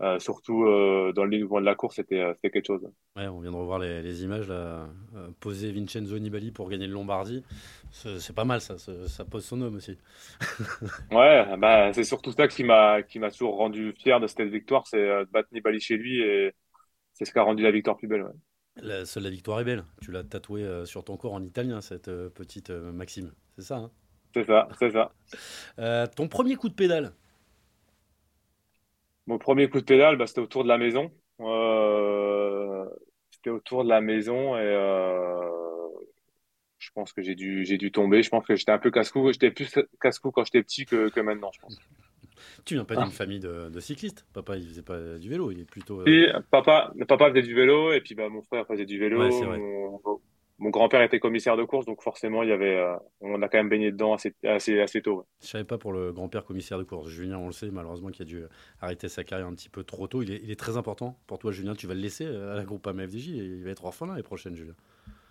euh, 0.02 0.18
surtout 0.18 0.64
euh, 0.64 1.12
dans 1.14 1.24
le 1.24 1.30
dénouement 1.30 1.60
de 1.60 1.66
la 1.66 1.74
course, 1.74 1.96
c'était 1.96 2.20
euh, 2.20 2.34
c'était 2.34 2.50
quelque 2.50 2.66
chose. 2.66 2.88
Ouais, 3.16 3.28
on 3.28 3.40
vient 3.40 3.50
de 3.50 3.56
revoir 3.56 3.78
les, 3.78 4.00
les 4.02 4.24
images 4.24 4.48
là, 4.48 4.88
euh, 5.16 5.30
poser 5.40 5.70
Vincenzo 5.70 6.18
Nibali 6.18 6.50
pour 6.50 6.70
gagner 6.70 6.86
le 6.86 6.94
Lombardie. 6.94 7.44
C'est 7.90 8.34
pas 8.34 8.44
mal 8.46 8.62
ça, 8.62 8.78
ça, 8.78 9.24
pose 9.26 9.44
son 9.44 9.60
homme 9.60 9.76
aussi. 9.76 9.98
Ouais, 11.10 11.56
bah, 11.58 11.92
c'est 11.92 12.04
surtout 12.04 12.32
ça 12.32 12.48
qui 12.48 12.64
m'a 12.64 13.02
toujours 13.30 13.56
rendu 13.56 13.92
fier 13.98 14.18
de 14.18 14.26
cette 14.26 14.48
victoire, 14.48 14.86
c'est 14.86 14.96
de 14.98 15.24
battre 15.30 15.48
Nibali 15.52 15.78
chez 15.80 15.96
lui 15.96 16.20
et 16.22 16.54
c'est 17.14 17.24
ce 17.26 17.32
qui 17.32 17.38
a 17.38 17.42
rendu 17.42 17.62
la 17.62 17.70
victoire 17.70 17.96
plus 17.98 18.08
belle. 18.08 18.22
ouais. 18.24 18.32
La, 18.76 19.04
seule 19.06 19.22
la 19.24 19.30
victoire 19.30 19.60
est 19.60 19.64
belle. 19.64 19.84
Tu 20.02 20.12
l'as 20.12 20.24
tatouée 20.24 20.84
sur 20.86 21.04
ton 21.04 21.16
corps 21.16 21.32
en 21.34 21.42
italien, 21.42 21.80
cette 21.80 22.10
petite 22.30 22.70
Maxime. 22.70 23.32
C'est 23.56 23.64
ça. 23.64 23.76
hein? 23.76 23.90
C'est 24.34 24.44
ça, 24.44 24.68
c'est 24.78 24.90
ça. 24.92 25.12
Ton 26.16 26.28
premier 26.28 26.56
coup 26.56 26.68
de 26.68 26.74
pédale? 26.74 27.12
Mon 29.32 29.38
premier 29.38 29.70
coup 29.70 29.80
de 29.80 29.84
pédale, 29.86 30.16
bah, 30.16 30.26
c'était 30.26 30.42
autour 30.42 30.62
de 30.62 30.68
la 30.68 30.76
maison. 30.76 31.10
Euh, 31.40 32.84
c'était 33.30 33.48
autour 33.48 33.82
de 33.82 33.88
la 33.88 34.02
maison 34.02 34.56
et 34.56 34.60
euh, 34.60 35.40
je 36.78 36.90
pense 36.94 37.14
que 37.14 37.22
j'ai 37.22 37.34
dû 37.34 37.64
j'ai 37.64 37.78
dû 37.78 37.90
tomber. 37.90 38.22
Je 38.22 38.28
pense 38.28 38.44
que 38.46 38.54
j'étais 38.56 38.72
un 38.72 38.78
peu 38.78 38.90
casse-cou. 38.90 39.32
J'étais 39.32 39.50
plus 39.50 39.72
casse-cou 40.02 40.32
quand 40.32 40.44
j'étais 40.44 40.62
petit 40.62 40.84
que, 40.84 41.08
que 41.08 41.20
maintenant, 41.20 41.50
je 41.54 41.60
pense. 41.60 41.78
Tu 42.66 42.74
viens 42.74 42.84
pas 42.84 42.94
Ah. 42.98 43.04
d'une 43.04 43.12
famille 43.12 43.40
de, 43.40 43.70
de 43.70 43.80
cyclistes. 43.80 44.26
Papa, 44.34 44.56
il 44.58 44.66
faisait 44.68 44.82
pas 44.82 44.98
du 45.18 45.30
vélo, 45.30 45.50
il 45.50 45.60
est 45.60 45.64
plutôt. 45.70 46.00
euh, 46.06 46.40
papa, 46.50 46.92
papa 47.08 47.30
faisait 47.30 47.42
du 47.42 47.54
vélo 47.54 47.92
et 47.92 48.00
puis 48.02 48.14
bah, 48.14 48.28
mon 48.28 48.42
frère 48.42 48.66
faisait 48.66 48.84
du 48.84 48.98
vélo. 48.98 49.18
Ouais, 49.20 49.30
mon 49.58 49.98
mon 50.62 50.70
grand-père 50.70 51.02
était 51.02 51.18
commissaire 51.18 51.56
de 51.56 51.64
course, 51.64 51.86
donc 51.86 52.02
forcément, 52.02 52.44
il 52.44 52.48
y 52.48 52.52
avait, 52.52 52.76
euh, 52.76 52.94
on 53.20 53.42
a 53.42 53.48
quand 53.48 53.58
même 53.58 53.68
baigné 53.68 53.90
dedans 53.90 54.14
assez, 54.14 54.32
assez, 54.44 54.80
assez 54.80 55.02
tôt. 55.02 55.16
ouais. 55.18 55.24
Je 55.42 55.48
savais 55.48 55.64
pas 55.64 55.76
pour 55.76 55.92
le 55.92 56.12
grand-père 56.12 56.44
commissaire 56.44 56.78
de 56.78 56.84
course. 56.84 57.08
Julien, 57.08 57.38
on 57.38 57.46
le 57.46 57.52
sait, 57.52 57.70
malheureusement, 57.72 58.10
qui 58.10 58.22
a 58.22 58.24
dû 58.24 58.44
arrêter 58.80 59.08
sa 59.08 59.24
carrière 59.24 59.48
un 59.48 59.54
petit 59.54 59.68
peu 59.68 59.82
trop 59.82 60.06
tôt. 60.06 60.22
Il 60.22 60.30
est, 60.30 60.40
il 60.44 60.52
est 60.52 60.58
très 60.58 60.76
important 60.76 61.18
pour 61.26 61.40
toi, 61.40 61.50
Julien. 61.50 61.74
Tu 61.74 61.88
vas 61.88 61.94
le 61.94 62.00
laisser 62.00 62.26
euh, 62.26 62.52
à 62.52 62.54
la 62.54 62.62
groupe 62.62 62.86
AMFDJ 62.86 63.30
et 63.30 63.36
il 63.38 63.64
va 63.64 63.70
être 63.70 63.84
orphelin 63.84 64.14
les 64.14 64.22
prochaines, 64.22 64.54
Julien. 64.56 64.74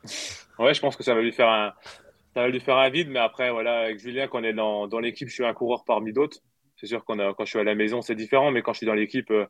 Ouais, 0.59 0.73
je 0.75 0.81
pense 0.81 0.95
que 0.95 1.03
ça 1.03 1.15
va 1.15 1.21
lui 1.21 1.31
faire 1.31 1.47
un, 1.49 1.73
ça 2.35 2.41
va 2.41 2.49
lui 2.49 2.59
faire 2.59 2.77
un 2.77 2.89
vide, 2.89 3.09
mais 3.09 3.19
après, 3.19 3.51
voilà, 3.51 3.79
avec 3.79 3.99
Julien, 3.99 4.27
quand 4.27 4.41
on 4.41 4.43
est 4.43 4.53
dans, 4.53 4.87
dans 4.87 4.99
l'équipe, 4.99 5.27
je 5.27 5.33
suis 5.33 5.45
un 5.45 5.53
coureur 5.53 5.85
parmi 5.85 6.13
d'autres. 6.13 6.37
C'est 6.75 6.87
sûr 6.87 7.03
qu'on 7.05 7.19
a, 7.19 7.33
quand 7.33 7.45
je 7.45 7.51
suis 7.51 7.59
à 7.59 7.63
la 7.63 7.73
maison, 7.73 8.01
c'est 8.01 8.15
différent, 8.15 8.51
mais 8.51 8.61
quand 8.61 8.73
je 8.73 8.77
suis 8.77 8.85
dans 8.85 8.93
l'équipe, 8.93 9.31
euh, 9.31 9.45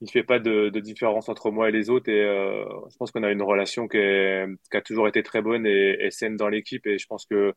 il 0.00 0.04
ne 0.04 0.10
fait 0.10 0.22
pas 0.22 0.38
de, 0.38 0.70
différence 0.80 1.28
entre 1.28 1.50
moi 1.50 1.68
et 1.68 1.72
les 1.72 1.90
autres. 1.90 2.08
Et 2.08 2.22
euh, 2.22 2.64
je 2.90 2.96
pense 2.96 3.10
qu'on 3.10 3.22
a 3.24 3.30
une 3.30 3.42
relation 3.42 3.88
qui, 3.88 3.98
a 3.98 4.80
toujours 4.84 5.08
été 5.08 5.22
très 5.22 5.42
bonne 5.42 5.66
et, 5.66 6.10
saine 6.10 6.36
dans 6.36 6.48
l'équipe. 6.48 6.86
Et 6.86 6.98
je 6.98 7.06
pense 7.06 7.26
que 7.26 7.52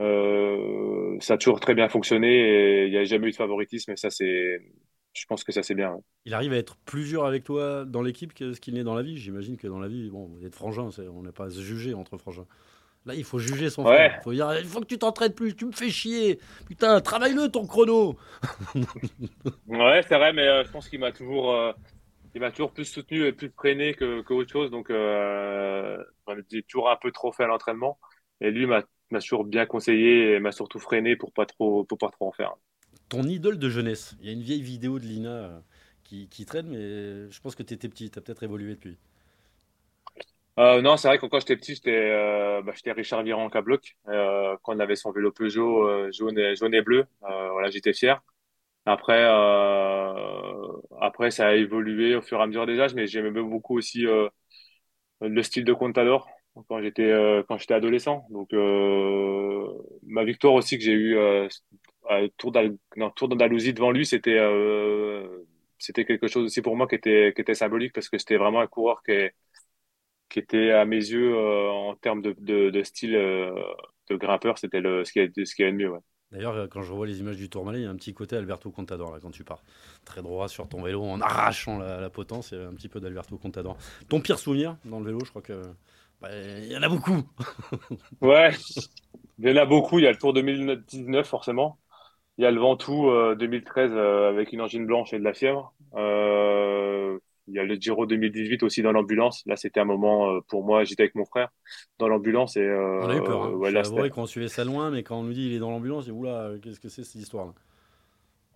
euh, 0.00 1.16
ça 1.20 1.34
a 1.34 1.38
toujours 1.38 1.60
très 1.60 1.74
bien 1.74 1.88
fonctionné 1.88 2.28
et 2.28 2.86
il 2.86 2.90
n'y 2.90 2.98
a 2.98 3.04
jamais 3.04 3.28
eu 3.28 3.30
de 3.30 3.36
favoritisme. 3.36 3.96
Ça, 3.96 4.10
c'est, 4.10 4.60
je 5.12 5.24
pense 5.26 5.44
que 5.44 5.52
ça, 5.52 5.62
c'est 5.62 5.74
bien. 5.74 5.96
Il 6.24 6.34
arrive 6.34 6.52
à 6.52 6.56
être 6.56 6.76
plus 6.78 7.08
dur 7.08 7.24
avec 7.24 7.44
toi 7.44 7.84
dans 7.84 8.02
l'équipe 8.02 8.34
que 8.34 8.52
ce 8.52 8.60
qu'il 8.60 8.74
n'est 8.74 8.84
dans 8.84 8.94
la 8.94 9.02
vie. 9.02 9.16
J'imagine 9.16 9.56
que 9.56 9.68
dans 9.68 9.78
la 9.78 9.88
vie, 9.88 10.10
bon, 10.10 10.26
vous 10.26 10.44
êtes 10.44 10.54
frangins, 10.54 10.90
c'est- 10.90 11.06
on 11.06 11.22
n'est 11.22 11.32
pas 11.32 11.46
à 11.46 11.50
se 11.50 11.60
juger 11.60 11.94
entre 11.94 12.18
frangins. 12.18 12.46
Là, 13.06 13.14
il 13.14 13.24
faut 13.24 13.38
juger 13.38 13.70
son 13.70 13.84
Ouais. 13.84 13.86
frère. 13.86 14.12
Il 14.16 14.20
faut 14.20 14.32
dire, 14.32 14.52
il 14.58 14.66
faut 14.66 14.80
que 14.80 14.86
tu 14.86 14.98
t'entraînes 14.98 15.32
plus, 15.32 15.54
tu 15.54 15.66
me 15.66 15.72
fais 15.72 15.90
chier. 15.90 16.40
Putain, 16.66 17.00
travaille-le 17.00 17.48
ton 17.48 17.66
chrono. 17.66 18.16
Ouais, 19.66 20.02
c'est 20.08 20.16
vrai, 20.16 20.32
mais 20.32 20.46
euh, 20.46 20.64
je 20.64 20.70
pense 20.70 20.88
qu'il 20.88 21.00
m'a 21.00 21.10
toujours, 21.12 21.52
euh, 21.52 21.72
il 22.34 22.40
m'a 22.40 22.50
toujours 22.52 22.72
plus 22.72 22.84
soutenu 22.84 23.26
et 23.26 23.32
plus 23.32 23.50
freiné 23.50 23.94
que, 23.94 24.22
que 24.22 24.34
autre 24.34 24.52
chose. 24.52 24.70
Donc, 24.70 24.90
euh, 24.90 25.98
j'ai 26.50 26.62
toujours 26.64 26.90
un 26.90 26.96
peu 26.96 27.12
trop 27.12 27.32
fait 27.32 27.44
à 27.44 27.46
l'entraînement. 27.48 27.98
Et 28.40 28.50
lui 28.52 28.66
m'a, 28.66 28.84
m'a 29.10 29.20
toujours 29.20 29.44
bien 29.44 29.66
conseillé 29.66 30.34
et 30.34 30.40
m'a 30.40 30.52
surtout 30.52 30.78
freiné 30.80 31.16
pour 31.16 31.32
pas 31.32 31.46
trop, 31.46 31.84
pour 31.84 31.98
pas 31.98 32.10
trop 32.10 32.28
en 32.28 32.32
faire. 32.32 32.54
Ton 33.08 33.24
idole 33.24 33.58
de 33.58 33.68
jeunesse. 33.68 34.16
Il 34.20 34.26
y 34.26 34.28
a 34.28 34.32
une 34.32 34.42
vieille 34.42 34.62
vidéo 34.62 34.98
de 34.98 35.04
Lina 35.06 35.62
qui, 36.04 36.28
qui 36.28 36.44
traîne, 36.46 36.68
mais 36.68 37.30
je 37.30 37.40
pense 37.40 37.54
que 37.54 37.62
tu 37.62 37.74
étais 37.74 37.88
petit. 37.88 38.10
Tu 38.10 38.18
as 38.18 38.22
peut-être 38.22 38.42
évolué 38.42 38.74
depuis. 38.74 38.96
Euh, 40.58 40.80
non, 40.80 40.96
c'est 40.96 41.08
vrai 41.08 41.18
que 41.18 41.26
quand 41.26 41.38
j'étais 41.40 41.56
petit, 41.56 41.74
j'étais, 41.74 41.90
euh, 41.92 42.62
bah, 42.62 42.72
Richard 42.96 43.22
Viran 43.22 43.48
à 43.48 43.60
bloc. 43.60 43.96
Euh, 44.08 44.56
quand 44.62 44.74
on 44.74 44.78
avait 44.80 44.96
son 44.96 45.12
vélo 45.12 45.30
Peugeot 45.30 45.86
euh, 45.86 46.10
jaune 46.12 46.38
et, 46.38 46.56
jaune 46.56 46.74
et 46.74 46.80
bleu, 46.82 47.04
euh, 47.24 47.50
voilà, 47.50 47.68
j'étais 47.70 47.92
fier. 47.92 48.22
Après, 48.86 49.18
euh, 49.24 50.72
après, 51.00 51.30
ça 51.30 51.48
a 51.48 51.54
évolué 51.54 52.16
au 52.16 52.22
fur 52.22 52.40
et 52.40 52.42
à 52.44 52.46
mesure 52.48 52.66
des 52.66 52.80
âges, 52.80 52.94
mais 52.94 53.06
j'aimais 53.06 53.30
beaucoup 53.32 53.78
aussi 53.78 54.06
le 55.20 55.42
style 55.42 55.64
de 55.64 55.72
Contador 55.72 56.28
quand 56.68 56.80
j'étais 56.82 57.12
quand 57.48 57.58
j'étais 57.58 57.74
adolescent. 57.74 58.26
Donc, 58.30 58.48
ma 60.06 60.24
victoire 60.24 60.54
aussi 60.54 60.78
que 60.78 60.84
j'ai 60.84 60.92
eue 60.92 61.18
à 61.18 62.20
Tour 62.36 62.52
d'Andalousie 63.28 63.72
devant 63.74 63.90
lui, 63.90 64.06
c'était 64.06 64.38
c'était 65.78 66.04
quelque 66.04 66.28
chose 66.28 66.44
aussi 66.44 66.62
pour 66.62 66.76
moi 66.76 66.86
qui 66.88 66.94
était 66.94 67.32
qui 67.34 67.40
était 67.42 67.54
symbolique 67.54 67.92
parce 67.92 68.08
que 68.08 68.18
c'était 68.18 68.36
vraiment 68.36 68.60
un 68.60 68.66
coureur 68.66 69.02
qui 69.02 69.12
est 69.12 69.34
qui 70.28 70.38
était 70.38 70.70
à 70.70 70.84
mes 70.84 70.96
yeux 70.96 71.34
euh, 71.34 71.70
en 71.70 71.94
termes 71.94 72.22
de, 72.22 72.34
de, 72.38 72.70
de 72.70 72.82
style 72.82 73.14
euh, 73.14 73.52
de 74.10 74.16
grimpeur, 74.16 74.58
c'était 74.58 74.80
le 74.80 75.04
ce 75.04 75.12
qui 75.12 75.20
est 75.20 75.44
ce 75.44 75.54
qui 75.54 75.64
mieux. 75.72 75.90
Ouais. 75.90 76.00
D'ailleurs, 76.32 76.68
quand 76.68 76.82
je 76.82 76.90
revois 76.90 77.06
les 77.06 77.20
images 77.20 77.36
du 77.36 77.48
Tourmalet, 77.48 77.80
il 77.80 77.84
y 77.84 77.86
a 77.86 77.90
un 77.90 77.96
petit 77.96 78.12
côté 78.12 78.36
Alberto 78.36 78.70
Contador 78.70 79.12
là 79.12 79.18
quand 79.22 79.30
tu 79.30 79.44
pars. 79.44 79.62
Très 80.04 80.22
droit 80.22 80.48
sur 80.48 80.68
ton 80.68 80.82
vélo 80.82 81.04
en 81.04 81.20
arrachant 81.20 81.78
la, 81.78 82.10
potence, 82.10 82.50
il 82.50 82.58
y 82.58 82.60
a 82.60 82.66
un 82.66 82.74
petit 82.74 82.88
peu 82.88 83.00
d'Alberto 83.00 83.38
Contador. 83.38 83.76
Ton 84.08 84.20
pire 84.20 84.38
souvenir 84.38 84.76
dans 84.84 84.98
le 84.98 85.06
vélo, 85.06 85.20
je 85.24 85.30
crois 85.30 85.42
que 85.42 85.62
bah, 86.20 86.28
il 86.32 86.66
y 86.66 86.76
en 86.76 86.82
a 86.82 86.88
beaucoup. 86.88 87.22
ouais, 88.20 88.50
il 89.38 89.48
y 89.48 89.52
en 89.52 89.56
a 89.56 89.66
beaucoup. 89.66 89.98
Il 90.00 90.04
y 90.04 90.08
a 90.08 90.10
le 90.10 90.18
Tour 90.18 90.32
2019 90.32 91.26
forcément. 91.26 91.78
Il 92.38 92.44
y 92.44 92.46
a 92.46 92.50
le 92.50 92.60
Ventoux 92.60 93.10
2013 93.36 93.92
euh, 93.92 93.96
euh, 93.96 94.28
avec 94.28 94.52
une 94.52 94.60
engine 94.60 94.86
blanche 94.86 95.12
et 95.12 95.18
de 95.18 95.24
la 95.24 95.32
fièvre. 95.32 95.72
Euh, 95.94 97.18
il 97.48 97.54
y 97.54 97.58
a 97.58 97.64
le 97.64 97.76
Giro 97.76 98.06
2018 98.06 98.62
aussi 98.62 98.82
dans 98.82 98.92
l'ambulance. 98.92 99.42
Là, 99.46 99.56
c'était 99.56 99.80
un 99.80 99.84
moment 99.84 100.30
euh, 100.30 100.40
pour 100.48 100.64
moi. 100.64 100.84
J'étais 100.84 101.04
avec 101.04 101.14
mon 101.14 101.24
frère 101.24 101.48
dans 101.98 102.08
l'ambulance 102.08 102.56
et 102.56 102.68
on 102.68 103.08
a 103.08 103.16
eu 103.16 103.22
peur. 103.22 103.44
Hein. 103.44 103.50
Ouais, 103.52 103.70
vrai 103.70 104.10
qu'on 104.10 104.26
suivait 104.26 104.48
ça 104.48 104.64
loin, 104.64 104.90
mais 104.90 105.02
quand 105.02 105.18
on 105.18 105.22
nous 105.22 105.32
dit 105.32 105.46
il 105.46 105.54
est 105.54 105.58
dans 105.58 105.70
l'ambulance, 105.70 106.08
oula, 106.08 106.52
qu'est-ce 106.62 106.80
que 106.80 106.88
c'est 106.88 107.04
cette 107.04 107.22
histoire-là? 107.22 107.54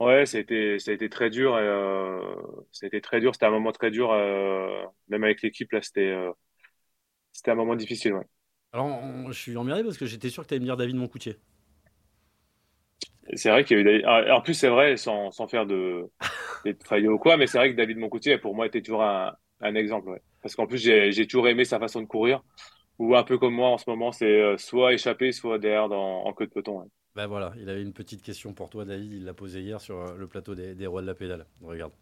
Ouais, 0.00 0.24
ça 0.26 0.38
a 0.38 0.40
été, 0.40 0.79
ça 0.79 0.90
a 0.90 0.94
été 0.94 1.09
très 1.09 1.31
dur. 1.31 1.59
Et, 1.59 1.66
ça 2.72 2.87
a 2.87 2.88
été 2.88 3.00
très 3.00 3.20
dur. 3.20 3.35
C'était 3.35 3.46
un 3.46 3.50
moment 3.50 3.72
très 3.72 3.90
dur, 3.90 4.12
même 5.09 5.24
avec 5.24 5.42
l'équipe. 5.42 5.70
Là, 5.72 5.83
c'était, 5.83 6.16
c'était 7.33 7.50
un 7.50 7.55
moment 7.55 7.76
difficile. 7.76 8.14
Ouais. 8.14 8.24
Alors, 8.72 8.98
je 9.31 9.38
suis 9.38 9.57
emmerdé 9.57 9.85
parce 9.85 9.98
que 9.98 10.07
j'étais 10.07 10.31
sûr 10.31 10.42
que 10.42 10.48
tu 10.48 10.55
allais 10.55 10.61
me 10.61 10.64
dire 10.64 10.76
David 10.76 10.96
Moncoutier. 10.96 11.37
C'est 13.35 13.50
vrai 13.50 13.64
qu'il 13.64 13.79
y 13.79 13.88
a 13.88 13.92
eu 13.92 14.03
ah, 14.05 14.37
En 14.37 14.40
plus, 14.40 14.55
c'est 14.55 14.68
vrai, 14.68 14.96
sans, 14.96 15.31
sans 15.31 15.46
faire 15.46 15.66
de, 15.66 16.09
de 16.64 17.09
ou 17.09 17.18
quoi, 17.18 17.37
mais 17.37 17.46
c'est 17.46 17.59
vrai 17.59 17.70
que 17.70 17.77
David 17.77 17.99
Moncoutier, 17.99 18.38
pour 18.38 18.55
moi, 18.55 18.66
était 18.66 18.83
toujours 18.83 19.03
un, 19.03 19.33
un 19.61 19.75
exemple. 19.75 20.11
Ouais. 20.11 20.23
Parce 20.42 20.55
qu'en 20.55 20.66
plus, 20.66 20.79
j'ai 20.79 21.27
toujours 21.27 21.49
aimé 21.49 21.64
sa 21.64 21.79
façon 21.79 22.01
de 22.01 22.07
courir. 22.07 22.42
Ou 22.99 23.16
un 23.16 23.23
peu 23.23 23.38
comme 23.38 23.55
moi 23.55 23.70
en 23.70 23.79
ce 23.79 23.88
moment, 23.88 24.12
c'est 24.12 24.27
euh, 24.27 24.59
soit 24.59 24.92
échapper, 24.92 25.33
soit 25.33 25.59
derrière 25.59 25.88
dans, 25.88 26.25
en 26.25 26.33
queue 26.35 26.46
de 26.46 26.51
peloton. 26.51 26.87
Ben 27.16 27.27
voilà, 27.27 27.53
il 27.57 27.68
avait 27.70 27.83
une 27.83 27.94
petite 27.94 28.23
question 28.23 28.53
pour 28.53 28.68
toi, 28.68 28.85
David. 28.85 29.12
Il 29.12 29.25
l'a 29.25 29.33
posée 29.33 29.61
hier 29.61 29.81
sur 29.81 29.96
euh, 29.96 30.16
le 30.16 30.27
plateau 30.27 30.55
des, 30.55 30.75
des 30.75 30.87
Rois 30.87 31.01
de 31.01 31.07
la 31.07 31.14
Pédale. 31.14 31.46
Regarde. 31.62 31.92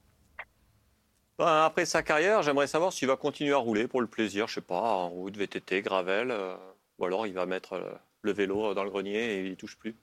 Ben, 1.39 1.65
après 1.65 1.87
sa 1.87 2.03
carrière, 2.03 2.43
j'aimerais 2.43 2.67
savoir 2.67 2.93
s'il 2.93 3.07
va 3.07 3.17
continuer 3.17 3.53
à 3.53 3.59
rouler 3.59 3.87
pour 3.87 4.01
le 4.01 4.09
plaisir, 4.09 4.49
je 4.49 4.55
sais 4.55 4.61
pas, 4.61 4.81
en 4.81 5.09
route, 5.09 5.37
VTT, 5.37 5.83
gravel, 5.83 6.33
euh, 6.33 6.57
ou 6.99 7.05
alors 7.05 7.29
il 7.29 7.33
va 7.33 7.47
mettre 7.47 7.81
le 8.23 8.33
vélo 8.33 8.75
dans 8.75 8.83
le 8.83 8.91
grenier 8.91 9.37
et 9.37 9.47
il 9.47 9.57
touche 9.57 9.79
plus. 9.79 9.95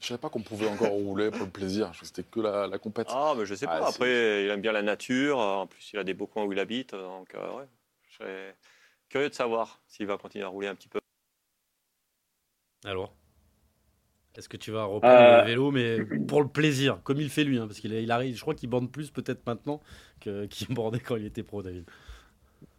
Je 0.00 0.06
savais 0.06 0.18
pas 0.18 0.30
qu'on 0.30 0.40
pouvait 0.40 0.68
encore 0.68 0.90
rouler 0.90 1.30
pour 1.30 1.44
le 1.44 1.50
plaisir. 1.50 1.92
Je 1.92 2.04
c'était 2.06 2.22
que 2.22 2.40
la, 2.40 2.66
la 2.66 2.78
compétition. 2.78 3.20
Ah, 3.20 3.34
mais 3.36 3.44
je 3.44 3.54
sais 3.54 3.66
pas. 3.66 3.86
Après, 3.86 4.44
il 4.44 4.50
aime 4.50 4.62
bien 4.62 4.72
la 4.72 4.82
nature. 4.82 5.38
En 5.38 5.66
plus, 5.66 5.92
il 5.92 5.98
a 5.98 6.04
des 6.04 6.14
beaux 6.14 6.26
coins 6.26 6.44
où 6.44 6.52
il 6.52 6.58
habite. 6.58 6.94
Donc, 6.94 7.34
euh, 7.34 7.58
ouais. 7.58 7.66
Je 8.08 8.16
serais 8.16 8.56
curieux 9.10 9.28
de 9.28 9.34
savoir 9.34 9.82
s'il 9.86 10.06
va 10.06 10.16
continuer 10.16 10.44
à 10.44 10.48
rouler 10.48 10.68
un 10.68 10.74
petit 10.74 10.88
peu. 10.88 11.00
Alors 12.86 13.14
Est-ce 14.36 14.48
que 14.48 14.56
tu 14.56 14.70
vas 14.70 14.84
reprendre 14.84 15.20
le 15.20 15.42
euh. 15.42 15.44
vélo, 15.44 15.70
mais 15.70 15.98
pour 16.26 16.40
le 16.40 16.48
plaisir, 16.48 17.00
comme 17.02 17.20
il 17.20 17.28
fait 17.28 17.44
lui 17.44 17.58
hein, 17.58 17.66
Parce 17.66 17.78
qu'il 17.78 17.92
il 17.92 18.10
arrive, 18.10 18.34
je 18.34 18.40
crois 18.40 18.54
qu'il 18.54 18.70
borde 18.70 18.90
plus 18.90 19.10
peut-être 19.10 19.46
maintenant 19.46 19.80
qu'il 20.20 20.74
bordait 20.74 21.00
quand 21.00 21.16
il 21.16 21.26
était 21.26 21.42
pro, 21.42 21.62
David. 21.62 21.84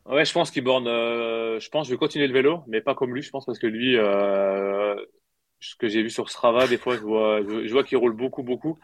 Ouais, 0.07 0.25
je 0.25 0.33
pense 0.33 0.49
qu'il 0.49 0.63
borne. 0.63 0.87
Euh, 0.87 1.59
je 1.59 1.69
pense 1.69 1.85
que 1.85 1.89
je 1.89 1.93
vais 1.93 1.99
continuer 1.99 2.25
le 2.25 2.33
vélo, 2.33 2.63
mais 2.65 2.81
pas 2.81 2.95
comme 2.95 3.13
lui. 3.13 3.21
Je 3.21 3.29
pense 3.29 3.45
parce 3.45 3.59
que 3.59 3.67
lui, 3.67 3.95
ce 5.61 5.75
que 5.75 5.87
j'ai 5.87 6.03
vu 6.03 6.09
sur 6.09 6.29
Strava, 6.29 6.67
des 6.67 6.77
fois, 6.77 6.97
je 6.97 7.01
vois, 7.01 7.41
je, 7.41 7.71
vois 7.71 7.83
qu'il 7.83 7.97
roule 7.97 8.13
beaucoup, 8.15 8.43
beaucoup. 8.43 8.79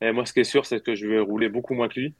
Et 0.00 0.12
moi, 0.12 0.24
ce 0.24 0.32
qui 0.32 0.40
est 0.40 0.44
sûr, 0.44 0.64
c'est 0.66 0.82
que 0.82 0.94
je 0.94 1.06
vais 1.06 1.18
rouler 1.20 1.48
beaucoup 1.48 1.74
moins 1.74 1.88
que 1.88 2.00
lui. 2.00 2.14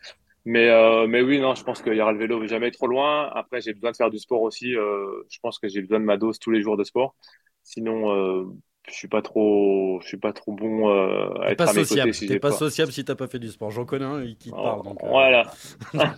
Mais, 0.44 0.68
euh, 0.70 1.06
mais 1.06 1.22
oui, 1.22 1.38
non, 1.40 1.54
je 1.54 1.64
pense 1.64 1.82
qu'il 1.82 1.94
y 1.94 2.00
aura 2.00 2.12
le 2.12 2.18
vélo 2.18 2.46
jamais 2.46 2.70
trop 2.70 2.86
loin. 2.86 3.28
Après, 3.34 3.60
j'ai 3.60 3.74
besoin 3.74 3.92
de 3.92 3.96
faire 3.96 4.10
du 4.10 4.18
sport 4.18 4.42
aussi. 4.42 4.74
Euh, 4.76 5.22
je 5.30 5.38
pense 5.40 5.58
que 5.58 5.68
j'ai 5.68 5.80
besoin 5.82 6.00
de 6.00 6.04
ma 6.04 6.16
dose 6.16 6.38
tous 6.38 6.50
les 6.50 6.62
jours 6.62 6.76
de 6.76 6.84
sport. 6.84 7.14
Sinon, 7.62 8.12
euh, 8.12 8.44
je 8.88 8.94
suis 8.94 9.08
pas 9.08 9.22
trop, 9.22 10.00
je 10.02 10.08
suis 10.08 10.16
pas 10.16 10.32
trop 10.32 10.52
bon 10.52 10.88
euh, 10.88 11.40
à 11.42 11.50
être 11.50 11.58
pas 11.58 11.70
à 11.70 11.72
mes 11.72 11.84
sociable. 11.84 12.12
côtés. 12.12 12.26
Si 12.26 12.38
pas, 12.38 12.50
pas 12.50 12.52
sociable 12.52 12.92
si 12.92 13.04
t'as 13.04 13.14
pas 13.14 13.28
fait 13.28 13.38
du 13.38 13.48
sport. 13.48 13.70
J'en 13.70 13.84
connais 13.84 14.04
un 14.04 14.24
qui 14.34 14.50
te 14.50 14.56
parle. 14.56 14.82
Donc, 14.82 15.02
euh. 15.02 15.08
Voilà. 15.08 15.50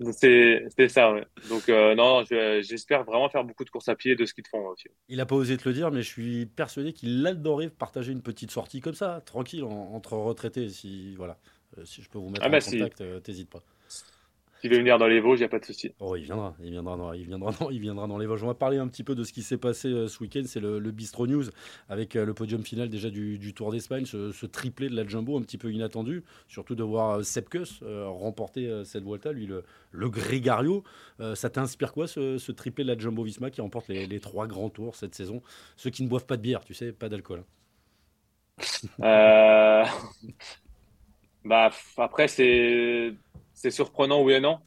c'est 0.12 0.88
ça. 0.88 1.12
Ouais. 1.12 1.26
Donc 1.48 1.68
euh, 1.68 1.94
non, 1.94 2.24
j'espère 2.60 3.04
vraiment 3.04 3.28
faire 3.28 3.44
beaucoup 3.44 3.64
de 3.64 3.70
courses 3.70 3.88
à 3.88 3.96
pied 3.96 4.12
et 4.12 4.16
de 4.16 4.24
ski 4.24 4.42
de 4.42 4.48
fond 4.48 4.66
aussi. 4.68 4.88
Il 5.08 5.20
a 5.20 5.26
pas 5.26 5.34
osé 5.34 5.56
te 5.56 5.68
le 5.68 5.74
dire, 5.74 5.90
mais 5.90 6.02
je 6.02 6.08
suis 6.08 6.46
persuadé 6.46 6.92
qu'il 6.92 7.26
adorait 7.26 7.70
partager 7.70 8.12
une 8.12 8.22
petite 8.22 8.50
sortie 8.50 8.80
comme 8.80 8.94
ça, 8.94 9.20
tranquille, 9.24 9.64
entre 9.64 10.14
retraités. 10.14 10.68
Si 10.68 11.14
voilà, 11.16 11.38
si 11.84 12.02
je 12.02 12.08
peux 12.08 12.18
vous 12.18 12.30
mettre 12.30 12.44
ah, 12.44 12.48
en 12.48 12.50
bah, 12.50 12.60
contact, 12.60 13.02
t'hésites 13.22 13.50
pas. 13.50 13.62
S'il 14.60 14.70
veut 14.70 14.78
venir 14.78 14.98
dans 14.98 15.06
les 15.06 15.20
Vosges, 15.20 15.38
il 15.38 15.42
n'y 15.42 15.46
a 15.46 15.48
pas 15.48 15.60
de 15.60 15.64
souci. 15.64 15.92
Oh, 16.00 16.16
il 16.16 16.24
viendra, 16.24 16.56
il 16.60 16.70
viendra, 16.70 16.96
dans, 16.96 17.12
il, 17.12 17.26
viendra 17.26 17.52
dans, 17.52 17.70
il 17.70 17.80
viendra 17.80 18.08
dans 18.08 18.18
les 18.18 18.26
Vosges. 18.26 18.42
On 18.42 18.48
va 18.48 18.54
parler 18.54 18.78
un 18.78 18.88
petit 18.88 19.04
peu 19.04 19.14
de 19.14 19.22
ce 19.22 19.32
qui 19.32 19.42
s'est 19.42 19.56
passé 19.56 19.86
euh, 19.88 20.08
ce 20.08 20.20
week-end. 20.20 20.42
C'est 20.46 20.58
le, 20.58 20.80
Bistro 20.90 21.28
News 21.28 21.44
avec 21.88 22.16
euh, 22.16 22.24
le 22.24 22.34
podium 22.34 22.64
final 22.64 22.88
déjà 22.88 23.08
du, 23.08 23.54
Tour 23.54 23.70
d'Espagne, 23.70 24.04
ce, 24.04 24.46
triplé 24.46 24.88
de 24.88 24.96
la 24.96 25.06
Jumbo 25.06 25.38
un 25.38 25.42
petit 25.42 25.58
peu 25.58 25.72
inattendu. 25.72 26.24
Surtout 26.48 26.74
de 26.74 26.82
voir 26.82 27.18
euh, 27.18 27.22
Sepkus 27.22 27.82
remporter 27.82 28.82
cette 28.84 29.04
Vuelta, 29.04 29.30
lui 29.32 29.46
le, 29.46 29.62
le 29.92 30.08
Grégario. 30.08 30.82
ça 31.34 31.50
t'inspire 31.50 31.92
quoi 31.92 32.08
ce, 32.08 32.52
triplé 32.52 32.82
de 32.84 32.92
la 32.92 32.98
Jumbo 32.98 33.22
Visma 33.22 33.50
qui 33.50 33.60
remporte 33.60 33.88
les, 33.88 34.20
trois 34.20 34.48
grands 34.48 34.70
tours 34.70 34.96
cette 34.96 35.14
saison? 35.14 35.40
Ceux 35.76 35.90
qui 35.90 36.02
ne 36.02 36.08
boivent 36.08 36.26
pas 36.26 36.36
de 36.36 36.42
bière, 36.42 36.64
tu 36.64 36.74
sais, 36.74 36.92
pas 36.92 37.08
d'alcool. 37.08 37.44
bah, 41.44 41.70
après, 41.96 42.26
c'est 42.26 43.14
c'est 43.58 43.70
surprenant, 43.70 44.22
oui 44.22 44.34
et 44.34 44.40
non. 44.40 44.58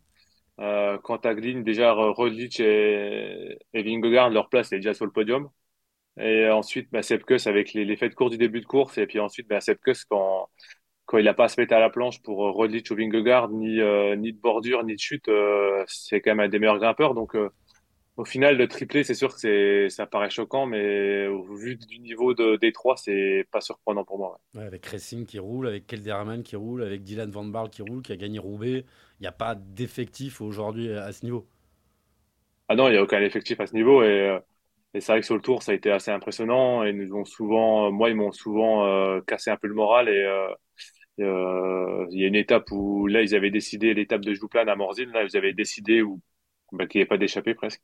Euh, 0.59 0.97
quand 1.03 1.25
Aglin, 1.25 1.61
déjà, 1.61 1.93
Roglic 1.93 2.59
et, 2.59 3.57
et 3.73 3.83
leur 3.83 4.49
place 4.49 4.71
est 4.73 4.77
déjà 4.77 4.93
sur 4.93 5.05
le 5.05 5.11
podium. 5.11 5.49
Et 6.19 6.49
ensuite, 6.49 6.89
bah, 6.91 7.01
Sepkus 7.01 7.47
avec 7.47 7.71
faits 7.71 8.11
de 8.11 8.15
course 8.15 8.31
du 8.31 8.37
début 8.37 8.61
de 8.61 8.65
course. 8.65 8.97
Et 8.97 9.07
puis 9.07 9.19
ensuite, 9.19 9.47
bah, 9.47 9.61
Sepkus, 9.61 10.05
quand, 10.05 10.49
quand 11.05 11.17
il 11.17 11.25
n'a 11.25 11.33
pas 11.33 11.45
à 11.45 11.47
se 11.49 11.59
mettre 11.59 11.73
à 11.73 11.79
la 11.79 11.89
planche 11.89 12.21
pour 12.21 12.45
euh, 12.47 12.51
Roglic 12.51 12.91
ou 12.91 12.95
Vingegaard, 12.95 13.49
ni, 13.49 13.79
euh, 13.81 14.15
ni 14.15 14.33
de 14.33 14.39
bordure, 14.39 14.83
ni 14.83 14.95
de 14.95 14.99
chute, 14.99 15.29
euh, 15.29 15.83
c'est 15.87 16.21
quand 16.21 16.31
même 16.31 16.41
un 16.47 16.49
des 16.49 16.59
meilleurs 16.59 16.79
grimpeurs. 16.79 17.15
Donc, 17.15 17.35
au 18.17 18.25
final, 18.25 18.57
le 18.57 18.67
triplé, 18.67 19.03
c'est 19.03 19.13
sûr 19.13 19.35
que 19.35 19.87
ça 19.89 20.05
paraît 20.05 20.29
choquant, 20.29 20.65
mais 20.65 21.27
au 21.27 21.55
vu 21.55 21.75
du 21.77 21.99
niveau 21.99 22.33
de, 22.33 22.57
des 22.57 22.71
trois, 22.71 22.97
c'est 22.97 23.47
pas 23.51 23.61
surprenant 23.61 24.03
pour 24.05 24.17
moi. 24.17 24.39
Ouais. 24.53 24.63
avec 24.63 24.85
Racing 24.85 25.25
qui 25.25 25.39
roule, 25.39 25.67
avec 25.67 25.87
Kelderman 25.87 26.43
qui 26.43 26.55
roule, 26.55 26.83
avec 26.83 27.03
Dylan 27.03 27.31
Van 27.31 27.45
Barl 27.45 27.69
qui 27.69 27.81
roule, 27.81 28.01
qui 28.01 28.11
a 28.11 28.17
gagné 28.17 28.39
Roubaix, 28.39 28.85
il 29.19 29.21
n'y 29.21 29.27
a 29.27 29.31
pas 29.31 29.55
d'effectif 29.55 30.41
aujourd'hui 30.41 30.91
à 30.93 31.11
ce 31.13 31.25
niveau. 31.25 31.47
Ah 32.67 32.75
non, 32.75 32.87
il 32.87 32.91
n'y 32.91 32.97
a 32.97 33.03
aucun 33.03 33.21
effectif 33.21 33.59
à 33.59 33.67
ce 33.67 33.73
niveau. 33.73 34.03
Et, 34.03 34.07
euh, 34.07 34.39
et 34.93 35.01
c'est 35.01 35.11
vrai 35.11 35.21
que 35.21 35.25
sur 35.25 35.35
le 35.35 35.41
tour, 35.41 35.63
ça 35.63 35.71
a 35.73 35.75
été 35.75 35.91
assez 35.91 36.11
impressionnant. 36.11 36.83
Et 36.83 36.93
nous 36.93 37.15
ont 37.15 37.25
souvent, 37.25 37.91
moi, 37.91 38.09
ils 38.09 38.15
m'ont 38.15 38.31
souvent 38.31 38.85
euh, 38.87 39.21
cassé 39.27 39.51
un 39.51 39.57
peu 39.57 39.67
le 39.67 39.73
moral. 39.75 40.09
Et 40.09 40.11
euh, 40.23 40.47
euh, 41.21 42.07
il 42.11 42.21
y 42.21 42.23
a 42.25 42.27
une 42.27 42.35
étape 42.35 42.71
où 42.71 43.07
là, 43.07 43.21
ils 43.21 43.35
avaient 43.35 43.51
décidé, 43.51 43.93
l'étape 43.93 44.21
de 44.21 44.33
Jouplane 44.33 44.69
à 44.69 44.75
Morzine, 44.75 45.11
là, 45.11 45.23
ils 45.23 45.37
avaient 45.37 45.53
décidé 45.53 46.01
où 46.01 46.21
bah, 46.71 46.87
qu'il 46.87 47.01
n'y 47.01 47.05
pas 47.05 47.17
d'échappée 47.17 47.53
presque. 47.53 47.81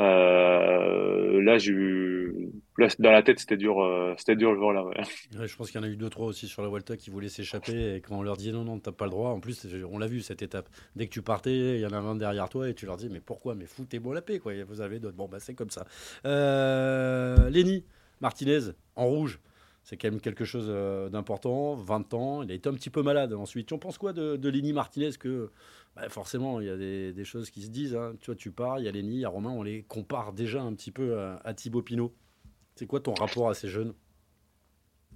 Euh, 0.00 1.40
là, 1.42 1.58
j'ai 1.58 1.70
eu, 1.70 2.50
dans 2.98 3.12
la 3.12 3.22
tête, 3.22 3.38
c'était 3.38 3.56
dur, 3.56 3.80
euh, 3.80 4.14
c'était 4.18 4.34
dur 4.34 4.52
le 4.52 4.58
jour 4.58 4.72
là. 4.72 4.84
Ouais. 5.38 5.46
je 5.46 5.56
pense 5.56 5.70
qu'il 5.70 5.80
y 5.80 5.84
en 5.84 5.86
a 5.86 5.90
eu 5.90 5.96
deux 5.96 6.10
trois 6.10 6.26
aussi 6.26 6.48
sur 6.48 6.62
la 6.62 6.68
Volta 6.68 6.96
qui 6.96 7.10
voulaient 7.10 7.28
s'échapper 7.28 7.94
et 7.94 8.00
quand 8.00 8.16
on 8.18 8.22
leur 8.22 8.36
dit 8.36 8.52
non 8.52 8.64
non 8.64 8.78
t'as 8.80 8.92
pas 8.92 9.04
le 9.04 9.12
droit. 9.12 9.30
En 9.30 9.40
plus, 9.40 9.66
on 9.90 9.98
l'a 9.98 10.06
vu 10.06 10.20
cette 10.20 10.42
étape. 10.42 10.68
Dès 10.96 11.06
que 11.06 11.12
tu 11.12 11.22
partais, 11.22 11.76
il 11.76 11.80
y 11.80 11.86
en 11.86 11.92
a 11.92 11.98
un 11.98 12.16
derrière 12.16 12.48
toi 12.48 12.68
et 12.68 12.74
tu 12.74 12.86
leur 12.86 12.96
dis 12.96 13.08
mais 13.08 13.20
pourquoi? 13.20 13.54
Mais 13.54 13.66
foutez-moi 13.66 14.14
la 14.14 14.22
paix 14.22 14.38
quoi. 14.40 14.52
Vous 14.64 14.80
avez 14.80 14.98
d'autres. 14.98 15.16
Bon 15.16 15.28
bah 15.28 15.38
c'est 15.40 15.54
comme 15.54 15.70
ça. 15.70 15.86
Euh, 16.26 17.48
Lenny 17.50 17.84
Martinez 18.20 18.72
en 18.96 19.06
rouge. 19.06 19.38
C'est 19.84 19.98
quand 19.98 20.10
même 20.10 20.20
quelque 20.20 20.46
chose 20.46 20.66
euh, 20.68 21.10
d'important. 21.10 21.74
20 21.74 22.14
ans, 22.14 22.42
il 22.42 22.50
a 22.50 22.54
été 22.54 22.70
un 22.70 22.72
petit 22.72 22.88
peu 22.88 23.02
malade. 23.02 23.34
Ensuite, 23.34 23.70
on 23.70 23.78
pense 23.78 23.98
quoi 23.98 24.14
de, 24.14 24.36
de 24.36 24.48
Lenny 24.48 24.72
Martinez 24.72 25.10
que 25.20 25.50
bah, 25.94 26.08
forcément, 26.08 26.60
il 26.60 26.66
y 26.66 26.70
a 26.70 26.76
des, 26.76 27.24
choses 27.24 27.50
qui 27.50 27.62
se 27.62 27.68
disent. 27.68 27.94
Hein. 27.94 28.14
Tu 28.20 28.26
vois, 28.26 28.34
tu 28.34 28.50
pars, 28.50 28.78
il 28.78 28.86
y 28.86 28.88
a 28.88 28.90
Lenny, 28.90 29.16
il 29.16 29.20
y 29.20 29.24
a 29.26 29.28
Romain, 29.28 29.50
on 29.50 29.62
les 29.62 29.82
compare 29.82 30.32
déjà 30.32 30.62
un 30.62 30.72
petit 30.74 30.90
peu 30.90 31.18
à, 31.44 31.52
Thibaut 31.52 31.82
Pinot. 31.82 32.14
C'est 32.76 32.86
quoi 32.86 33.00
ton 33.00 33.12
rapport 33.12 33.50
à 33.50 33.54
ces 33.54 33.68
jeunes? 33.68 33.94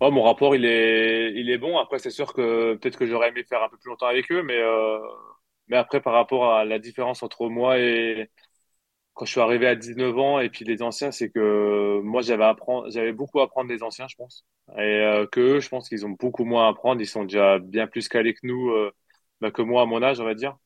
Oh, 0.00 0.10
Mon 0.10 0.22
rapport, 0.22 0.54
il 0.54 0.66
est, 0.66 1.32
il 1.34 1.48
est 1.50 1.58
bon. 1.58 1.78
Après, 1.78 1.98
c'est 1.98 2.10
sûr 2.10 2.34
que 2.34 2.74
peut-être 2.74 2.98
que 2.98 3.06
j'aurais 3.06 3.30
aimé 3.30 3.44
faire 3.44 3.62
un 3.62 3.70
peu 3.70 3.78
plus 3.78 3.88
longtemps 3.88 4.06
avec 4.06 4.30
eux, 4.30 4.42
mais, 4.42 4.58
euh, 4.58 4.98
mais 5.68 5.78
après, 5.78 6.02
par 6.02 6.12
rapport 6.12 6.52
à 6.52 6.66
la 6.66 6.78
différence 6.78 7.22
entre 7.22 7.48
moi 7.48 7.78
et 7.78 8.30
quand 9.18 9.24
je 9.24 9.32
suis 9.32 9.40
arrivé 9.40 9.66
à 9.66 9.74
19 9.74 10.16
ans 10.16 10.38
et 10.38 10.48
puis 10.48 10.64
les 10.64 10.80
anciens, 10.80 11.10
c'est 11.10 11.28
que 11.28 12.00
moi, 12.02 12.22
j'avais, 12.22 12.44
apprendre, 12.44 12.88
j'avais 12.90 13.12
beaucoup 13.12 13.40
à 13.40 13.44
apprendre 13.44 13.68
des 13.68 13.82
anciens, 13.82 14.06
je 14.08 14.14
pense. 14.14 14.46
Et 14.76 14.80
euh, 14.80 15.26
que 15.26 15.40
eux, 15.40 15.60
je 15.60 15.68
pense 15.68 15.88
qu'ils 15.88 16.06
ont 16.06 16.10
beaucoup 16.10 16.44
moins 16.44 16.66
à 16.66 16.68
apprendre. 16.70 17.00
Ils 17.00 17.06
sont 17.06 17.24
déjà 17.24 17.58
bien 17.58 17.88
plus 17.88 18.08
calés 18.08 18.34
que 18.34 18.40
nous, 18.44 18.70
euh, 18.70 18.92
bah, 19.40 19.50
que 19.50 19.62
moi 19.62 19.82
à 19.82 19.86
mon 19.86 20.02
âge, 20.04 20.20
on 20.20 20.24
va 20.24 20.34
dire. 20.34 20.56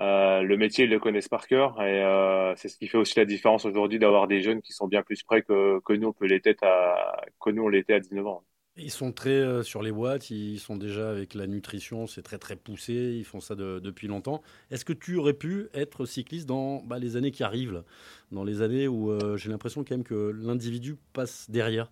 Euh, 0.00 0.42
le 0.42 0.56
métier, 0.56 0.84
ils 0.86 0.90
le 0.90 0.98
connaissent 0.98 1.28
par 1.28 1.46
cœur 1.46 1.80
et 1.80 2.02
euh, 2.02 2.54
c'est 2.56 2.68
ce 2.68 2.76
qui 2.76 2.88
fait 2.88 2.98
aussi 2.98 3.16
la 3.18 3.26
différence 3.26 3.64
aujourd'hui 3.64 4.00
d'avoir 4.00 4.26
des 4.26 4.42
jeunes 4.42 4.60
qui 4.60 4.72
sont 4.72 4.88
bien 4.88 5.02
plus 5.04 5.22
près 5.22 5.42
que, 5.42 5.80
que 5.84 5.92
nous, 5.92 6.08
on 6.08 6.12
peut 6.12 6.26
l'être 6.26 6.64
à, 6.64 7.24
que 7.40 7.50
nous, 7.50 7.62
on 7.64 7.68
l'était 7.68 7.94
à 7.94 8.00
19 8.00 8.26
ans. 8.26 8.44
Ils 8.76 8.90
sont 8.90 9.12
très 9.12 9.30
euh, 9.30 9.62
sur 9.62 9.82
les 9.82 9.90
watts, 9.92 10.30
ils 10.30 10.58
sont 10.58 10.76
déjà 10.76 11.10
avec 11.10 11.34
la 11.34 11.46
nutrition, 11.46 12.06
c'est 12.08 12.22
très 12.22 12.38
très 12.38 12.56
poussé, 12.56 12.92
ils 13.16 13.24
font 13.24 13.40
ça 13.40 13.54
depuis 13.54 14.08
longtemps. 14.08 14.42
Est-ce 14.70 14.84
que 14.84 14.92
tu 14.92 15.16
aurais 15.16 15.34
pu 15.34 15.68
être 15.74 16.06
cycliste 16.06 16.46
dans 16.46 16.82
bah, 16.82 16.98
les 16.98 17.16
années 17.16 17.30
qui 17.30 17.44
arrivent, 17.44 17.84
dans 18.32 18.42
les 18.44 18.62
années 18.62 18.88
où 18.88 19.16
j'ai 19.36 19.48
l'impression 19.50 19.84
quand 19.84 19.92
même 19.94 20.04
que 20.04 20.32
l'individu 20.36 20.96
passe 21.12 21.48
derrière 21.50 21.90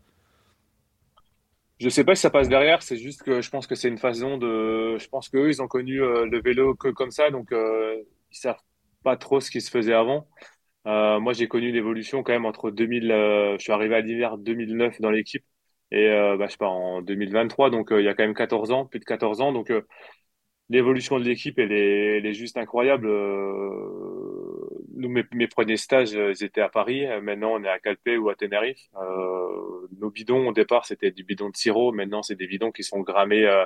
Je 1.80 1.88
sais 1.88 2.04
pas 2.04 2.14
si 2.14 2.22
ça 2.22 2.30
passe 2.30 2.48
derrière, 2.48 2.82
c'est 2.82 2.96
juste 2.96 3.22
que 3.24 3.40
je 3.42 3.50
pense 3.50 3.66
que 3.66 3.74
c'est 3.74 3.88
une 3.88 3.98
façon 3.98 4.38
de. 4.38 4.98
Je 4.98 5.08
pense 5.08 5.28
qu'eux, 5.28 5.48
ils 5.48 5.60
ont 5.62 5.66
connu 5.68 6.00
euh, 6.02 6.26
le 6.26 6.40
vélo 6.40 6.74
que 6.76 6.88
comme 6.88 7.10
ça, 7.10 7.30
donc 7.30 7.50
euh, 7.52 7.96
ils 8.30 8.36
savent 8.36 8.60
pas 9.02 9.16
trop 9.16 9.40
ce 9.40 9.50
qui 9.50 9.60
se 9.60 9.70
faisait 9.70 9.92
avant. 9.94 10.28
Euh, 10.86 11.20
moi, 11.20 11.32
j'ai 11.34 11.48
connu 11.48 11.72
l'évolution 11.72 12.22
quand 12.22 12.32
même 12.32 12.46
entre 12.46 12.70
2000. 12.70 13.12
euh, 13.12 13.56
je 13.58 13.64
suis 13.64 13.72
arrivé 13.72 13.96
à 13.96 14.00
l'hiver 14.02 14.38
2009 14.38 15.00
dans 15.00 15.10
l'équipe 15.10 15.44
et 15.92 16.08
euh, 16.08 16.36
bah, 16.38 16.46
je 16.46 16.52
sais 16.52 16.58
pas 16.58 16.68
en 16.68 17.02
2023, 17.02 17.70
donc 17.70 17.92
euh, 17.92 18.00
il 18.00 18.04
y 18.04 18.08
a 18.08 18.14
quand 18.14 18.24
même 18.24 18.34
14 18.34 18.72
ans, 18.72 18.86
plus 18.86 18.98
de 18.98 19.04
14 19.04 19.42
ans, 19.42 19.52
donc 19.52 19.70
euh, 19.70 19.82
l'évolution 20.70 21.18
de 21.18 21.24
l'équipe, 21.24 21.58
elle 21.58 21.70
est, 21.70 22.16
elle 22.16 22.26
est 22.26 22.32
juste 22.32 22.56
incroyable. 22.56 23.08
Nous, 24.94 25.08
mes, 25.08 25.24
mes 25.34 25.48
premiers 25.48 25.76
stages, 25.76 26.12
ils 26.12 26.42
étaient 26.42 26.62
à 26.62 26.70
Paris. 26.70 27.04
Maintenant, 27.20 27.52
on 27.54 27.62
est 27.62 27.68
à 27.68 27.78
Calpe 27.78 28.08
ou 28.18 28.30
à 28.30 28.34
Tenerife. 28.34 28.88
Euh, 28.96 29.88
nos 30.00 30.10
bidons, 30.10 30.48
au 30.48 30.52
départ, 30.52 30.86
c'était 30.86 31.10
du 31.10 31.24
bidon 31.24 31.50
de 31.50 31.56
sirop. 31.56 31.92
Maintenant, 31.92 32.22
c'est 32.22 32.36
des 32.36 32.46
bidons 32.46 32.72
qui 32.72 32.84
sont 32.84 33.00
grammés 33.00 33.44
euh, 33.44 33.64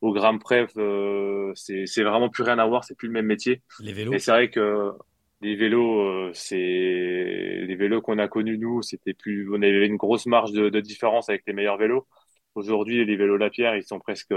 au 0.00 0.12
gramme 0.12 0.38
près. 0.38 0.66
Euh, 0.78 1.52
c'est, 1.54 1.84
c'est 1.86 2.04
vraiment 2.04 2.30
plus 2.30 2.42
rien 2.42 2.58
à 2.58 2.66
voir. 2.66 2.84
C'est 2.84 2.96
plus 2.96 3.08
le 3.08 3.14
même 3.14 3.26
métier. 3.26 3.62
Les 3.80 3.92
vélos 3.92 4.14
Et 4.14 4.18
c'est 4.18 4.30
vrai 4.30 4.50
que 4.50 4.92
les 5.40 5.56
vélos, 5.56 6.00
euh, 6.00 6.30
c'est 6.34 6.56
les 6.56 7.76
vélos 7.76 8.00
qu'on 8.02 8.18
a 8.18 8.28
connus 8.28 8.58
nous, 8.58 8.82
c'était 8.82 9.14
plus, 9.14 9.48
on 9.52 9.56
avait 9.62 9.86
une 9.86 9.96
grosse 9.96 10.26
marge 10.26 10.52
de, 10.52 10.68
de 10.70 10.80
différence 10.80 11.28
avec 11.28 11.42
les 11.46 11.52
meilleurs 11.52 11.76
vélos. 11.78 12.06
Aujourd'hui, 12.54 13.04
les 13.04 13.16
vélos 13.16 13.36
Lapierre, 13.36 13.76
ils 13.76 13.82
sont 13.84 13.98
presque, 14.00 14.34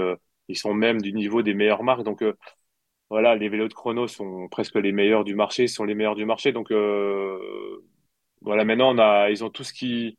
ils 0.48 0.58
sont 0.58 0.74
même 0.74 1.00
du 1.00 1.12
niveau 1.12 1.42
des 1.42 1.54
meilleures 1.54 1.82
marques. 1.84 2.02
Donc 2.04 2.22
euh, 2.22 2.34
voilà, 3.10 3.36
les 3.36 3.48
vélos 3.48 3.68
de 3.68 3.74
chrono 3.74 4.06
sont 4.08 4.48
presque 4.50 4.76
les 4.76 4.92
meilleurs 4.92 5.24
du 5.24 5.34
marché, 5.34 5.66
sont 5.68 5.84
les 5.84 5.94
meilleurs 5.94 6.16
du 6.16 6.26
marché. 6.26 6.52
Donc 6.52 6.70
euh, 6.72 7.38
voilà, 8.42 8.64
maintenant 8.64 8.94
on 8.94 8.98
a, 8.98 9.30
ils 9.30 9.44
ont 9.44 9.50
tout 9.50 9.64
ce 9.64 9.72
qui, 9.72 10.18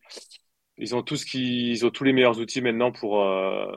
ils 0.77 0.95
ont 0.95 1.03
tout 1.03 1.15
ce 1.17 1.25
qui, 1.25 1.71
ils 1.71 1.85
ont 1.85 1.91
tous 1.91 2.03
les 2.03 2.13
meilleurs 2.13 2.39
outils 2.39 2.61
maintenant 2.61 2.91
pour 2.91 3.21
euh, 3.23 3.71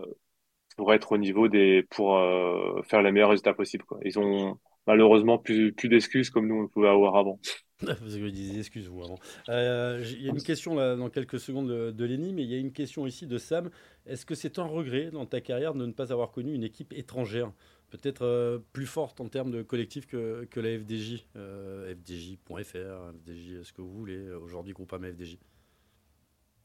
pour 0.77 0.93
être 0.95 1.13
au 1.13 1.19
niveau 1.19 1.49
des, 1.49 1.85
pour 1.91 2.17
euh, 2.19 2.83
faire 2.85 3.03
les 3.03 3.13
meilleurs 3.13 3.31
résultats 3.31 3.55
possibles. 3.55 3.85
Ils 4.05 4.19
ont 4.19 4.59
malheureusement 4.87 5.39
plus 5.39 5.73
plus 5.73 5.89
d'excuses 5.89 6.31
comme 6.31 6.49
nous 6.49 6.63
on 6.65 6.69
pouvait 6.69 6.89
avoir 6.89 7.17
avant. 7.17 7.39
Parce 7.87 7.99
que 8.01 8.09
je 8.09 8.27
disais 8.29 8.59
excuse-vous 8.61 9.03
avant. 9.03 9.19
Euh, 9.49 10.03
Il 10.05 10.23
y 10.23 10.29
a 10.29 10.31
une 10.31 10.43
question 10.43 10.75
là 10.75 10.97
dans 10.97 11.11
quelques 11.11 11.41
secondes 11.41 11.69
de, 11.69 11.91
de 11.91 12.05
Lenny, 12.05 12.33
mais 12.33 12.43
il 12.45 12.51
y 12.51 12.55
a 12.55 12.59
une 12.59 12.73
question 12.73 13.07
ici 13.07 13.27
de 13.27 13.37
Sam. 13.37 13.71
Est-ce 14.07 14.25
que 14.25 14.35
c'est 14.35 14.59
un 14.59 14.65
regret 14.65 15.11
dans 15.11 15.27
ta 15.27 15.41
carrière 15.41 15.75
de 15.75 15.85
ne 15.85 15.93
pas 15.93 16.13
avoir 16.13 16.31
connu 16.31 16.55
une 16.55 16.63
équipe 16.65 16.93
étrangère, 16.93 17.53
peut-être 17.91 18.23
euh, 18.23 18.59
plus 18.73 18.87
forte 18.87 19.21
en 19.21 19.29
termes 19.29 19.51
de 19.51 19.63
collectif 19.63 20.07
que, 20.07 20.47
que 20.51 20.61
la 20.61 20.79
FDJ, 20.79 21.27
euh, 21.37 21.95
FDJ.fr, 21.95 23.13
FDJ, 23.27 23.63
ce 23.65 23.73
que 23.73 23.83
vous 23.83 23.93
voulez, 23.93 24.31
aujourd'hui 24.31 24.73
Groupama 24.73 25.09
FDJ. 25.09 25.39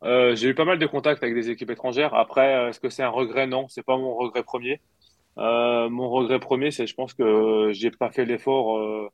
J'ai 0.04 0.48
eu 0.50 0.56
pas 0.56 0.66
mal 0.66 0.80
de 0.80 0.86
contacts 0.86 1.24
avec 1.24 1.36
des 1.36 1.50
équipes 1.50 1.72
étrangères. 1.72 2.14
Après, 2.14 2.70
est-ce 2.70 2.80
que 2.80 2.90
c'est 2.90 3.04
un 3.04 3.10
regret? 3.10 3.48
Non, 3.48 3.68
c'est 3.68 3.84
pas 3.84 3.98
mon 3.98 4.16
regret 4.16 4.44
premier. 4.44 4.82
Euh, 5.38 5.90
mon 5.90 6.10
regret 6.10 6.40
premier, 6.40 6.72
c'est 6.72 6.88
je 6.88 6.96
pense 6.96 7.14
que 7.14 7.70
j'ai 7.72 7.92
pas 7.92 8.12
fait 8.12 8.26
l'effort. 8.26 8.78
Euh, 8.78 9.10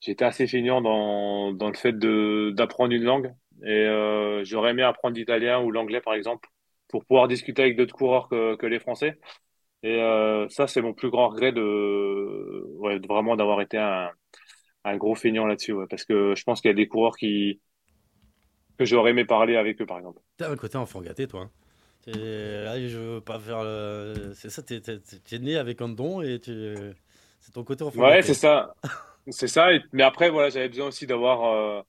j'étais 0.00 0.24
assez 0.24 0.46
feignant 0.46 0.80
dans 0.80 1.52
dans 1.52 1.68
le 1.68 1.74
fait 1.76 1.96
d'apprendre 1.98 2.92
une 2.92 3.04
langue 3.04 3.32
et 3.64 3.70
euh, 3.70 4.44
j'aurais 4.44 4.70
aimé 4.70 4.82
apprendre 4.82 5.16
l'italien 5.16 5.60
ou 5.62 5.70
l'anglais 5.70 6.00
par 6.00 6.14
exemple 6.14 6.48
pour 6.88 7.04
pouvoir 7.04 7.28
discuter 7.28 7.62
avec 7.62 7.76
d'autres 7.76 7.94
coureurs 7.94 8.28
que 8.28 8.66
les 8.66 8.78
Français. 8.78 9.18
Et 9.82 10.00
euh, 10.00 10.48
ça, 10.48 10.66
c'est 10.66 10.82
mon 10.82 10.92
plus 10.92 11.10
grand 11.10 11.28
regret 11.28 11.52
de 11.52 13.06
vraiment 13.06 13.36
d'avoir 13.36 13.60
été 13.60 13.78
un 13.78 14.10
un 14.84 14.96
gros 14.96 15.14
feignant 15.14 15.46
là-dessus. 15.46 15.74
Parce 15.90 16.04
que 16.04 16.34
je 16.34 16.42
pense 16.44 16.60
qu'il 16.60 16.70
y 16.70 16.72
a 16.72 16.74
des 16.74 16.88
coureurs 16.88 17.16
qui 17.16 17.60
que 18.78 18.84
j'aurais 18.84 19.10
aimé 19.10 19.24
parler 19.24 19.56
avec 19.56 19.80
eux 19.80 19.86
par 19.86 19.98
exemple. 19.98 20.20
T'as 20.36 20.50
un 20.50 20.56
côté 20.56 20.78
enfant 20.78 21.00
gâté, 21.00 21.26
toi. 21.26 21.42
hein. 21.42 21.50
Là, 22.12 22.80
je 22.86 22.98
veux 22.98 23.20
pas 23.20 23.38
faire 23.38 23.62
le. 23.62 24.32
C'est 24.34 24.50
ça, 24.50 24.62
t'es- 24.62 24.80
t'es 24.80 25.38
né 25.38 25.56
avec 25.56 25.80
un 25.80 25.88
don 25.88 26.22
et 26.22 26.38
tu... 26.40 26.74
c'est 27.40 27.52
ton 27.52 27.64
côté 27.64 27.84
enfant 27.84 28.02
Ouais, 28.02 28.22
c'est 28.22 28.34
ça. 28.34 28.74
C'est 29.30 29.48
ça. 29.48 29.72
Et- 29.74 29.82
Mais 29.92 30.02
après, 30.02 30.30
voilà, 30.30 30.48
j'avais 30.50 30.68
besoin 30.68 30.86
aussi 30.88 31.06
d'avoir, 31.06 31.44
euh, 31.44 31.82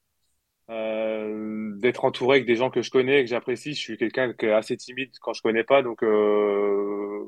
euh, 0.70 1.72
d'être 1.76 2.04
entouré 2.04 2.36
avec 2.36 2.46
des 2.46 2.56
gens 2.56 2.70
que 2.70 2.82
je 2.82 2.90
connais, 2.90 3.22
que 3.24 3.30
j'apprécie. 3.30 3.74
Je 3.74 3.80
suis 3.80 3.96
quelqu'un 3.96 4.32
qui 4.34 4.46
est 4.46 4.52
assez 4.52 4.76
timide 4.76 5.10
quand 5.20 5.32
je 5.32 5.42
connais 5.42 5.64
pas. 5.64 5.82
Donc, 5.82 6.02
euh, 6.02 7.24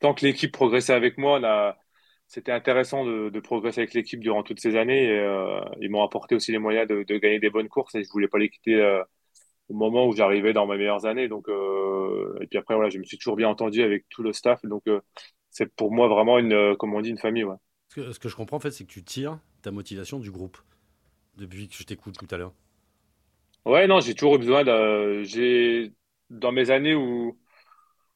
tant 0.00 0.14
que 0.14 0.24
l'équipe 0.24 0.52
progressait 0.52 0.92
avec 0.92 1.18
moi, 1.18 1.76
c'était 2.26 2.52
intéressant 2.52 3.04
de, 3.04 3.40
progresser 3.40 3.82
avec 3.82 3.94
l'équipe 3.94 4.20
durant 4.20 4.42
toutes 4.42 4.60
ces 4.60 4.76
années. 4.76 5.04
Et, 5.06 5.72
ils 5.80 5.90
m'ont 5.90 6.02
apporté 6.02 6.34
aussi 6.34 6.52
les 6.52 6.58
moyens 6.58 6.88
de, 6.88 7.04
de 7.04 7.18
gagner 7.18 7.38
des 7.38 7.50
bonnes 7.50 7.68
courses 7.68 7.94
et 7.94 8.04
je 8.04 8.10
voulais 8.10 8.28
pas 8.28 8.38
les 8.38 8.48
quitter, 8.48 9.02
au 9.68 9.74
moment 9.74 10.06
où 10.06 10.12
j'arrivais 10.14 10.52
dans 10.52 10.66
mes 10.66 10.76
meilleures 10.76 11.06
années. 11.06 11.28
Donc, 11.28 11.48
euh, 11.48 12.36
et 12.40 12.46
puis 12.46 12.58
après, 12.58 12.74
voilà, 12.74 12.90
je 12.90 12.98
me 12.98 13.04
suis 13.04 13.18
toujours 13.18 13.36
bien 13.36 13.48
entendu 13.48 13.82
avec 13.82 14.06
tout 14.10 14.22
le 14.22 14.32
staff. 14.32 14.64
Donc, 14.64 14.82
euh, 14.88 15.00
c'est 15.50 15.72
pour 15.74 15.92
moi 15.92 16.08
vraiment 16.08 16.38
une, 16.38 16.52
euh, 16.52 16.76
comme 16.76 16.94
on 16.94 17.00
dit, 17.00 17.10
une 17.10 17.18
famille, 17.18 17.44
ouais. 17.44 17.56
Ce 17.88 17.96
que, 17.96 18.12
ce 18.12 18.20
que 18.20 18.28
je 18.28 18.36
comprends, 18.36 18.58
en 18.58 18.60
fait, 18.60 18.70
c'est 18.70 18.84
que 18.84 18.92
tu 18.92 19.02
tires 19.02 19.40
ta 19.62 19.72
motivation 19.72 20.20
du 20.20 20.30
groupe 20.30 20.58
depuis 21.36 21.68
que 21.68 21.76
je 21.76 21.84
t'écoute 21.84 22.18
tout 22.18 22.28
à 22.34 22.38
l'heure. 22.38 22.54
Ouais, 23.64 23.86
non, 23.88 23.98
j'ai 24.00 24.14
toujours 24.14 24.36
eu 24.36 24.38
besoin 24.38 24.62
de, 24.64 25.22
j'ai, 25.24 25.92
dans 26.30 26.52
mes 26.52 26.70
années 26.70 26.94
où, 26.94 27.36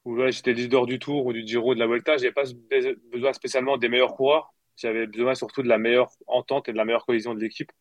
où 0.05 0.17
ouais, 0.17 0.33
j'étais 0.33 0.53
leader 0.55 0.87
du 0.87 0.99
Tour 0.99 1.27
ou 1.27 1.33
du 1.33 1.47
Giro, 1.47 1.75
de 1.75 1.81
la 1.81 1.87
Vuelta, 1.87 2.17
j'avais 2.19 2.33
pas 2.33 2.45
be- 2.45 2.97
besoin 3.13 3.33
spécialement 3.35 3.79
des 3.79 3.89
meilleurs 3.89 4.15
coureurs. 4.17 4.55
J'avais 4.77 5.07
besoin 5.07 5.35
surtout 5.35 5.63
de 5.63 5.69
la 5.69 5.79
meilleure 5.79 6.11
entente 6.27 6.69
et 6.69 6.73
de 6.73 6.79
la 6.79 6.85
meilleure 6.87 7.07
cohésion 7.07 7.35
de 7.35 7.41
l'équipe. 7.41 7.73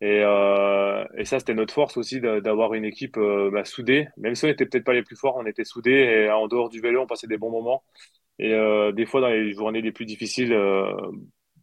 Et, 0.00 0.20
euh, 0.22 1.04
et 1.16 1.24
ça, 1.24 1.38
c'était 1.38 1.54
notre 1.54 1.72
force 1.72 1.96
aussi 1.96 2.20
d'avoir 2.20 2.74
une 2.74 2.84
équipe 2.84 3.16
euh, 3.16 3.50
bah, 3.50 3.64
soudée. 3.64 4.08
Même 4.18 4.34
si 4.34 4.44
on 4.44 4.48
n'était 4.48 4.66
peut-être 4.66 4.84
pas 4.84 4.92
les 4.92 5.02
plus 5.02 5.16
forts, 5.16 5.36
on 5.36 5.46
était 5.46 5.64
soudés 5.64 5.90
et 5.90 6.30
en 6.30 6.48
dehors 6.48 6.68
du 6.68 6.80
vélo, 6.80 7.02
on 7.02 7.06
passait 7.06 7.26
des 7.26 7.38
bons 7.38 7.50
moments. 7.50 7.82
Et 8.38 8.52
euh, 8.52 8.92
des 8.92 9.06
fois, 9.06 9.20
dans 9.22 9.28
les 9.28 9.52
journées 9.54 9.80
les 9.80 9.92
plus 9.92 10.04
difficiles, 10.04 10.54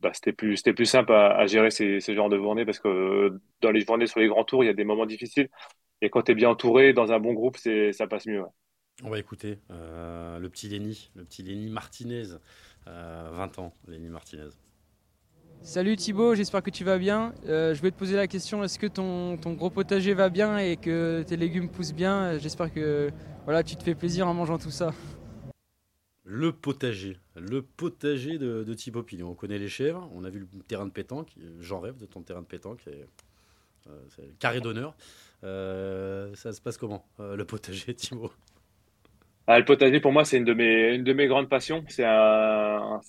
bah, 0.01 0.11
c'était 0.13 0.33
plus, 0.33 0.57
simple 0.85 1.13
à, 1.13 1.45
gérer 1.45 1.69
ces, 1.69 1.99
ces 1.99 2.15
genres 2.15 2.29
de 2.29 2.37
journées 2.37 2.65
parce 2.65 2.79
que 2.79 3.39
dans 3.61 3.71
les 3.71 3.81
journées 3.81 4.07
sur 4.07 4.19
les 4.19 4.27
grands 4.27 4.43
tours, 4.43 4.63
il 4.63 4.67
y 4.67 4.71
a 4.71 4.73
des 4.73 4.83
moments 4.83 5.05
difficiles. 5.05 5.49
Et 6.01 6.09
quand 6.09 6.23
tu 6.23 6.31
es 6.31 6.35
bien 6.35 6.49
entouré 6.49 6.93
dans 6.93 7.11
un 7.11 7.19
bon 7.19 7.33
groupe, 7.33 7.57
ça 7.57 8.07
passe 8.07 8.25
mieux. 8.25 8.43
On 9.03 9.09
va 9.09 9.19
écouter 9.19 9.59
le 9.69 10.47
petit 10.47 10.67
Lenny, 10.69 11.11
le 11.15 11.23
petit 11.23 11.43
Lenny 11.43 11.69
Martinez, 11.69 12.25
euh, 12.87 13.29
20 13.31 13.59
ans, 13.59 13.73
Lenny 13.87 14.09
Martinez. 14.09 14.49
Salut 15.63 15.95
Thibaut, 15.95 16.35
j'espère 16.35 16.61
que 16.61 16.69
tu 16.69 16.83
vas 16.83 16.97
bien. 16.97 17.33
Euh, 17.47 17.73
je 17.73 17.79
voulais 17.79 17.91
te 17.91 17.97
poser 17.97 18.17
la 18.17 18.27
question, 18.27 18.65
est-ce 18.65 18.77
que 18.77 18.85
ton, 18.85 19.35
gros 19.53 19.69
potager 19.69 20.13
va 20.13 20.27
bien 20.27 20.57
et 20.57 20.75
que 20.75 21.23
tes 21.25 21.37
légumes 21.37 21.69
poussent 21.69 21.93
bien? 21.93 22.37
J'espère 22.37 22.71
que 22.71 23.09
voilà, 23.45 23.63
tu 23.63 23.77
te 23.77 23.81
fais 23.83 23.95
plaisir 23.95 24.27
en 24.27 24.33
mangeant 24.33 24.57
tout 24.57 24.71
ça. 24.71 24.93
Le 26.25 26.51
potager, 26.51 27.17
le 27.37 27.61
potager 27.61 28.37
de, 28.37 28.73
Thibaut 28.73 29.03
Pinot. 29.03 29.29
On 29.29 29.35
connaît 29.35 29.57
les 29.57 29.69
chèvres, 29.69 30.09
on 30.13 30.25
a 30.25 30.29
vu 30.29 30.39
le 30.39 30.63
terrain 30.63 30.85
de 30.85 30.91
pétanque. 30.91 31.33
J'en 31.61 31.79
rêve 31.79 31.95
de 31.95 32.05
ton 32.07 32.21
terrain 32.23 32.41
de 32.41 32.45
pétanque. 32.45 32.81
euh, 33.87 33.99
carré 34.39 34.59
d'honneur. 34.59 34.97
Euh, 35.45 36.35
ça 36.35 36.51
se 36.51 36.59
passe 36.59 36.75
comment, 36.75 37.07
le 37.19 37.45
potager, 37.45 37.93
Thibaut? 37.95 38.33
Ah, 39.45 39.59
le 39.59 39.65
potager, 39.65 39.99
pour 39.99 40.13
moi, 40.13 40.23
c'est 40.23 40.37
une 40.37 40.45
de 40.45 40.53
mes, 40.53 40.93
une 40.95 41.03
de 41.03 41.11
mes 41.11 41.27
grandes 41.27 41.49
passions. 41.49 41.83
C'est 41.89 42.03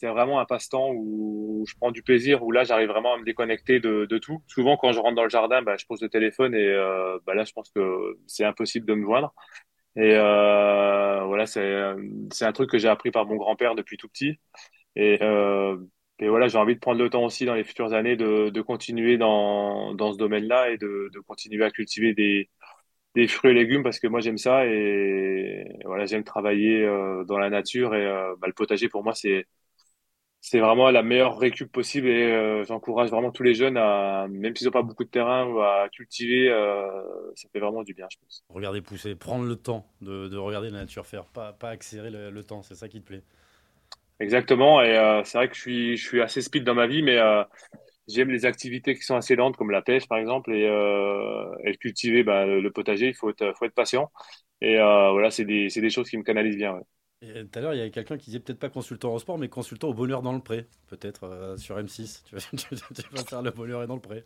vraiment 0.09 0.41
un 0.41 0.45
passe-temps 0.47 0.91
où 0.93 1.65
je 1.69 1.75
prends 1.77 1.93
du 1.93 2.03
plaisir, 2.03 2.43
où 2.43 2.51
là, 2.51 2.65
j'arrive 2.65 2.89
vraiment 2.89 3.15
à 3.15 3.19
me 3.19 3.25
déconnecter 3.25 3.79
de, 3.79 4.05
de 4.07 4.19
tout. 4.19 4.43
Souvent, 4.49 4.77
quand 4.77 4.91
je 4.93 4.99
rentre 4.99 5.15
dans 5.15 5.23
le 5.25 5.31
jardin, 5.31 5.63
bah, 5.63 5.77
je 5.79 5.87
pose 5.87 6.03
le 6.03 6.09
téléphone 6.09 6.55
et 6.55 6.67
euh, 6.69 7.19
bah, 7.27 7.35
là, 7.35 7.45
je 7.45 7.53
pense 7.53 7.71
que 7.71 8.19
c'est 8.27 8.45
impossible 8.45 8.85
de 8.87 8.95
me 8.95 9.05
joindre. 9.05 9.33
Et 9.97 10.15
euh, 10.17 11.25
voilà, 11.27 11.47
c'est 11.47 12.45
un 12.47 12.53
truc 12.53 12.71
que 12.71 12.79
j'ai 12.79 12.89
appris 12.89 13.11
par 13.13 13.27
mon 13.27 13.37
grand-père 13.37 13.75
depuis 13.77 13.97
tout 13.99 14.09
petit. 14.09 14.39
Et, 14.97 15.19
euh, 15.23 15.77
et 16.21 16.29
voilà, 16.29 16.49
j'ai 16.49 16.59
envie 16.59 16.75
de 16.75 16.81
prendre 16.81 17.03
le 17.03 17.11
temps 17.11 17.25
aussi 17.25 17.45
dans 17.47 17.55
les 17.55 17.65
futures 17.65 17.95
années 17.95 18.17
de, 18.17 18.51
de 18.51 18.63
continuer 18.63 19.19
dans, 19.19 19.95
dans 19.95 20.13
ce 20.13 20.19
domaine-là 20.19 20.71
et 20.71 20.79
de, 20.79 21.11
de 21.13 21.21
continuer 21.21 21.65
à 21.65 21.71
cultiver 21.71 22.15
des, 22.15 22.51
des 23.15 23.29
fruits 23.29 23.53
et 23.53 23.55
légumes 23.55 23.83
parce 23.83 23.99
que 24.01 24.07
moi 24.09 24.21
j'aime 24.21 24.39
ça 24.39 24.67
et 24.67 25.67
voilà, 25.85 26.07
j'aime 26.07 26.25
travailler 26.25 26.83
euh, 26.85 27.25
dans 27.25 27.39
la 27.39 27.51
nature 27.51 27.95
et 27.95 28.05
euh, 28.07 28.35
bah, 28.41 28.47
le 28.49 28.53
potager 28.55 28.89
pour 28.89 29.05
moi 29.05 29.15
c'est 29.15 29.47
c'est 30.41 30.61
vraiment 30.61 30.91
la 30.91 31.03
meilleure 31.03 31.39
récup 31.39 31.73
possible 31.73 32.09
et 32.09 32.25
euh, 32.33 32.65
j'encourage 32.65 33.11
vraiment 33.11 33.33
tous 33.33 33.43
les 33.45 33.55
jeunes 33.55 33.77
à 33.79 34.27
même 34.31 34.57
s'ils 34.57 34.67
n'ont 34.67 34.73
pas 34.73 34.83
beaucoup 34.83 35.05
de 35.05 35.11
terrain 35.11 35.47
ou 35.49 35.61
à 35.61 35.89
cultiver 35.91 36.49
ça 37.37 37.49
fait 37.53 37.61
vraiment 37.61 37.83
du 37.85 37.95
bien 37.95 38.07
je 38.11 38.19
pense. 38.21 38.45
Regarder 38.49 38.81
pousser, 38.81 39.15
prendre 39.17 39.45
le 39.45 39.57
temps 39.57 39.87
de, 40.01 40.29
de 40.29 40.37
regarder 40.39 40.71
la 40.71 40.79
nature 40.81 41.05
faire, 41.07 41.27
pas, 41.27 41.53
pas 41.53 41.69
accélérer 41.71 42.11
le, 42.11 42.31
le 42.31 42.45
temps, 42.45 42.63
c'est 42.63 42.75
ça 42.75 42.89
qui 42.89 43.01
te 43.03 43.07
plaît? 43.07 43.23
Exactement 44.21 44.81
et 44.83 45.23
c'est 45.25 45.39
vrai 45.39 45.49
que 45.49 45.55
je 45.57 45.61
suis 45.61 45.97
je 45.97 46.07
suis 46.07 46.23
assez 46.23 46.41
speed 46.41 46.63
dans 46.65 46.75
ma 46.75 46.87
vie 46.87 47.03
mais 47.03 47.19
J'aime 48.09 48.31
les 48.31 48.45
activités 48.47 48.95
qui 48.95 49.03
sont 49.03 49.17
assez 49.17 49.37
lentes, 49.37 49.57
comme 49.57 49.71
la 49.71 49.83
pêche, 49.83 50.07
par 50.09 50.19
exemple, 50.19 50.53
et, 50.53 50.67
euh, 50.69 51.55
et 51.65 51.77
cultiver 51.77 52.23
bah, 52.25 52.45
le 52.47 52.71
potager. 52.71 53.09
Il 53.09 53.15
faut 53.15 53.31
être, 53.31 53.55
faut 53.59 53.65
être 53.65 53.75
patient. 53.75 54.11
Et 54.61 54.79
euh, 54.79 55.11
voilà, 55.13 55.31
c'est 55.31 55.45
des, 55.45 55.69
des 55.69 55.91
choses 55.91 56.11
qui 56.11 56.19
me 56.19 56.23
canalisent 56.25 56.57
bien. 56.57 56.81
Et 57.23 57.47
tout 57.47 57.59
à 57.59 57.63
l'heure, 57.63 57.75
il 57.75 57.79
y 57.79 57.81
avait 57.81 57.91
quelqu'un 57.91 58.19
qui 58.19 58.27
disait 58.27 58.41
peut-être 58.41 58.59
pas 58.59 58.69
consultant 58.69 59.15
au 59.15 59.19
sport, 59.19 59.39
mais 59.39 59.49
consultant 59.49 59.89
au 59.89 59.95
bonheur 59.95 60.23
dans 60.23 60.33
le 60.33 60.41
pré. 60.41 60.69
Peut-être 60.89 61.25
euh, 61.25 61.57
sur 61.57 61.79
M6. 61.79 62.23
Tu 62.27 62.35
vas, 62.35 62.41
tu, 62.57 62.57
tu 62.77 63.03
vas 63.13 63.25
faire 63.25 63.43
le 63.43 63.51
bonheur 63.51 63.83
est 63.83 63.87
dans 63.87 63.95
le 63.97 64.01
pré. 64.01 64.25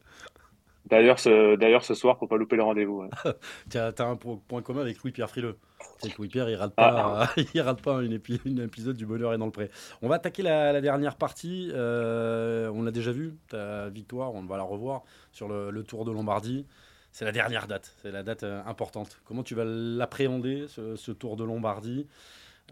D'ailleurs, 0.91 1.18
ce, 1.18 1.57
d'ailleurs, 1.57 1.84
ce 1.84 1.95
soir, 1.95 2.18
faut 2.18 2.26
pas 2.26 2.36
louper 2.36 2.57
le 2.57 2.62
rendez-vous. 2.62 3.03
ouais. 3.03 3.09
Tu 3.70 3.78
as, 3.78 3.93
un 4.01 4.16
po- 4.16 4.43
point 4.49 4.62
commun 4.62 4.80
avec 4.82 4.99
Louis-Pierre 5.03 5.28
Frileux. 5.28 5.57
C'est 5.99 6.11
que 6.11 6.16
Louis-Pierre, 6.18 6.49
il 6.49 6.57
rate 6.57 6.74
pas, 6.74 7.28
il 7.55 7.61
rate 7.61 7.82
pas 7.82 8.03
une, 8.03 8.12
épi- 8.16 8.41
une 8.45 8.61
épisode 8.61 8.97
du 8.97 9.07
bonheur 9.07 9.32
est 9.34 9.39
dans 9.39 9.47
le 9.47 9.53
pré. 9.53 9.70
On 10.03 10.09
va 10.09 10.16
attaquer 10.16 10.43
la, 10.43 10.72
la 10.72 10.80
dernière 10.80 11.16
partie. 11.16 11.70
Euh, 11.74 12.68
on 12.74 12.82
l'a 12.82 12.91
déjà 12.91 13.12
vu, 13.12 13.34
ta 13.49 13.89
victoire, 13.89 14.34
on 14.34 14.43
va 14.43 14.57
la 14.57 14.62
revoir 14.62 15.03
sur 15.32 15.49
le, 15.49 15.70
le 15.70 15.82
Tour 15.82 16.05
de 16.05 16.12
Lombardie. 16.12 16.66
C'est 17.11 17.24
la 17.24 17.32
dernière 17.32 17.66
date, 17.66 17.95
c'est 18.03 18.11
la 18.12 18.22
date 18.22 18.43
euh, 18.45 18.61
importante. 18.66 19.20
Comment 19.24 19.43
tu 19.43 19.55
vas 19.55 19.64
l'appréhender, 19.64 20.66
ce, 20.68 20.95
ce 20.97 21.11
Tour 21.11 21.36
de 21.36 21.45
Lombardie? 21.45 22.07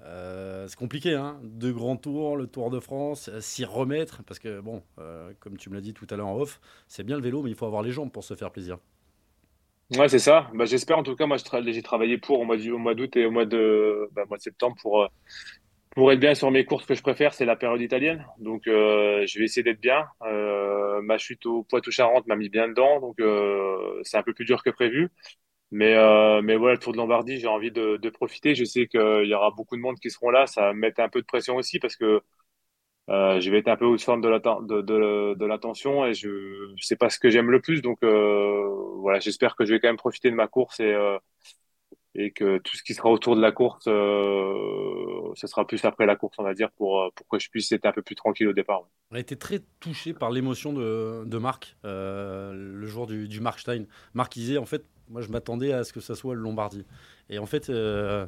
Euh, 0.04 0.68
C'est 0.68 0.76
compliqué, 0.76 1.14
hein 1.14 1.40
Deux 1.42 1.72
grands 1.72 1.96
tours, 1.96 2.36
le 2.36 2.46
Tour 2.46 2.70
de 2.70 2.80
France, 2.80 3.28
euh, 3.28 3.40
s'y 3.40 3.64
remettre, 3.64 4.22
parce 4.24 4.38
que, 4.38 4.60
bon, 4.60 4.82
euh, 4.98 5.32
comme 5.40 5.56
tu 5.56 5.70
me 5.70 5.74
l'as 5.74 5.80
dit 5.80 5.94
tout 5.94 6.06
à 6.10 6.16
l'heure 6.16 6.26
en 6.28 6.36
off, 6.36 6.60
c'est 6.88 7.04
bien 7.04 7.16
le 7.16 7.22
vélo, 7.22 7.42
mais 7.42 7.50
il 7.50 7.56
faut 7.56 7.66
avoir 7.66 7.82
les 7.82 7.92
jambes 7.92 8.12
pour 8.12 8.24
se 8.24 8.34
faire 8.34 8.50
plaisir. 8.50 8.78
Ouais, 9.96 10.08
c'est 10.08 10.18
ça. 10.18 10.50
Bah, 10.52 10.64
j'espère 10.64 10.98
en 10.98 11.02
tout 11.04 11.14
cas. 11.14 11.26
Moi, 11.26 11.36
j'ai 11.36 11.82
travaillé 11.82 12.18
pour 12.18 12.40
au 12.40 12.44
mois 12.44 12.56
d'août 12.94 13.16
et 13.16 13.24
au 13.24 13.30
mois 13.30 13.46
de, 13.46 14.08
bah, 14.12 14.24
septembre 14.38 14.76
pour 14.82 15.08
pour 15.94 16.12
être 16.12 16.20
bien 16.20 16.34
sur 16.34 16.50
mes 16.50 16.64
courses 16.66 16.86
que 16.86 16.94
je 16.94 17.02
préfère. 17.02 17.34
C'est 17.34 17.44
la 17.46 17.56
période 17.56 17.80
italienne, 17.80 18.26
donc 18.38 18.62
je 18.66 19.38
vais 19.38 19.44
essayer 19.44 19.62
d'être 19.62 19.80
bien. 19.80 20.06
Ma 20.22 21.18
chute 21.18 21.46
au 21.46 21.62
Poitou-Charentes 21.64 22.26
m'a 22.26 22.36
mis 22.36 22.48
bien 22.48 22.68
dedans, 22.68 23.00
donc 23.00 23.16
c'est 24.02 24.16
un 24.18 24.22
peu 24.22 24.34
plus 24.34 24.44
dur 24.44 24.62
que 24.62 24.70
prévu. 24.70 25.10
Mais 25.72 25.94
euh, 25.96 26.42
mais 26.42 26.56
voilà, 26.56 26.74
le 26.74 26.80
Tour 26.80 26.92
de 26.92 26.98
Lombardie, 26.98 27.38
j'ai 27.40 27.48
envie 27.48 27.72
de, 27.72 27.96
de 27.96 28.10
profiter. 28.10 28.54
Je 28.54 28.64
sais 28.64 28.86
qu'il 28.86 29.00
y 29.26 29.34
aura 29.34 29.50
beaucoup 29.50 29.76
de 29.76 29.80
monde 29.82 29.98
qui 29.98 30.10
seront 30.10 30.30
là. 30.30 30.46
Ça 30.46 30.62
va 30.62 30.72
me 30.74 30.78
mettre 30.80 31.00
un 31.00 31.08
peu 31.08 31.20
de 31.20 31.26
pression 31.26 31.56
aussi 31.56 31.78
parce 31.80 31.96
que 31.96 32.20
euh, 33.10 33.40
je 33.40 33.50
vais 33.50 33.58
être 33.58 33.68
un 33.68 33.76
peu 33.76 33.86
au 33.86 33.98
forme 33.98 34.20
de 34.22 34.28
l'atten- 34.28 34.66
de, 34.66 34.82
de, 34.82 35.34
de 35.38 35.46
l'attention 35.46 36.06
et 36.06 36.14
je, 36.14 36.28
je 36.76 36.84
sais 36.86 36.96
pas 36.96 37.10
ce 37.10 37.18
que 37.20 37.30
j'aime 37.30 37.50
le 37.50 37.60
plus. 37.60 37.82
Donc 37.82 37.98
euh, 38.04 38.68
voilà, 39.00 39.20
j'espère 39.20 39.56
que 39.56 39.64
je 39.66 39.74
vais 39.74 39.80
quand 39.80 39.88
même 39.88 39.96
profiter 39.98 40.30
de 40.30 40.36
ma 40.36 40.48
course 40.48 40.80
et, 40.80 40.84
euh, 40.92 41.18
et 42.16 42.32
que 42.32 42.58
tout 42.58 42.76
ce 42.76 42.82
qui 42.82 42.94
sera 42.94 43.10
autour 43.10 43.36
de 43.36 43.40
la 43.42 43.52
course, 43.52 43.84
euh, 43.88 45.32
ce 45.34 45.46
sera 45.46 45.66
plus 45.66 45.84
après 45.84 46.06
la 46.06 46.16
course, 46.16 46.36
on 46.38 46.42
va 46.44 46.54
dire, 46.54 46.70
pour, 46.72 47.00
euh, 47.02 47.10
pour 47.14 47.28
que 47.28 47.38
je 47.38 47.50
puisse 47.50 47.70
être 47.72 47.86
un 47.86 47.92
peu 47.92 48.02
plus 48.02 48.14
tranquille 48.16 48.48
au 48.48 48.52
départ. 48.52 48.82
ouais. 48.82 48.88
On 49.12 49.16
a 49.16 49.20
été 49.20 49.36
très 49.36 49.60
touché 49.80 50.14
par 50.14 50.30
l'émotion 50.30 50.72
de, 50.72 51.24
de 51.26 51.38
Marc 51.38 51.76
euh, 51.84 52.52
le 52.52 52.86
jour 52.86 53.06
du, 53.06 53.28
du 53.28 53.40
Markstein. 53.40 53.86
Marc 54.14 54.34
il 54.36 54.40
disait 54.40 54.58
en 54.58 54.66
fait, 54.66 54.84
moi 55.08 55.20
je 55.22 55.28
m'attendais 55.28 55.72
à 55.72 55.84
ce 55.84 55.92
que 55.92 56.00
ça 56.00 56.16
soit 56.16 56.34
le 56.34 56.40
Lombardie. 56.40 56.84
Et 57.30 57.38
en 57.38 57.46
fait, 57.46 57.70
euh, 57.70 58.26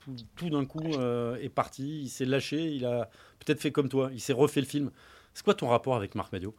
tout, 0.00 0.14
tout 0.36 0.50
d'un 0.50 0.64
coup 0.64 0.94
euh, 0.94 1.36
est 1.36 1.48
parti, 1.48 2.02
il 2.02 2.08
s'est 2.08 2.24
lâché, 2.24 2.68
il 2.70 2.84
a 2.86 3.10
peut-être 3.40 3.60
fait 3.60 3.72
comme 3.72 3.88
toi, 3.88 4.10
il 4.12 4.20
s'est 4.20 4.32
refait 4.32 4.60
le 4.60 4.66
film. 4.66 4.92
C'est 5.34 5.44
quoi 5.44 5.54
ton 5.54 5.68
rapport 5.68 5.96
avec 5.96 6.14
Marc 6.14 6.32
Madio 6.32 6.54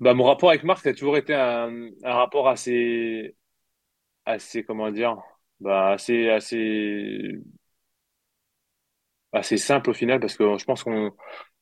Bah, 0.00 0.14
mon 0.14 0.24
rapport 0.24 0.50
avec 0.50 0.62
Marc, 0.64 0.82
ça 0.84 0.90
a 0.90 0.92
toujours 0.92 1.16
été 1.16 1.34
un, 1.34 1.88
un 2.04 2.12
rapport 2.14 2.48
assez, 2.48 3.36
assez, 4.28 4.64
comment 4.64 4.90
dire, 4.92 5.16
bah, 5.60 5.90
assez, 5.92 6.30
assez, 6.30 7.40
assez 9.32 9.56
simple 9.58 9.90
au 9.90 9.94
final 9.94 10.20
parce 10.20 10.36
que 10.36 10.58
je 10.58 10.64
pense 10.64 10.82
qu'on 10.84 11.12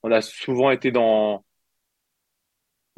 on 0.02 0.12
a 0.12 0.20
souvent 0.22 0.70
été 0.70 0.90
dans 0.92 1.44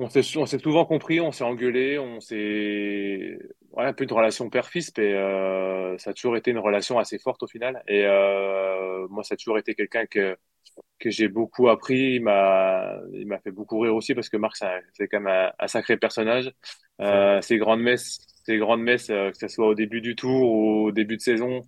On 0.01 0.09
s'est, 0.09 0.23
souvent 0.23 0.85
compris, 0.87 1.21
on 1.21 1.33
s'est 1.33 1.43
engueulé, 1.43 1.99
on 1.99 2.21
s'est, 2.21 3.37
ouais, 3.73 3.85
un 3.85 3.93
peu 3.93 4.05
une 4.05 4.13
relation 4.13 4.49
père-fils, 4.49 4.93
mais 4.97 5.13
euh, 5.13 5.99
ça 5.99 6.11
a 6.11 6.13
toujours 6.13 6.37
été 6.37 6.53
une 6.53 6.59
relation 6.59 7.01
assez 7.01 7.19
forte 7.19 7.43
au 7.43 7.49
final. 7.49 7.83
Et 7.89 8.05
euh, 8.07 9.09
moi, 9.09 9.25
ça 9.25 9.35
a 9.35 9.37
toujours 9.37 9.59
été 9.59 9.75
quelqu'un 9.75 10.07
que 10.07 10.37
que 11.01 11.11
j'ai 11.11 11.29
beaucoup 11.29 11.69
appris. 11.69 12.17
Il 12.17 12.23
m'a, 12.25 12.95
il 13.15 13.27
m'a 13.29 13.39
fait 13.41 13.51
beaucoup 13.53 13.81
rire 13.81 13.95
aussi 13.97 14.15
parce 14.15 14.29
que 14.31 14.37
Marc, 14.39 14.57
c'est 14.95 15.09
quand 15.09 15.21
même 15.21 15.53
un 15.59 15.69
sacré 15.69 15.97
personnage. 15.99 16.53
Euh, 17.01 17.41
ses 17.43 17.59
grandes 17.59 17.81
messes, 17.81 18.19
ses 18.45 18.59
grandes 18.59 18.83
messes, 18.83 19.11
euh, 19.11 19.31
que 19.31 19.39
ce 19.39 19.49
soit 19.49 19.69
au 19.69 19.75
début 19.75 20.01
du 20.01 20.17
tour 20.17 20.51
ou 20.51 20.87
au 20.87 20.93
début 20.93 21.17
de 21.17 21.23
saison. 21.23 21.63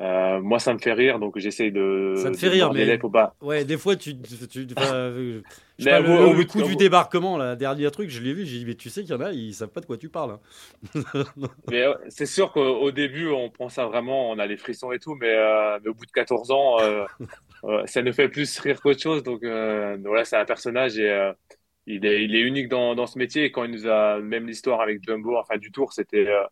euh, 0.00 0.40
moi, 0.40 0.58
ça 0.58 0.72
me 0.74 0.78
fait 0.78 0.92
rire, 0.94 1.18
donc 1.18 1.38
j'essaye 1.38 1.70
de, 1.70 2.14
Ça 2.16 2.30
te 2.30 2.36
fait 2.38 2.46
de 2.48 2.52
rire, 2.52 2.72
mais- 2.72 2.98
au 3.02 3.08
bas. 3.08 3.34
Ouais, 3.42 3.64
des 3.64 3.76
fois, 3.76 3.96
tu, 3.96 4.10
euh, 4.78 5.42
je 5.78 5.84
sais 5.84 5.90
pas, 5.90 6.00
au- 6.00 6.04
le, 6.08 6.40
au 6.40 6.44
coup 6.46 6.62
au 6.62 6.66
du 6.66 6.76
débarquement, 6.76 7.36
là, 7.36 7.56
dernier 7.56 7.90
truc, 7.90 8.08
je 8.08 8.20
l'ai 8.20 8.32
vu, 8.34 8.46
j'ai 8.46 8.58
dit, 8.58 8.64
mais 8.64 8.74
tu 8.74 8.88
sais 8.90 9.02
qu'il 9.02 9.10
y 9.10 9.14
en 9.14 9.20
a, 9.20 9.32
ils 9.32 9.54
savent 9.54 9.68
pas 9.68 9.80
de 9.80 9.86
quoi 9.86 9.98
tu 9.98 10.08
parles. 10.08 10.32
hein. 10.32 10.40
Mais 11.70 11.82
euh, 11.82 11.94
c'est 12.08 12.26
sûr 12.26 12.52
qu'au 12.52 12.60
au 12.60 12.90
début, 12.90 13.28
on 13.28 13.48
prend 13.50 13.68
ça 13.68 13.86
vraiment, 13.86 14.30
on 14.30 14.38
a 14.38 14.46
les 14.46 14.56
frissons 14.56 14.92
et 14.92 14.98
tout, 14.98 15.14
mais, 15.14 15.32
mais 15.82 15.88
au 15.88 15.94
bout 15.94 16.06
de 16.06 16.10
14 16.10 16.50
ans, 16.50 16.78
ça 17.86 18.02
nous 18.02 18.12
fait 18.12 18.28
plus 18.28 18.58
rire 18.58 18.80
qu'autre 18.80 19.00
chose. 19.00 19.22
Donc 19.22 19.40
voilà, 19.42 20.24
c'est 20.24 20.36
un 20.36 20.44
personnage 20.44 20.98
et 20.98 21.32
il 21.86 22.04
est, 22.06 22.24
il 22.24 22.34
est 22.34 22.40
unique 22.40 22.68
dans, 22.68 22.94
dans 22.94 23.06
ce 23.06 23.18
métier. 23.18 23.44
Et 23.44 23.52
quand 23.52 23.64
il 23.64 23.70
nous 23.72 23.86
a, 23.86 24.20
même 24.20 24.46
l'histoire 24.46 24.80
avec 24.80 25.02
Jumbo, 25.04 25.36
enfin 25.38 25.58
du 25.58 25.72
Tour, 25.72 25.92
c'était 25.92 26.26
euh, 26.28 26.44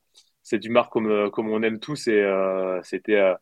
c'est 0.43 0.59
du 0.59 0.71
Marc 0.71 0.93
comme, 0.93 1.11
euh, 1.11 1.31
comme 1.31 1.51
on 1.51 1.63
aime 1.63 1.81
tous. 1.81 2.09
Et 2.09 2.13
euh, 2.21 2.81
c'était, 2.83 3.15
euh, 3.17 3.35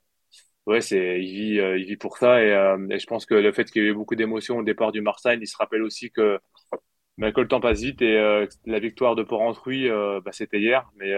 ouais, 0.67 0.81
c'est, 0.81 1.23
il 1.23 1.33
vit, 1.55 1.61
euh, 1.61 1.79
il 1.79 1.87
vit 1.87 1.97
pour 1.97 2.19
ça. 2.19 2.43
Et, 2.45 2.53
euh, 2.53 2.79
et 2.91 2.99
je 2.99 3.07
pense 3.07 3.27
que 3.27 3.35
le 3.35 3.53
fait 3.53 3.71
qu'il 3.71 3.83
y 3.83 3.87
ait 3.87 3.91
eu 3.91 3.95
beaucoup 3.95 4.17
d'émotions 4.17 4.59
au 4.59 4.63
départ 4.65 4.93
du 4.93 5.01
Marseille, 5.03 5.39
il 5.41 5.47
se 5.49 5.57
rappelle 5.57 5.83
aussi 5.83 6.11
que 6.11 6.41
mais 7.19 7.33
que 7.33 7.41
le 7.41 7.49
temps 7.49 7.61
passe 7.61 7.81
vite 7.83 8.03
et 8.03 8.47
la 8.67 8.79
victoire 8.81 9.17
de 9.17 9.23
Port-Rentruy, 9.25 9.89
euh, 9.91 10.21
bah, 10.25 10.33
c'était 10.33 10.61
hier, 10.61 10.91
mais 10.97 11.15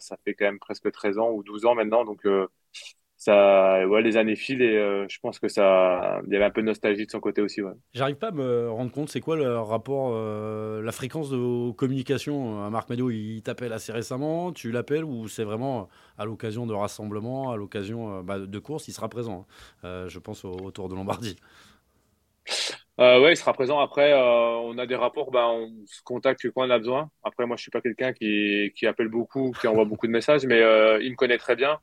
ça 0.00 0.16
fait 0.24 0.34
quand 0.34 0.46
même 0.46 0.58
presque 0.60 0.90
13 0.92 1.18
ans 1.18 1.30
ou 1.30 1.42
12 1.42 1.66
ans 1.66 1.74
maintenant, 1.74 2.04
donc 2.04 2.26
ça, 3.20 3.86
ouais, 3.86 4.00
les 4.00 4.16
années 4.16 4.34
filent 4.34 4.62
et 4.62 4.78
euh, 4.78 5.04
je 5.10 5.18
pense 5.20 5.38
que 5.38 5.46
ça, 5.46 6.22
il 6.26 6.32
y 6.32 6.36
avait 6.36 6.46
un 6.46 6.50
peu 6.50 6.62
de 6.62 6.66
nostalgie 6.66 7.04
de 7.04 7.10
son 7.10 7.20
côté 7.20 7.42
aussi. 7.42 7.60
Ouais. 7.60 7.74
J'arrive 7.92 8.16
pas 8.16 8.28
à 8.28 8.30
me 8.30 8.70
rendre 8.70 8.90
compte, 8.90 9.10
c'est 9.10 9.20
quoi 9.20 9.36
le 9.36 9.58
rapport, 9.58 10.12
euh, 10.14 10.80
la 10.80 10.90
fréquence 10.90 11.28
de 11.28 11.36
vos 11.36 11.74
communications? 11.74 12.64
À 12.64 12.70
Marc 12.70 12.88
Madio 12.88 13.10
Il 13.10 13.42
t'appelle 13.42 13.74
assez 13.74 13.92
récemment, 13.92 14.52
tu 14.52 14.72
l'appelles 14.72 15.04
ou 15.04 15.28
c'est 15.28 15.44
vraiment 15.44 15.90
à 16.16 16.24
l'occasion 16.24 16.66
de 16.66 16.72
rassemblements, 16.72 17.52
à 17.52 17.58
l'occasion 17.58 18.20
euh, 18.20 18.22
bah, 18.22 18.38
de 18.38 18.58
courses, 18.58 18.88
il 18.88 18.92
sera 18.92 19.10
présent. 19.10 19.46
hein. 19.84 19.84
Euh, 19.84 20.08
je 20.08 20.18
pense 20.18 20.42
au, 20.46 20.52
au 20.52 20.70
Tour 20.70 20.88
de 20.88 20.94
Lombardie. 20.94 21.36
Euh, 23.00 23.20
ouais, 23.20 23.34
il 23.34 23.36
sera 23.36 23.52
présent. 23.52 23.78
Après, 23.80 24.12
euh, 24.14 24.56
on 24.64 24.78
a 24.78 24.86
des 24.86 24.96
rapports, 24.96 25.30
bah, 25.30 25.46
on 25.48 25.70
se 25.86 26.02
contacte 26.02 26.50
quand 26.50 26.66
on 26.66 26.70
a 26.70 26.78
besoin. 26.78 27.10
Après, 27.22 27.46
moi, 27.46 27.56
je 27.56 27.62
suis 27.62 27.70
pas 27.70 27.82
quelqu'un 27.82 28.14
qui, 28.14 28.72
qui 28.74 28.86
appelle 28.86 29.08
beaucoup, 29.08 29.52
qui 29.60 29.68
envoie 29.68 29.84
beaucoup 29.84 30.06
de 30.06 30.12
messages, 30.12 30.44
mais 30.46 30.60
euh, 30.60 31.02
il 31.02 31.10
me 31.12 31.16
connaît 31.16 31.38
très 31.38 31.56
bien 31.56 31.78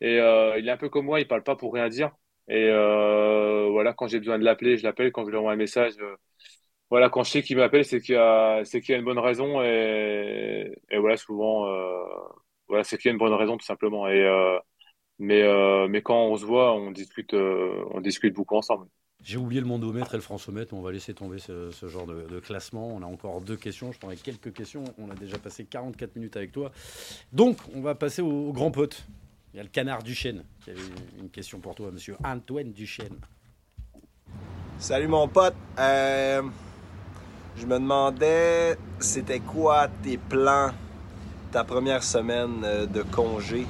et 0.00 0.20
euh, 0.20 0.58
il 0.58 0.68
est 0.68 0.70
un 0.70 0.76
peu 0.76 0.88
comme 0.88 1.06
moi, 1.06 1.20
il 1.20 1.28
parle 1.28 1.42
pas 1.42 1.56
pour 1.56 1.72
rien 1.72 1.88
dire. 1.88 2.10
Et 2.48 2.68
euh, 2.70 3.68
voilà, 3.70 3.92
quand 3.92 4.06
j'ai 4.06 4.18
besoin 4.18 4.38
de 4.38 4.44
l'appeler, 4.44 4.76
je 4.76 4.84
l'appelle. 4.84 5.12
Quand 5.12 5.24
je 5.24 5.30
lui 5.30 5.36
envoie 5.36 5.52
un 5.52 5.56
message, 5.56 5.94
euh, 6.00 6.16
voilà, 6.90 7.08
quand 7.08 7.24
je 7.24 7.30
sais 7.30 7.42
qu'il 7.42 7.56
m'appelle, 7.56 7.84
c'est 7.84 8.00
qu'il 8.00 8.14
y 8.14 8.18
a, 8.18 8.62
y 8.62 8.92
a 8.92 8.96
une 8.96 9.04
bonne 9.04 9.18
raison 9.18 9.62
et, 9.62 10.72
voilà, 10.98 11.16
souvent, 11.16 11.66
voilà, 12.68 12.84
c'est 12.84 12.98
qu'il 12.98 13.08
y 13.08 13.10
a 13.10 13.12
une 13.12 13.18
bonne 13.18 13.32
raison 13.34 13.56
tout 13.56 13.66
simplement. 13.66 14.08
Et 14.08 14.24
mais 15.18 15.42
mais 15.88 16.02
quand 16.02 16.26
on 16.26 16.36
se 16.36 16.44
voit, 16.44 16.74
on 16.74 16.92
discute, 16.92 17.34
on 17.34 18.00
discute 18.00 18.34
beaucoup 18.34 18.56
ensemble. 18.56 18.86
J'ai 19.22 19.38
oublié 19.38 19.60
le 19.60 19.66
mondomètre 19.66 20.14
et 20.14 20.18
le 20.18 20.22
francomètre, 20.22 20.74
on 20.74 20.82
va 20.82 20.92
laisser 20.92 21.14
tomber 21.14 21.38
ce, 21.38 21.70
genre 21.88 22.06
de, 22.06 22.22
de 22.28 22.38
classement. 22.38 22.94
On 22.94 23.02
a 23.02 23.06
encore 23.06 23.40
deux 23.40 23.56
questions, 23.56 23.90
je 23.90 23.98
prendrai 23.98 24.16
quelques 24.16 24.52
questions. 24.52 24.84
On 24.98 25.10
a 25.10 25.14
déjà 25.14 25.38
passé 25.38 25.64
44 25.64 26.14
minutes 26.14 26.36
avec 26.36 26.52
toi. 26.52 26.70
Donc, 27.32 27.56
on 27.74 27.80
va 27.80 27.96
passer 27.96 28.22
au, 28.22 28.48
au 28.48 28.52
grand 28.52 28.70
pote. 28.70 29.04
Il 29.56 29.60
y 29.60 29.60
a 29.60 29.62
le 29.62 29.70
canard 29.70 30.02
Duchesne 30.02 30.44
qui 30.62 30.68
avait 30.68 30.82
une 31.18 31.30
question 31.30 31.60
pour 31.60 31.74
toi, 31.74 31.90
monsieur 31.90 32.14
Antoine 32.22 32.72
Duchesne. 32.72 33.16
Salut 34.78 35.08
mon 35.08 35.28
pote. 35.28 35.54
Euh, 35.78 36.42
je 37.56 37.64
me 37.64 37.78
demandais 37.78 38.76
c'était 38.98 39.40
quoi 39.40 39.88
tes 40.02 40.18
plans 40.18 40.72
ta 41.52 41.64
première 41.64 42.02
semaine 42.02 42.62
euh, 42.64 42.84
de 42.84 43.00
congé, 43.00 43.66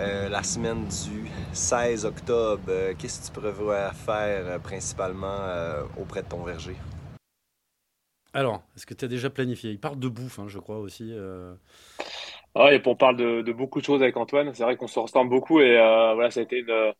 euh, 0.00 0.28
la 0.28 0.42
semaine 0.42 0.88
du 0.88 1.30
16 1.52 2.06
octobre? 2.06 2.64
Euh, 2.68 2.94
Qu'est-ce 2.98 3.20
que 3.20 3.26
tu 3.36 3.40
prévois 3.40 3.92
faire 3.92 4.58
principalement 4.62 5.38
auprès 5.96 6.24
de 6.24 6.28
ton 6.28 6.42
verger? 6.42 6.74
Alors, 8.32 8.64
est-ce 8.74 8.84
que 8.84 8.94
tu 8.94 9.04
as 9.04 9.08
déjà 9.08 9.30
planifié? 9.30 9.70
Il 9.70 9.78
parle 9.78 10.00
de 10.00 10.08
bouffe, 10.08 10.40
hein, 10.40 10.48
je 10.48 10.58
crois 10.58 10.78
aussi. 10.78 11.14
Euh. 12.56 12.60
Ah, 12.62 12.72
et 12.74 12.82
on 12.86 12.96
parle 12.96 13.16
de, 13.16 13.42
de 13.42 13.52
beaucoup 13.52 13.80
de 13.80 13.84
choses 13.84 14.02
avec 14.02 14.16
Antoine. 14.16 14.54
C'est 14.54 14.62
vrai 14.64 14.76
qu'on 14.76 14.86
se 14.86 14.98
ressemble 14.98 15.30
beaucoup 15.30 15.60
et 15.60 15.76
euh, 15.78 16.14
voilà, 16.14 16.30
ça 16.30 16.40
a 16.40 16.42
été 16.42 16.58
une, 16.60 16.92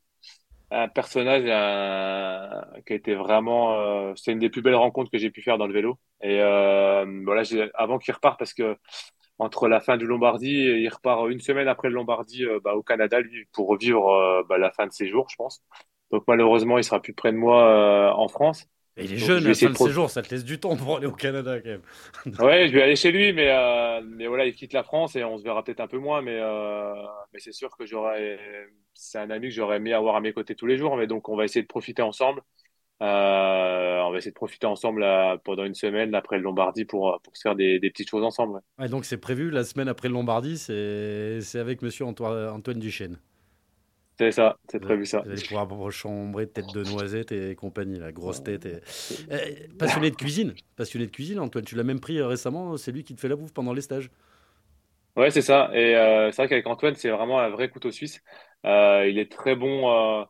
un 0.71 0.89
personnage 0.89 1.45
un- 1.49 2.81
qui 2.87 2.93
a 2.95 2.97
été 2.97 3.15
vraiment. 3.15 3.75
Euh, 3.81 4.15
c'est 4.17 4.33
une 4.33 4.39
des 4.41 4.51
plus 4.51 4.63
belles 4.63 4.75
rencontres 4.77 5.11
que 5.11 5.19
j'ai 5.19 5.31
pu 5.31 5.43
faire 5.43 5.59
dans 5.59 5.67
le 5.67 5.75
vélo. 5.75 5.99
Et 6.23 6.41
euh, 6.41 7.05
voilà, 7.25 7.43
avant 7.75 7.99
qu'il 7.99 8.15
reparte, 8.15 8.39
parce 8.39 8.55
que 8.55 8.77
entre 9.39 9.69
la 9.69 9.81
fin 9.81 9.97
du 9.99 10.07
Lombardie, 10.07 10.49
il 10.51 10.89
repart 10.89 11.29
une 11.31 11.41
semaine 11.41 11.69
après 11.69 11.89
le 11.91 11.95
Lombardie 11.97 12.45
euh, 12.47 12.61
bah, 12.65 12.75
au 12.75 12.83
Canada, 12.83 13.21
lui, 13.21 13.47
pour 13.53 13.69
revivre 13.69 14.09
euh, 14.11 14.43
bah, 14.49 14.59
la 14.59 14.71
fin 14.73 14.87
de 14.87 14.93
ses 14.93 15.09
jours, 15.09 15.29
je 15.31 15.37
pense. 15.37 15.63
Donc 16.13 16.25
malheureusement, 16.29 16.79
il 16.79 16.85
sera 16.85 17.01
plus 17.03 17.15
près 17.15 17.33
de 17.33 17.39
moi 17.39 17.65
euh, 17.69 18.13
en 18.15 18.29
France. 18.29 18.69
Et 18.97 19.05
il 19.05 19.13
est 19.13 19.19
Donc, 19.19 19.19
jeune, 19.19 19.45
je 19.45 19.53
fin 19.55 19.71
de 19.71 19.77
séjour, 19.77 20.11
ça 20.11 20.23
te 20.23 20.31
laisse 20.31 20.45
du 20.45 20.59
temps 20.61 20.77
pour 20.77 20.97
aller 20.99 21.07
au 21.07 21.13
Canada 21.13 21.61
quand 21.61 21.69
même. 21.69 21.83
Ouais, 22.41 22.67
je 22.69 22.73
vais 22.73 22.83
aller 22.83 22.97
chez 22.97 23.13
lui, 23.13 23.33
mais, 23.33 23.49
euh, 23.51 24.01
mais 24.05 24.27
voilà, 24.27 24.45
il 24.45 24.55
quitte 24.57 24.73
la 24.73 24.83
France 24.83 25.15
et 25.15 25.23
on 25.23 25.39
se 25.39 25.45
verra 25.45 25.63
peut-être 25.63 25.79
un 25.81 25.87
peu 25.87 25.99
moins, 25.99 26.21
mais, 26.21 26.37
euh, 26.41 26.93
mais 27.33 27.39
c'est 27.39 27.53
sûr 27.53 27.77
que 27.77 27.87
j'aurais, 27.87 28.41
c'est 28.93 29.19
un 29.19 29.31
ami 29.31 29.49
que 29.49 29.55
j'aurais 29.55 29.77
aimé 29.77 29.93
avoir 29.93 30.17
à 30.17 30.21
mes 30.21 30.33
côtés 30.33 30.57
tous 30.57 30.67
les 30.67 30.77
jours, 30.77 30.97
mais 30.97 31.07
donc 31.07 31.29
on 31.29 31.37
va 31.37 31.45
essayer 31.45 31.63
de 31.63 31.69
profiter 31.69 32.03
ensemble. 32.03 32.43
Euh, 33.03 34.01
on 34.03 34.13
va 34.13 34.19
essayer 34.19 34.33
de 34.33 34.37
profiter 34.37 34.67
ensemble 34.67 35.05
pendant 35.45 35.65
une 35.65 35.75
semaine 35.75 36.15
après 36.15 36.39
le 36.39 36.45
Lombardie 36.45 36.85
pour, 36.87 37.21
pour 37.23 37.37
se 37.37 37.43
faire 37.43 37.57
des, 37.57 37.81
des 37.81 37.91
petites 37.91 38.11
choses 38.11 38.25
ensemble. 38.25 38.55
ouais. 38.55 38.61
Ouais, 38.79 38.89
donc 38.89 39.05
c'est 39.05 39.19
prévu 39.19 39.51
la 39.51 39.63
semaine 39.65 39.89
après 39.89 40.09
le 40.09 40.15
Lombardie, 40.15 40.59
c'est 40.59 41.41
c'est 41.43 41.59
avec 41.61 41.81
monsieur 41.83 42.05
Antoine, 42.07 42.49
Antoine 42.51 42.79
Duchesne. 42.81 43.19
C'est 44.19 44.31
ça, 44.31 44.57
c'est 44.71 44.79
prévu 44.79 45.07
ça. 45.07 45.23
vous 45.23 45.31
allez 45.31 45.43
pouvoir 45.43 45.91
chambrer 45.91 46.47
tête 46.47 46.73
de 46.73 46.85
noisette 46.85 47.33
et 47.33 47.57
compagnie, 47.57 47.99
la 47.99 48.13
grosse 48.13 48.43
tête. 48.45 48.65
Et... 48.65 48.81
Euh, 49.33 49.39
passionné 49.77 50.11
de 50.11 50.17
cuisine, 50.17 50.55
passionné 50.77 51.07
de 51.07 51.11
cuisine, 51.11 51.41
Antoine, 51.41 51.65
tu 51.65 51.75
l'as 51.75 51.83
même 51.83 52.01
pris 52.01 52.19
euh, 52.19 52.29
récemment, 52.29 52.77
c'est 52.77 52.93
lui 52.93 53.03
qui 53.03 53.15
te 53.15 53.21
fait 53.21 53.29
la 53.29 53.37
bouffe 53.37 53.53
pendant 53.53 53.73
les 53.73 53.83
stages. 53.83 54.11
Ouais, 55.17 55.31
c'est 55.31 55.43
ça. 55.43 55.71
Et 55.75 55.95
euh, 55.97 56.31
c'est 56.33 56.43
vrai 56.43 56.49
qu'avec 56.49 56.67
Antoine, 56.67 56.95
c'est 56.97 57.11
vraiment 57.11 57.39
un 57.39 57.49
vrai 57.51 57.69
couteau 57.71 57.91
suisse. 57.93 58.21
Euh, 58.67 59.07
il 59.09 59.19
est 59.19 59.31
très 59.31 59.55
bon. 59.55 59.89
euh, 59.91 60.25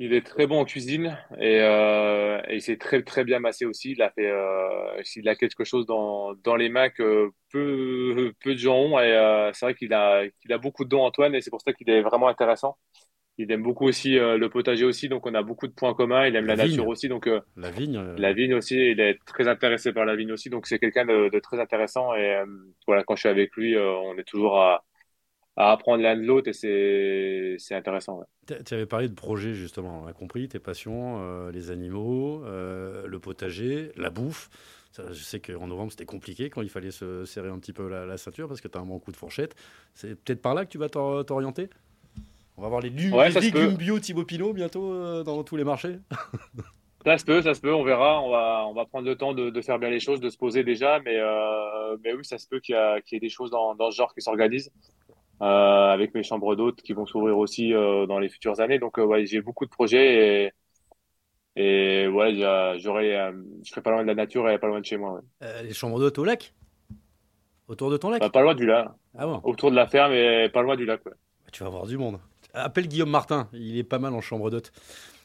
Il 0.00 0.12
est 0.12 0.24
très 0.24 0.46
bon 0.46 0.60
en 0.60 0.64
cuisine 0.64 1.18
et, 1.40 1.60
euh, 1.60 2.40
et 2.48 2.56
il 2.56 2.62
s'est 2.62 2.76
très 2.76 3.02
très 3.02 3.24
bien 3.24 3.40
massé 3.40 3.64
aussi. 3.66 3.92
Il 3.92 4.02
a 4.02 4.10
fait, 4.10 4.30
euh, 4.30 5.02
il 5.16 5.28
a 5.28 5.34
quelque 5.34 5.64
chose 5.64 5.86
dans, 5.86 6.34
dans 6.44 6.54
les 6.54 6.68
mains 6.68 6.88
que 6.88 7.30
peu 7.50 8.32
peu 8.44 8.52
de 8.52 8.58
gens 8.58 8.76
ont 8.76 9.00
et 9.00 9.12
euh, 9.12 9.52
c'est 9.52 9.66
vrai 9.66 9.74
qu'il 9.74 9.92
a 9.92 10.22
qu'il 10.40 10.52
a 10.52 10.58
beaucoup 10.58 10.84
de 10.84 10.88
dons 10.90 11.02
Antoine 11.02 11.34
et 11.34 11.40
c'est 11.40 11.50
pour 11.50 11.60
ça 11.60 11.72
qu'il 11.72 11.90
est 11.90 12.02
vraiment 12.02 12.28
intéressant. 12.28 12.76
Il 13.38 13.50
aime 13.52 13.62
beaucoup 13.62 13.86
aussi 13.86 14.18
euh, 14.18 14.36
le 14.36 14.50
potager 14.50 14.84
aussi, 14.84 15.08
donc 15.08 15.26
on 15.26 15.34
a 15.34 15.42
beaucoup 15.42 15.68
de 15.68 15.72
points 15.72 15.94
communs. 15.94 16.26
Il 16.26 16.34
aime 16.36 16.46
La 16.46 16.56
nature 16.56 16.86
aussi, 16.88 17.08
donc 17.08 17.26
euh, 17.28 17.40
La 17.56 17.70
vigne, 17.70 17.96
euh, 17.96 18.16
la 18.18 18.32
vigne 18.32 18.54
aussi. 18.54 18.76
Il 18.76 19.00
est 19.00 19.18
très 19.26 19.48
intéressé 19.48 19.92
par 19.92 20.04
la 20.04 20.16
vigne 20.16 20.32
aussi, 20.32 20.50
donc 20.50 20.66
c'est 20.66 20.78
quelqu'un 20.78 21.06
de, 21.06 21.28
de 21.28 21.38
très 21.40 21.60
intéressant 21.60 22.14
et 22.14 22.36
euh, 22.36 22.46
voilà 22.86 23.04
quand 23.04 23.16
je 23.16 23.20
suis 23.20 23.28
avec 23.28 23.54
lui, 23.56 23.76
euh, 23.76 23.92
on 23.96 24.16
est 24.18 24.24
toujours 24.24 24.60
à 24.60 24.84
à 25.60 25.72
apprendre 25.72 26.02
l'un 26.02 26.16
de 26.16 26.22
l'autre 26.22 26.48
et 26.48 26.52
c'est 26.52 27.56
c'est 27.58 27.74
intéressant. 27.74 28.20
ouais. 28.20 28.62
tu 28.64 28.74
avais 28.74 28.86
parlé 28.86 29.08
de 29.08 29.14
projet 29.14 29.54
justement, 29.54 30.02
on 30.04 30.06
a 30.06 30.12
compris, 30.12 30.48
tes 30.48 30.60
passions, 30.60 31.18
euh, 31.20 31.50
les 31.50 31.70
animaux, 31.72 32.42
euh, 32.44 33.06
le 33.06 33.18
potager, 33.18 33.90
la 33.96 34.08
bouffe. 34.10 34.48
Ça, 34.92 35.02
je 35.12 35.22
sais 35.22 35.40
qu'en 35.40 35.66
novembre 35.66 35.90
c'était 35.90 36.06
compliqué 36.06 36.48
quand 36.48 36.62
il 36.62 36.70
fallait 36.70 36.92
se 36.92 37.24
serrer 37.24 37.48
un 37.50 37.58
petit 37.58 37.72
peu 37.72 37.88
la, 37.88 38.06
la 38.06 38.16
ceinture 38.16 38.46
parce 38.48 38.60
que 38.60 38.68
tu 38.68 38.78
as 38.78 38.80
un 38.80 38.86
bon 38.86 38.98
coup 39.00 39.10
de 39.12 39.16
fourchette. 39.16 39.54
C'est 39.94 40.14
peut-être 40.14 40.40
par 40.40 40.54
là 40.54 40.64
que 40.64 40.70
tu 40.70 40.78
vas 40.78 40.88
t'or- 40.88 41.26
t'orienter? 41.26 41.68
On 42.56 42.62
va 42.62 42.68
voir 42.68 42.80
les, 42.80 42.90
Ouais, 43.10 43.28
légumes 43.30 43.76
bio 43.76 43.98
Thibaut 44.00 44.24
Pinot 44.24 44.52
bientôt 44.52 44.92
euh, 44.92 45.22
dans 45.24 45.42
tous 45.44 45.56
les 45.56 45.64
marchés? 45.64 45.98
Ça 47.06 47.16
se 47.16 47.24
peut, 47.24 47.40
ça 47.42 47.54
se 47.54 47.60
peut, 47.60 47.72
on 47.72 47.84
verra. 47.84 48.20
On 48.22 48.30
va, 48.30 48.64
on 48.68 48.74
va 48.74 48.84
prendre 48.84 49.06
le 49.06 49.16
temps 49.16 49.32
de, 49.32 49.50
de 49.50 49.60
faire 49.62 49.78
bien 49.78 49.88
les 49.88 50.00
choses, 50.00 50.20
de 50.20 50.28
se 50.30 50.36
poser 50.36 50.64
déjà. 50.64 50.98
Mais, 51.00 51.16
mais 52.02 52.12
oui, 52.12 52.24
ça 52.24 52.38
se 52.38 52.46
peut 52.48 52.60
qu'il 52.60 52.74
y, 52.74 52.78
a- 52.78 53.00
qu'il 53.00 53.14
y 53.14 53.18
ait 53.18 53.20
des 53.20 53.28
choses 53.28 53.50
dans, 53.50 53.74
dans 53.76 53.90
ce 53.90 53.96
genre 53.96 54.12
qui 54.12 54.20
s'organisent. 54.20 54.70
Euh, 55.42 55.92
avec 55.92 56.14
mes 56.14 56.22
chambres 56.24 56.56
d'hôtes 56.56 56.82
qui 56.82 56.94
vont 56.94 57.06
s'ouvrir 57.06 57.38
aussi 57.38 57.72
euh, 57.72 58.06
dans 58.06 58.18
les 58.18 58.28
futures 58.28 58.60
années. 58.60 58.78
Donc, 58.80 58.98
euh, 58.98 59.04
ouais, 59.04 59.24
j'ai 59.26 59.40
beaucoup 59.40 59.66
de 59.66 59.70
projets 59.70 60.52
et, 61.56 62.04
et 62.04 62.08
ouais, 62.08 62.34
je 62.34 62.80
serai 63.68 63.82
pas 63.82 63.90
loin 63.90 64.02
de 64.02 64.06
la 64.08 64.14
nature 64.14 64.48
et 64.48 64.58
pas 64.58 64.68
loin 64.68 64.80
de 64.80 64.84
chez 64.86 64.96
moi. 64.96 65.14
ouais. 65.14 65.20
Euh, 65.42 65.62
les 65.62 65.72
chambres 65.74 65.98
d'hôtes 65.98 66.18
au 66.18 66.24
lac? 66.24 66.54
Autour 67.68 67.90
de 67.90 67.96
ton 67.96 68.10
lac? 68.10 68.22
Bah, 68.22 68.30
pas 68.30 68.42
loin 68.42 68.54
du 68.54 68.66
lac, 68.66 68.88
Ah 69.16 69.26
bon 69.26 69.42
autour 69.42 69.70
de 69.70 69.76
la 69.76 69.86
ferme 69.88 70.12
et 70.12 70.48
pas 70.52 70.62
loin 70.62 70.76
du 70.76 70.84
lac. 70.86 71.04
ouais. 71.06 71.12
Bah, 71.44 71.50
Tu 71.52 71.62
vas 71.62 71.70
voir 71.70 71.86
du 71.86 71.96
monde. 71.96 72.20
Appelle 72.54 72.88
Guillaume 72.88 73.10
Martin, 73.10 73.48
il 73.52 73.76
est 73.76 73.84
pas 73.84 73.98
mal 73.98 74.14
en 74.14 74.20
chambre 74.20 74.50
d'hôte. 74.50 74.72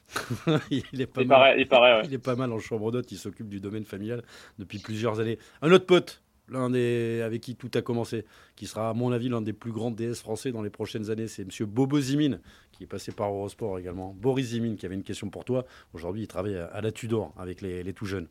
il 0.71 1.01
est 1.01 1.07
pas 1.07 1.21
Il 1.21 1.27
mal. 1.27 1.27
paraît, 1.27 1.59
il 1.59 1.67
paraît, 1.67 2.01
ouais. 2.01 2.07
Il 2.07 2.13
est 2.13 2.19
pas 2.19 2.35
mal 2.37 2.53
en 2.53 2.59
chambre 2.59 2.91
d'hôte, 2.91 3.11
il 3.13 3.19
s'occupe 3.19 3.49
du 3.49 3.61
domaine 3.61 3.85
familial 3.85 4.23
depuis 4.59 4.79
plusieurs 4.79 5.21
années. 5.21 5.39
Un 5.63 5.71
autre 5.73 5.87
pote, 5.87 6.22
l'un 6.53 6.69
des 6.69 7.21
avec 7.21 7.41
qui 7.41 7.55
tout 7.55 7.71
a 7.73 7.81
commencé, 7.81 8.25
qui 8.55 8.67
sera 8.67 8.89
à 8.89 8.93
mon 8.93 9.11
avis 9.11 9.27
l'un 9.27 9.41
des 9.41 9.53
plus 9.53 9.71
grands 9.71 9.91
DS 9.91 10.15
français 10.15 10.51
dans 10.51 10.61
les 10.61 10.69
prochaines 10.69 11.09
années, 11.09 11.27
c'est 11.27 11.43
monsieur 11.43 11.65
Bobo 11.65 11.99
Zimine, 11.99 12.39
qui 12.71 12.83
est 12.83 12.87
passé 12.87 13.11
par 13.11 13.29
Eurosport 13.29 13.79
également. 13.79 14.15
Boris 14.17 14.47
Zimine 14.47 14.77
qui 14.77 14.85
avait 14.85 14.95
une 14.95 15.03
question 15.03 15.29
pour 15.29 15.43
toi. 15.43 15.65
Aujourd'hui, 15.93 16.21
il 16.21 16.27
travaille 16.27 16.55
à 16.55 16.79
la 16.81 16.91
Tudor 16.91 17.33
avec 17.37 17.61
les, 17.61 17.83
les 17.83 17.93
tout 17.93 18.05
jeunes. 18.05 18.27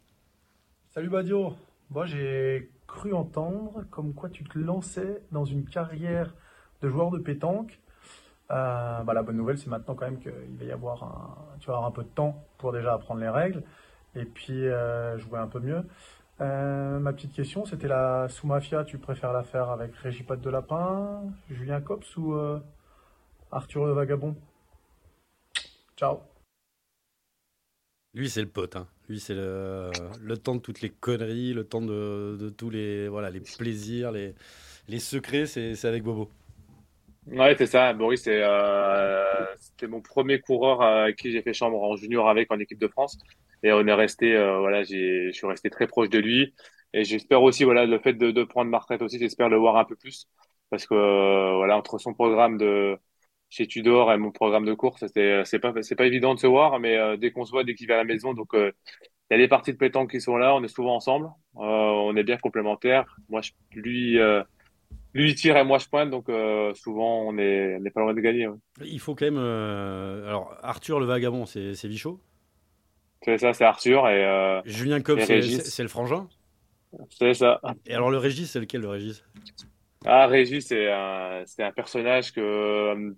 Salut 0.91 1.09
Badio, 1.09 1.55
moi 1.91 2.07
j'ai 2.07 2.71
cru 2.87 3.13
entendre 3.13 3.85
comme 3.91 4.15
quoi 4.15 4.29
tu 4.29 4.45
te 4.45 4.59
lançais 4.59 5.23
dans 5.33 5.45
une 5.45 5.65
carrière 5.65 6.35
de 6.81 6.89
joueur 6.89 7.11
de 7.11 7.19
pétanque. 7.19 7.81
Euh, 8.51 9.03
bah, 9.03 9.15
la 9.15 9.23
bonne 9.23 9.37
nouvelle 9.37 9.59
c'est 9.59 9.71
maintenant 9.71 9.95
quand 9.95 10.05
même 10.05 10.19
qu'il 10.19 10.33
va 10.59 10.65
y 10.65 10.73
avoir 10.73 11.03
un, 11.03 11.59
tu 11.59 11.69
vas 11.69 11.75
avoir 11.75 11.89
un 11.89 11.93
peu 11.93 12.03
de 12.03 12.09
temps 12.09 12.45
pour 12.59 12.73
déjà 12.73 12.93
apprendre 12.93 13.21
les 13.21 13.29
règles 13.29 13.63
et 14.15 14.27
puis 14.27 14.67
euh, 14.67 15.17
jouer 15.19 15.39
un 15.39 15.47
peu 15.47 15.61
mieux. 15.61 15.83
Euh, 16.41 16.99
ma 16.99 17.13
petite 17.13 17.33
question 17.33 17.65
c'était 17.67 17.89
la 17.89 18.29
sous-mafia, 18.29 18.85
tu 18.85 18.99
préfères 18.99 19.33
la 19.33 19.45
faire 19.45 19.71
avec 19.71 19.95
Régis 19.97 20.27
Patte 20.27 20.41
de 20.41 20.51
Lapin, 20.51 21.23
Julien 21.51 21.81
Cops 21.81 22.17
ou 22.17 22.35
euh, 22.35 22.59
Arthur 23.51 23.87
le 23.87 23.93
Vagabond? 23.93 24.35
Ciao 25.97 26.21
Lui, 28.15 28.29
c'est 28.31 28.41
le 28.41 28.49
pote. 28.49 28.77
hein. 28.77 28.89
Lui, 29.09 29.21
c'est 29.21 29.35
le, 29.35 29.91
temps 30.43 30.55
de 30.55 30.61
toutes 30.61 30.81
les 30.81 30.91
conneries, 30.91 31.53
le 31.53 31.65
temps 31.65 31.83
de, 31.83 32.53
tous 32.57 32.71
les, 32.71 33.09
voilà, 33.09 33.31
les 33.31 33.41
plaisirs, 33.41 34.11
les, 34.11 34.35
secrets, 34.99 35.47
c'est 35.47 35.85
avec 35.85 36.03
Bobo. 36.03 36.31
Ouais, 37.27 37.55
c'est 37.57 37.67
ça. 37.67 37.93
Boris, 37.93 38.23
c'est, 38.25 38.43
euh, 38.43 39.47
c'était 39.59 39.87
mon 39.87 40.01
premier 40.03 40.41
coureur 40.41 40.83
avec 40.83 41.17
qui 41.17 41.31
j'ai 41.31 41.41
fait 41.43 41.53
chambre 41.55 41.81
en 41.83 41.95
junior 41.97 42.29
avec 42.29 42.51
en 42.51 42.59
équipe 42.59 42.79
de 42.81 42.89
France. 42.89 43.17
Et 43.63 43.73
on 43.73 43.87
est 43.87 43.93
resté, 43.95 44.35
euh, 44.35 44.59
voilà, 44.59 44.83
j'ai, 44.83 45.29
je 45.29 45.33
suis 45.33 45.47
resté 45.47 45.71
très 45.71 45.87
proche 45.87 46.09
de 46.09 46.19
lui. 46.19 46.53
Et 46.93 47.05
j'espère 47.05 47.43
aussi, 47.43 47.63
voilà, 47.65 47.87
le 47.87 47.99
fait 48.01 48.15
de, 48.15 48.33
de 48.33 48.43
prendre 48.45 48.71
ma 48.71 48.79
retraite 48.79 49.03
aussi, 49.03 49.19
j'espère 49.21 49.49
le 49.49 49.57
voir 49.57 49.77
un 49.77 49.85
peu 49.85 49.95
plus. 49.97 50.29
Parce 50.69 50.85
que, 50.87 50.95
euh, 50.95 51.55
voilà, 51.57 51.77
entre 51.77 51.99
son 51.99 52.13
programme 52.13 52.59
de 52.59 52.99
chez 53.51 53.67
Tudor 53.69 54.13
et 54.13 54.19
mon 54.19 54.33
programme 54.33 54.65
de 54.65 54.75
course, 54.75 55.01
c'était, 55.01 55.45
c'est 55.45 55.59
pas, 55.61 55.73
c'est 55.83 55.95
pas 55.95 56.07
évident 56.07 56.35
de 56.35 56.41
se 56.41 56.47
voir, 56.47 56.81
mais 56.81 56.97
euh, 56.97 57.17
dès 57.17 57.31
qu'on 57.31 57.45
se 57.45 57.51
voit, 57.53 57.63
dès 57.65 57.75
qu'il 57.75 57.87
vient 57.87 57.97
à 57.97 57.99
la 57.99 58.05
maison, 58.05 58.35
donc 58.35 58.53
euh, 58.55 58.73
il 59.31 59.35
y 59.35 59.37
a 59.37 59.39
des 59.39 59.49
parties 59.49 59.73
de 59.73 59.79
pétanque 59.79 60.11
qui 60.13 60.21
sont 60.21 60.37
là, 60.37 60.55
on 60.57 60.63
est 60.65 60.69
souvent 60.69 60.97
ensemble, 60.97 61.27
euh, 61.57 61.61
on 61.61 62.17
est 62.17 62.25
bien 62.25 62.39
complémentaires. 62.39 63.17
Moi, 63.31 63.43
je, 63.43 63.53
lui, 63.73 64.19
lui 65.15 65.31
il 65.31 65.35
tire 65.35 65.57
et 65.57 65.65
moi 65.65 65.79
je 65.79 65.89
pointe, 65.89 66.11
donc 66.11 66.29
euh, 66.29 66.73
souvent 66.75 67.23
on 67.27 67.37
est, 67.39 67.77
on 67.81 67.85
est 67.85 67.91
pas 67.91 68.01
loin 68.01 68.15
de 68.15 68.21
gagner. 68.21 68.49
ouais. 68.49 68.57
Il 68.83 69.01
faut 69.01 69.15
quand 69.15 69.25
même. 69.25 69.39
euh, 69.39 70.27
alors, 70.29 70.57
Arthur 70.63 71.01
le 71.01 71.07
vagabond, 71.07 71.47
c'est 71.47 71.85
Vichot? 71.85 72.21
C'est 73.25 73.39
ça, 73.39 73.53
c'est 73.53 73.65
Arthur 73.65 74.09
et 74.09 74.25
euh, 74.25 74.61
Julien 74.65 75.01
Cobb, 75.01 75.21
c'est 75.21 75.83
le 75.83 75.89
frangin? 75.89 76.29
c'est 77.11 77.35
ça. 77.35 77.61
Et 77.87 77.95
alors, 77.95 78.11
le 78.11 78.19
Régis, 78.19 78.51
c'est 78.51 78.61
lequel 78.61 78.81
le 78.81 78.89
Régis? 78.89 79.25
Ah, 80.05 80.27
Régis, 80.27 80.67
c'est 80.67 80.91
un, 80.91 81.73
personnage 81.75 82.33
que, 82.33 83.15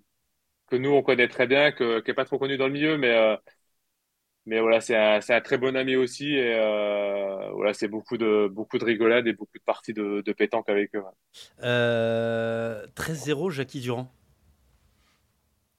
que 0.67 0.75
nous 0.75 0.91
on 0.91 1.01
connaît 1.01 1.27
très 1.27 1.47
bien, 1.47 1.71
que, 1.71 2.01
qui 2.01 2.11
est 2.11 2.13
pas 2.13 2.25
trop 2.25 2.37
connu 2.37 2.57
dans 2.57 2.67
le 2.67 2.73
milieu, 2.73 2.97
mais, 2.97 3.37
mais 4.45 4.59
voilà, 4.59 4.79
c'est 4.81 4.95
un, 4.95 5.19
un 5.27 5.41
très 5.41 5.57
bon 5.57 5.75
ami 5.75 5.95
aussi 5.95 6.33
et 6.35 6.53
euh, 6.55 7.49
voilà, 7.53 7.73
c'est 7.73 7.87
beaucoup 7.87 8.17
de, 8.17 8.47
beaucoup 8.47 8.77
de 8.77 8.85
rigolades 8.85 9.27
et 9.27 9.33
beaucoup 9.33 9.57
de 9.57 9.63
parties 9.63 9.93
de, 9.93 10.21
de 10.21 10.33
pétanque 10.33 10.69
avec 10.69 10.93
eux. 10.95 10.99
ouais. 10.99 11.05
Euh, 11.63 12.85
13-0, 12.95 13.49
Jackie 13.51 13.79
Durand. 13.81 14.11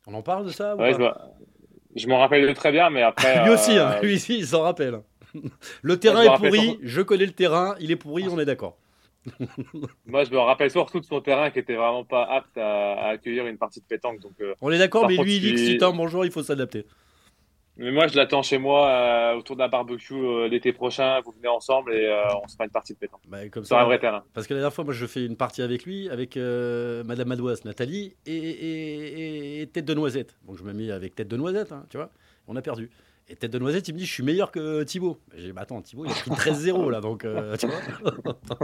On 0.07 0.15
en 0.15 0.23
parle 0.23 0.47
de 0.47 0.51
ça 0.51 0.75
ou 0.77 0.81
Ouais, 0.81 0.93
pas 0.93 0.97
je 0.99 1.03
me, 1.03 1.11
je 2.01 2.09
m'en 2.09 2.19
rappelle 2.19 2.53
très 2.55 2.73
bien, 2.73 2.91
mais 2.91 3.03
après. 3.03 3.43
Lui 3.45 3.51
aussi, 3.51 3.73
hein, 3.79 3.97
euh, 3.97 4.01
lui 4.07 4.15
aussi, 4.15 4.39
il 4.39 4.47
s'en 4.47 4.63
rappelle. 4.63 5.01
Le 5.83 5.99
terrain 5.99 6.23
est 6.23 6.37
pourri, 6.37 6.59
surtout- 6.61 6.81
je 6.83 7.01
connais 7.03 7.27
le 7.27 7.33
terrain, 7.33 7.77
il 7.81 7.91
est 7.91 7.97
pourri, 7.97 8.25
on 8.29 8.39
est 8.39 8.45
d'accord. 8.45 8.79
Moi, 10.07 10.23
je 10.25 10.31
me 10.31 10.39
rappelle 10.39 10.71
surtout 10.71 11.01
de 11.01 11.05
son 11.05 11.21
terrain 11.21 11.51
qui 11.51 11.59
était 11.59 11.75
vraiment 11.75 12.05
pas 12.05 12.23
apte 12.25 12.57
à, 12.57 12.93
à 12.95 13.09
accueillir 13.11 13.47
une 13.47 13.59
partie 13.59 13.81
de 13.81 13.85
pétanque. 13.85 14.21
Donc, 14.21 14.33
euh, 14.41 14.55
On 14.61 14.71
est 14.71 14.79
d'accord, 14.79 15.07
mais 15.09 15.17
contre, 15.17 15.27
lui, 15.27 15.37
il 15.37 15.41
dit 15.41 15.53
que 15.53 15.59
si 15.59 15.79
t'es 15.79 15.85
un 15.85 15.91
bon 15.93 16.07
joueur, 16.07 16.25
il 16.25 16.31
faut 16.31 16.45
s'adapter. 16.45 16.87
Mais 17.77 17.91
moi, 17.91 18.07
je 18.07 18.17
l'attends 18.17 18.43
chez 18.43 18.59
moi 18.59 18.89
euh, 18.89 19.35
autour 19.35 19.57
d'un 19.57 19.69
barbecue 19.69 20.15
euh, 20.15 20.49
l'été 20.49 20.73
prochain. 20.73 21.21
Vous 21.25 21.33
venez 21.33 21.49
ensemble 21.49 21.93
et 21.95 22.07
euh, 22.07 22.23
on 22.43 22.49
se 22.49 22.57
fait 22.57 22.65
une 22.65 22.71
partie 22.71 22.95
de 22.95 22.99
pétanque 22.99 23.21
Bah, 23.29 23.49
comme 23.49 23.65
sur 23.65 23.77
ça, 23.77 23.83
un 23.83 23.85
vrai 23.85 23.99
terrain. 23.99 24.25
Parce 24.35 24.47
que 24.47 24.55
la 24.55 24.61
dernière 24.61 24.75
fois, 24.75 24.85
moi, 24.85 24.95
je 24.95 25.07
fais 25.07 25.25
une 25.27 25.37
partie 25.37 25.63
avec 25.63 25.85
lui, 25.85 26.09
avec 26.09 26.37
Madame 26.37 27.29
Madouas, 27.29 27.61
Nathalie, 27.65 28.17
et, 28.27 28.37
et- 28.37 29.61
et 29.63 29.67
Tête 29.67 29.85
de 29.85 29.95
Noisette. 29.95 30.37
Donc 30.47 30.57
je 30.59 30.63
me 30.65 30.73
mets 30.73 30.91
avec 30.91 31.15
Tête 31.15 31.29
de 31.29 31.37
Noisette, 31.37 31.73
hein, 31.73 31.85
tu 31.91 31.97
vois. 31.97 32.11
On 32.49 32.57
a 32.57 32.63
perdu. 32.63 32.91
Et 33.29 33.35
Tête 33.35 33.51
de 33.51 33.59
Noisette, 33.59 33.89
il 33.89 33.93
me 33.95 33.99
dit, 33.99 34.07
je 34.07 34.13
suis 34.13 34.23
meilleur 34.23 34.53
que 34.53 34.85
Thibaut. 34.85 35.19
J'ai 35.35 35.47
dit, 35.49 35.53
bah 35.53 35.63
attends, 35.63 35.83
Thibaut, 35.83 36.05
il 36.07 36.13
a 36.13 36.15
pris 36.15 36.31
13-0 36.31 36.91
là, 36.91 37.01
donc 37.01 37.25
euh, 37.25 37.57
tu 37.61 37.67
vois. 37.67 37.81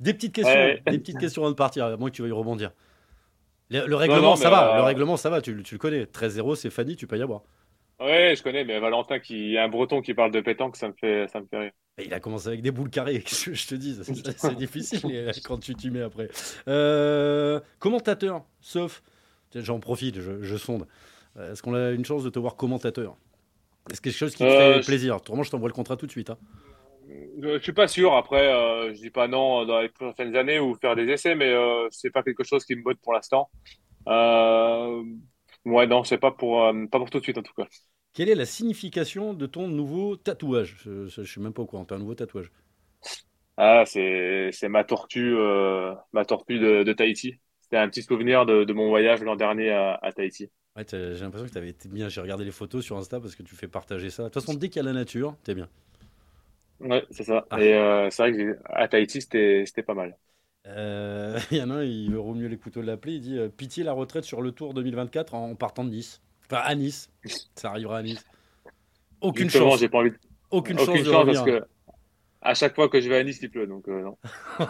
des 0.00 0.14
petites 0.14 0.32
questions, 0.34 0.54
Ouais. 0.54 0.82
des 0.90 0.98
petites 0.98 1.18
questions 1.18 1.42
avant 1.42 1.50
de 1.50 1.56
partir, 1.56 1.84
à 1.84 1.96
moins 1.96 2.08
que 2.10 2.14
tu 2.16 2.22
veuilles 2.22 2.32
rebondir. 2.32 2.70
Le, 3.70 3.86
le 3.86 3.96
règlement, 3.96 4.20
non, 4.22 4.36
ça 4.36 4.48
va. 4.48 4.72
euh, 4.74 4.76
Le 4.78 4.82
règlement, 4.82 5.16
ça 5.16 5.28
va. 5.28 5.40
Tu, 5.42 5.62
tu 5.62 5.74
le 5.74 5.78
connais. 5.78 6.04
13-0, 6.04 6.54
c'est 6.54 6.70
Fanny, 6.70 6.96
tu 6.96 7.06
peux 7.06 7.18
y 7.18 7.22
avoir. 7.22 7.42
Ouais, 7.98 8.34
je 8.36 8.42
connais, 8.42 8.64
mais 8.64 8.78
Valentin, 8.78 9.18
qui 9.20 9.54
est 9.54 9.58
un 9.58 9.68
breton 9.68 10.02
qui 10.02 10.12
parle 10.14 10.30
de 10.30 10.40
pétanque, 10.40 10.76
ça 10.76 10.88
me 10.88 10.94
fait, 10.94 11.28
ça 11.28 11.40
me 11.40 11.46
fait 11.46 11.58
rire. 11.58 11.72
Il 11.98 12.12
a 12.12 12.20
commencé 12.20 12.48
avec 12.48 12.60
des 12.60 12.70
boules 12.70 12.90
carrées, 12.90 13.22
que 13.22 13.54
je 13.54 13.66
te 13.66 13.74
dis, 13.74 13.98
c'est 14.36 14.54
difficile 14.54 15.00
euh, 15.14 15.32
quand 15.44 15.58
tu 15.58 15.74
t'y 15.74 15.90
mets 15.90 16.02
après. 16.02 16.28
Euh, 16.68 17.58
commentateur, 17.78 18.44
sauf, 18.60 19.02
j'en 19.54 19.80
profite, 19.80 20.20
je, 20.20 20.42
je 20.42 20.56
sonde. 20.56 20.86
Euh, 21.38 21.52
Est-ce 21.52 21.62
qu'on 21.62 21.74
a 21.74 21.90
une 21.92 22.04
chance 22.04 22.22
de 22.22 22.30
te 22.30 22.38
voir 22.38 22.56
commentateur? 22.56 23.16
Est-ce 23.90 24.00
quelque 24.02 24.16
chose 24.16 24.34
qui 24.36 24.46
te 24.48 24.52
Euh, 24.52 24.74
fait 24.74 24.80
je- 24.82 24.86
plaisir? 24.86 25.16
Autrement, 25.16 25.42
je 25.44 25.50
t'envoie 25.50 25.68
le 25.68 25.74
contrat 25.74 25.96
tout 25.96 26.06
de 26.06 26.12
suite. 26.12 26.30
hein. 26.30 26.38
Je, 27.08 27.58
je 27.58 27.62
suis 27.62 27.72
pas 27.72 27.88
sûr. 27.88 28.14
Après, 28.14 28.46
euh, 28.52 28.92
je 28.94 29.00
dis 29.00 29.10
pas 29.10 29.28
non 29.28 29.64
dans 29.64 29.80
les 29.80 29.88
prochaines 29.88 30.34
années 30.36 30.58
ou 30.58 30.74
faire 30.76 30.96
des 30.96 31.04
essais, 31.08 31.34
mais 31.34 31.50
euh, 31.52 31.88
c'est 31.90 32.10
pas 32.10 32.22
quelque 32.22 32.44
chose 32.44 32.64
qui 32.64 32.74
me 32.76 32.82
botte 32.82 32.98
pour 33.00 33.12
l'instant. 33.12 33.50
Euh, 34.08 35.04
ouais, 35.66 35.86
non, 35.86 36.04
c'est 36.04 36.18
pas 36.18 36.32
pour, 36.32 36.64
euh, 36.64 36.86
pas 36.86 36.98
pour 36.98 37.10
tout 37.10 37.18
de 37.18 37.24
suite 37.24 37.38
en 37.38 37.42
tout 37.42 37.52
cas. 37.54 37.66
Quelle 38.14 38.28
est 38.28 38.34
la 38.34 38.46
signification 38.46 39.32
de 39.32 39.46
ton 39.46 39.68
nouveau 39.68 40.16
tatouage? 40.16 40.76
Je 40.82 41.20
ne 41.20 41.24
suis 41.24 41.40
même 41.40 41.52
pas 41.52 41.62
au 41.62 41.66
courant. 41.66 41.84
Tu 41.84 41.94
as 41.94 41.96
un 41.96 42.00
nouveau 42.00 42.16
tatouage? 42.16 42.50
Ah, 43.58 43.84
c'est 43.86 44.68
ma 44.68 44.84
tortue, 44.84 45.34
euh, 45.34 45.94
ma 46.12 46.24
tortue 46.24 46.58
de, 46.58 46.82
de 46.82 46.92
Tahiti. 46.92 47.40
C'était 47.62 47.78
un 47.78 47.88
petit 47.88 48.02
souvenir 48.02 48.44
de, 48.46 48.64
de 48.64 48.72
mon 48.74 48.88
voyage 48.88 49.22
l'an 49.22 49.36
dernier 49.36 49.70
à, 49.70 49.94
à 50.02 50.12
Tahiti. 50.12 50.50
Ouais, 50.76 50.84
t'as- 50.84 51.14
j'ai 51.14 51.20
l'impression 51.24 51.46
que 51.48 51.52
tu 51.52 51.58
avais 51.58 51.70
été 51.70 51.88
bien. 51.88 52.08
J'ai 52.08 52.20
regardé 52.20 52.44
les 52.44 52.52
photos 52.52 52.84
sur 52.84 52.96
Insta 52.98 53.18
parce 53.20 53.34
que 53.34 53.42
tu 53.42 53.56
fais 53.56 53.66
partager 53.68 54.10
ça. 54.10 54.24
De 54.24 54.28
toute 54.28 54.34
façon, 54.42 54.54
dès 54.54 54.68
qu'il 54.68 54.76
y 54.76 54.80
a 54.80 54.82
la 54.84 54.92
nature, 54.92 55.36
t'es 55.42 55.54
bien. 55.54 55.68
Ouais, 56.80 57.06
c'est 57.10 57.24
ça. 57.24 57.46
Ah. 57.50 57.58
Et 57.58 57.72
euh, 57.74 58.10
c'est 58.10 58.22
vrai 58.22 58.32
que 58.32 58.58
à 58.66 58.86
Tahiti, 58.88 59.20
c'était 59.22 59.64
pas 59.86 59.94
mal. 59.94 60.16
Euh, 60.66 61.38
Il 61.50 61.58
y 61.58 61.62
en 61.62 61.70
a 61.70 61.74
un, 61.74 61.82
il 61.82 62.10
veut 62.10 62.22
mieux 62.34 62.48
les 62.48 62.56
couteaux 62.58 62.80
de 62.80 62.86
l'appeler. 62.86 63.14
Il 63.14 63.20
dit 63.20 63.38
euh, 63.38 63.48
Pitié 63.48 63.84
la 63.84 63.92
retraite 63.92 64.24
sur 64.24 64.42
le 64.42 64.52
Tour 64.52 64.74
2024 64.74 65.34
en 65.34 65.54
partant 65.54 65.84
de 65.84 65.90
Nice. 65.90 66.20
Enfin, 66.46 66.62
à 66.64 66.74
Nice. 66.74 67.10
Ça 67.54 67.70
arrivera 67.70 67.98
à 67.98 68.02
Nice. 68.02 68.24
Aucune 69.20 69.44
Justement, 69.44 69.70
chance. 69.70 69.80
j'ai 69.80 69.88
pas 69.88 69.98
envie 69.98 70.10
de... 70.10 70.18
Aucune, 70.50 70.78
aucune 70.78 70.96
chance 70.96 71.04
de 71.04 71.10
revenir. 71.10 71.44
parce 71.44 71.50
que 71.60 71.66
à 72.42 72.54
chaque 72.54 72.74
fois 72.74 72.88
que 72.88 73.00
je 73.00 73.08
vais 73.08 73.16
à 73.16 73.24
Nice, 73.24 73.40
il 73.42 73.50
pleut. 73.50 73.66
Donc 73.66 73.88
euh, 73.88 74.02
non. 74.02 74.16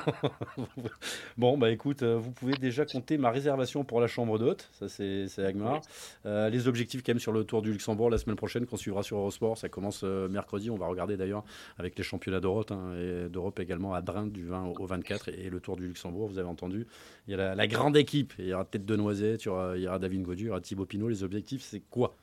bon, 1.37 1.59
bah 1.59 1.71
écoute, 1.71 2.03
euh, 2.03 2.17
vous 2.17 2.31
pouvez 2.31 2.55
déjà 2.55 2.87
compter 2.87 3.19
ma 3.19 3.31
réservation 3.31 3.85
pour 3.85 4.01
la 4.01 4.07
chambre 4.07 4.39
d'hôte. 4.39 4.69
Ça, 4.73 4.89
c'est 4.89 5.27
Agmar. 5.39 5.81
Euh, 6.25 6.49
les 6.49 6.69
objectifs, 6.69 7.03
quand 7.03 7.13
même, 7.13 7.21
sur 7.21 7.33
le 7.33 7.45
Tour 7.45 7.63
du 7.63 7.73
Luxembourg 7.73 8.11
la 8.11 8.19
semaine 8.19 8.37
prochaine, 8.37 8.67
qu'on 8.67 8.77
suivra 8.77 9.03
sur 9.03 9.19
Eurosport. 9.19 9.59
Ça 9.59 9.69
commence 9.69 10.03
mercredi. 10.03 10.71
On 10.71 10.77
va 10.77 10.87
regarder 10.87 11.17
d'ailleurs 11.17 11.45
avec 11.79 11.97
les 11.99 12.05
championnats 12.05 12.41
d'Europe 12.41 12.71
hein, 12.71 12.95
et 12.99 13.29
d'Europe 13.29 13.59
également 13.61 13.95
à 13.95 14.03
Drin 14.03 14.27
du 14.27 14.45
20 14.45 14.73
au 14.79 14.87
24 14.87 15.29
et, 15.29 15.47
et 15.47 15.51
le 15.51 15.61
Tour 15.61 15.77
du 15.77 15.87
Luxembourg. 15.87 16.29
Vous 16.29 16.39
avez 16.39 16.49
entendu. 16.49 16.87
Il 17.27 17.33
y 17.33 17.35
a 17.35 17.37
la, 17.37 17.55
la 17.55 17.67
grande 17.67 17.97
équipe. 17.97 18.33
Il 18.39 18.47
y 18.47 18.55
aura 18.55 18.65
peut-être 18.65 18.87
De 18.87 18.97
Noisettes, 18.97 19.45
il 19.45 19.47
y 19.47 19.51
aura, 19.51 19.77
il 19.77 19.83
y 19.83 19.89
aura 19.89 19.99
David 19.99 20.23
Godu, 20.23 20.45
il 20.45 20.47
y 20.47 20.51
aura 20.51 20.61
Thibaut 20.61 20.87
Pinot. 20.87 21.09
Les 21.09 21.23
objectifs, 21.23 21.63
c'est 21.63 21.81
quoi? 21.81 22.17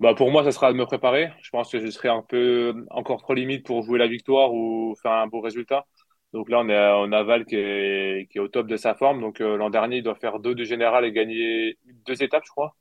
Bah 0.00 0.14
pour 0.14 0.30
moi, 0.30 0.44
ça 0.44 0.52
sera 0.52 0.72
de 0.72 0.76
me 0.78 0.84
préparer. 0.86 1.32
Je 1.42 1.50
pense 1.50 1.70
que 1.70 1.78
je 1.78 1.86
serai 1.88 2.08
un 2.08 2.22
peu 2.22 2.74
encore 2.90 3.22
trop 3.22 3.34
limite 3.34 3.64
pour 3.64 3.82
jouer 3.82 3.98
la 3.98 4.08
victoire 4.08 4.52
ou 4.52 4.94
faire 5.02 5.12
un 5.12 5.26
beau 5.26 5.40
résultat. 5.40 5.86
Donc 6.32 6.50
là, 6.50 6.58
on 6.60 6.68
est 6.68 6.76
on 7.08 7.12
a 7.12 7.22
Val 7.22 7.44
qui 7.46 7.54
est, 7.56 8.28
qui 8.30 8.38
est 8.38 8.40
au 8.40 8.48
top 8.48 8.66
de 8.66 8.76
sa 8.76 8.94
forme. 8.94 9.20
Donc 9.20 9.40
euh, 9.40 9.56
l'an 9.56 9.70
dernier, 9.70 9.98
il 9.98 10.02
doit 10.02 10.16
faire 10.16 10.40
deux 10.40 10.54
du 10.54 10.66
général 10.66 11.04
et 11.04 11.12
gagner 11.12 11.78
deux 12.06 12.22
étapes, 12.22 12.42
je 12.44 12.50
crois. 12.50 12.74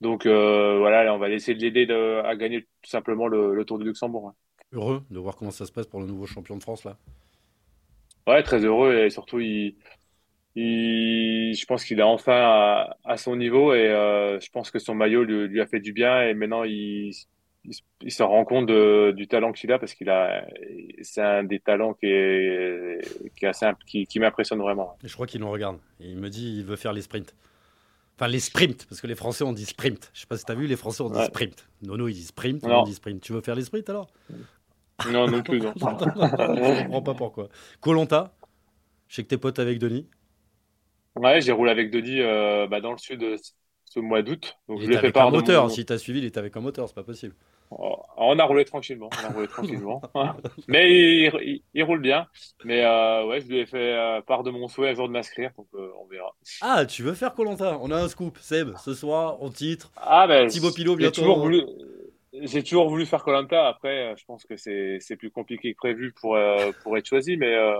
Donc 0.00 0.26
euh, 0.26 0.78
voilà, 0.78 1.04
là, 1.04 1.14
on 1.14 1.18
va 1.18 1.30
essayer 1.30 1.56
de 1.56 1.62
l'aider 1.62 1.86
de- 1.86 2.22
à 2.24 2.36
gagner 2.36 2.62
tout 2.82 2.90
simplement 2.90 3.28
le, 3.28 3.54
le 3.54 3.64
Tour 3.66 3.78
du 3.78 3.84
Luxembourg. 3.86 4.28
hein. 4.30 4.34
Heureux 4.72 5.04
de 5.10 5.20
voir 5.20 5.36
comment 5.36 5.52
ça 5.52 5.64
se 5.64 5.70
passe 5.70 5.86
pour 5.86 6.00
le 6.00 6.06
nouveau 6.06 6.26
champion 6.26 6.56
de 6.56 6.62
France 6.62 6.82
là. 6.82 6.98
Ouais, 8.26 8.42
très 8.42 8.64
heureux 8.64 8.94
et 8.96 9.10
surtout, 9.10 9.40
il, 9.40 9.76
il, 10.56 11.54
je 11.54 11.64
pense 11.66 11.84
qu'il 11.84 11.98
est 12.00 12.02
enfin 12.04 12.36
à, 12.36 12.96
à 13.04 13.16
son 13.16 13.36
niveau 13.36 13.72
et 13.74 13.88
euh, 13.88 14.40
je 14.40 14.50
pense 14.50 14.70
que 14.70 14.78
son 14.78 14.94
maillot 14.94 15.22
lui, 15.24 15.46
lui 15.48 15.60
a 15.60 15.66
fait 15.66 15.80
du 15.80 15.92
bien 15.92 16.22
et 16.22 16.34
maintenant 16.34 16.64
il, 16.64 17.12
il, 17.64 17.72
il 18.02 18.10
se 18.10 18.22
rend 18.22 18.44
compte 18.44 18.66
de- 18.66 19.12
du 19.12 19.28
talent 19.28 19.52
qu'il 19.52 19.70
a 19.72 19.78
parce 19.78 19.94
qu'il 19.94 20.10
a, 20.10 20.44
c'est 21.02 21.22
un 21.22 21.44
des 21.44 21.60
talents 21.60 21.94
qui 21.94 22.06
est, 22.06 23.00
qui 23.36 23.44
est 23.44 23.48
assez, 23.48 23.66
qui, 23.86 24.06
qui 24.06 24.18
m'impressionne 24.18 24.58
vraiment. 24.60 24.96
Et 25.04 25.08
je 25.08 25.14
crois 25.14 25.26
qu'il 25.26 25.40
nous 25.40 25.50
regarde. 25.50 25.78
Et 26.00 26.08
il 26.08 26.16
me 26.18 26.28
dit 26.28 26.56
il 26.58 26.64
veut 26.64 26.76
faire 26.76 26.92
les 26.92 27.02
sprints. 27.02 27.34
Enfin, 28.16 28.28
les 28.28 28.40
sprints, 28.40 28.84
parce 28.86 29.00
que 29.00 29.06
les 29.06 29.14
Français 29.14 29.44
on 29.44 29.52
dit 29.54 29.64
sprint. 29.64 30.10
Je 30.12 30.20
sais 30.20 30.26
pas 30.26 30.36
si 30.36 30.44
tu 30.44 30.52
as 30.52 30.54
vu, 30.54 30.66
les 30.66 30.76
Français 30.76 31.02
on 31.02 31.08
dit 31.10 31.16
Ouais. 31.18 31.24
sprint. 31.26 31.66
Nono 31.82 32.06
il 32.08 32.14
dit 32.14 32.24
sprint, 32.24 32.62
on 32.64 32.82
dit 32.82 32.94
sprint. 32.94 33.22
Tu 33.22 33.32
veux 33.32 33.40
faire 33.40 33.54
les 33.54 33.62
sprints 33.64 33.88
alors? 33.88 34.10
Non, 35.10 35.26
non 35.26 35.42
plus, 35.42 35.58
non. 35.60 35.72
Je 35.78 36.82
comprends 36.82 37.02
pas 37.02 37.14
pourquoi. 37.14 37.48
Colanta, 37.80 38.34
je 39.08 39.14
sais 39.16 39.22
que 39.22 39.28
t'es 39.28 39.38
pote 39.38 39.58
avec 39.58 39.78
Denis? 39.78 40.06
Ouais, 41.16 41.40
j'ai 41.40 41.52
roulé 41.52 41.70
avec 41.70 41.90
Denis 41.90 42.20
euh, 42.20 42.66
bah, 42.66 42.80
dans 42.80 42.92
le 42.92 42.98
sud 42.98 43.22
euh, 43.22 43.36
ce 43.84 44.00
mois 44.00 44.22
d'août. 44.22 44.54
Donc 44.68 44.78
Il 44.78 44.84
je 44.84 44.88
lui 44.88 44.94
ai 44.94 44.98
fait 44.98 45.08
un 45.08 45.10
part 45.10 45.30
de 45.32 45.36
moteur. 45.36 45.64
mon- 45.64 45.74
Si 45.74 45.84
t'as 45.84 45.98
suivi, 45.98 46.20
il 46.20 46.24
était 46.24 46.38
avec 46.38 46.56
un 46.56 46.60
moteur, 46.60 46.88
c'est 46.88 46.94
pas 46.94 47.02
possible. 47.02 47.34
Oh, 47.72 47.96
On 48.16 48.38
a 48.38 48.44
roulé 48.44 48.64
tranquillement, 48.64 49.10
on 49.20 49.24
a 49.24 49.28
roulé 49.28 49.46
tranquillement. 49.48 50.00
Mais 50.68 50.90
il, 50.90 51.32
il- 51.42 51.62
il 51.74 51.82
roule 51.84 52.00
bien. 52.00 52.26
Mais 52.64 52.84
euh, 52.84 53.26
ouais, 53.26 53.40
je 53.40 53.48
lui 53.48 53.58
ai 53.58 53.66
fait 53.66 53.96
part 54.26 54.42
de 54.42 54.50
mon 54.50 54.68
souhait 54.68 54.90
un 54.90 54.94
jour 54.94 55.08
de 55.08 55.12
m'inscrire, 55.12 55.50
donc 55.56 55.66
euh, 55.74 55.90
on 56.00 56.06
verra. 56.06 56.34
Ah, 56.60 56.84
tu 56.86 57.02
veux 57.02 57.14
faire 57.14 57.34
Colanta? 57.34 57.78
On 57.80 57.90
a 57.90 57.96
un 57.96 58.08
scoop. 58.08 58.38
Seb, 58.38 58.76
ce 58.84 58.94
soir, 58.94 59.36
on 59.40 59.50
titre. 59.50 59.90
Ah 59.96 60.26
ben, 60.26 60.48
Thibaut 60.48 60.70
Pinot 60.72 60.92
j'ai 60.92 60.98
bientôt. 60.98 61.22
toujours 61.22 61.38
voulu, 61.38 61.64
j'ai 62.32 62.62
toujours 62.62 62.88
voulu 62.88 63.06
faire 63.06 63.22
Koh-Lanta. 63.24 63.66
Après, 63.68 64.14
je 64.16 64.24
pense 64.24 64.44
que 64.44 64.56
c'est 64.56 64.98
c'est 65.00 65.16
plus 65.16 65.30
compliqué 65.30 65.72
que 65.72 65.78
prévu 65.78 66.12
pour 66.12 66.36
euh, 66.36 66.72
pour 66.82 66.96
être 66.98 67.06
choisi, 67.06 67.36
mais 67.36 67.54
euh, 67.54 67.78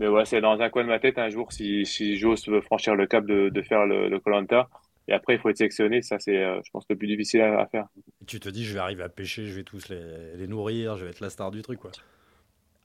mais 0.00 0.08
ouais, 0.08 0.24
c'est 0.24 0.40
dans 0.40 0.60
un 0.60 0.70
coin 0.70 0.82
de 0.82 0.88
ma 0.88 0.98
tête 0.98 1.18
un 1.18 1.28
jour 1.28 1.52
si 1.52 1.86
si 1.86 2.16
j'ose 2.16 2.44
franchir 2.62 2.96
le 2.96 3.06
cap 3.06 3.24
de 3.26 3.50
de 3.50 3.62
faire 3.62 3.86
le, 3.86 4.18
Koh-Lanta. 4.18 4.68
Et 5.08 5.12
après, 5.12 5.34
il 5.34 5.40
faut 5.40 5.48
être 5.48 5.56
sélectionné. 5.56 6.02
Ça, 6.02 6.20
c'est, 6.20 6.36
euh, 6.36 6.60
je 6.64 6.70
pense, 6.70 6.84
le 6.88 6.94
plus 6.94 7.08
difficile 7.08 7.40
à, 7.40 7.60
à 7.60 7.66
faire. 7.66 7.88
Tu 8.26 8.38
te 8.38 8.48
dis, 8.48 8.64
je 8.64 8.74
vais 8.74 8.78
arriver 8.78 9.02
à 9.02 9.08
pêcher, 9.08 9.46
je 9.46 9.56
vais 9.56 9.64
tous 9.64 9.88
les, 9.88 10.36
les 10.36 10.46
nourrir, 10.46 10.96
je 10.96 11.04
vais 11.04 11.10
être 11.10 11.20
la 11.20 11.30
star 11.30 11.50
du 11.50 11.62
truc, 11.62 11.80
quoi. 11.80 11.90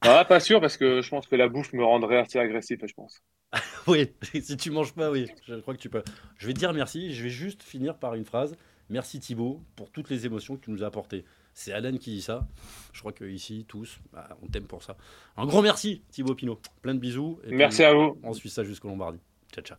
Ah, 0.01 0.26
pas 0.26 0.39
sûr, 0.39 0.59
parce 0.59 0.78
que 0.78 1.01
je 1.01 1.09
pense 1.09 1.28
que 1.28 1.36
la 1.36 1.47
bouffe 1.47 1.74
me 1.74 1.84
rendrait 1.84 2.18
assez 2.18 2.39
agressif, 2.39 2.80
je 2.86 2.93
pense. 2.93 3.24
Oui, 3.88 4.11
si 4.41 4.57
tu 4.57 4.72
manges 4.72 4.93
pas, 4.93 5.11
oui, 5.11 5.28
je 5.47 5.55
crois 5.55 5.76
que 5.76 5.80
tu 5.80 5.89
peux. 5.89 6.03
Je 6.38 6.47
vais 6.47 6.53
te 6.53 6.59
dire 6.59 6.74
merci, 6.74 7.13
je 7.13 7.24
vais 7.24 7.30
juste 7.30 7.61
finir 7.61 7.97
par 7.97 8.16
une 8.16 8.26
phrase. 8.26 8.55
Merci 8.89 9.20
Thibaut 9.20 9.61
pour 9.76 9.91
toutes 9.91 10.09
les 10.09 10.26
émotions 10.26 10.57
que 10.57 10.66
tu 10.66 10.72
nous 10.72 10.84
as 10.84 10.88
apportées. 10.88 11.26
C'est 11.56 11.72
Alan 11.72 11.95
qui 11.97 12.12
dit 12.12 12.22
ça. 12.22 12.45
Je 12.91 12.99
crois 12.99 13.14
que 13.14 13.24
ici, 13.24 13.66
tous, 13.68 13.99
bah, 14.12 14.28
on 14.43 14.47
t'aime 14.47 14.68
pour 14.68 14.84
ça. 14.84 14.97
Un 15.38 15.45
grand 15.45 15.62
merci 15.62 16.03
Thibaut 16.12 16.36
Pinot. 16.36 16.60
Plein 16.82 16.93
de 16.93 16.99
bisous. 16.99 17.39
Et 17.45 17.47
puis, 17.47 17.56
Merci 17.56 17.84
à 17.84 17.93
vous. 17.93 18.20
On 18.24 18.34
suit 18.34 18.49
ça 18.49 18.64
jusqu'au 18.64 18.89
Lombardie. 18.89 19.22
Ciao, 19.53 19.64
ciao. 19.64 19.78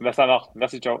Ben, 0.00 0.12
ça 0.12 0.26
marche. 0.26 0.46
Merci, 0.54 0.78
ciao. 0.78 1.00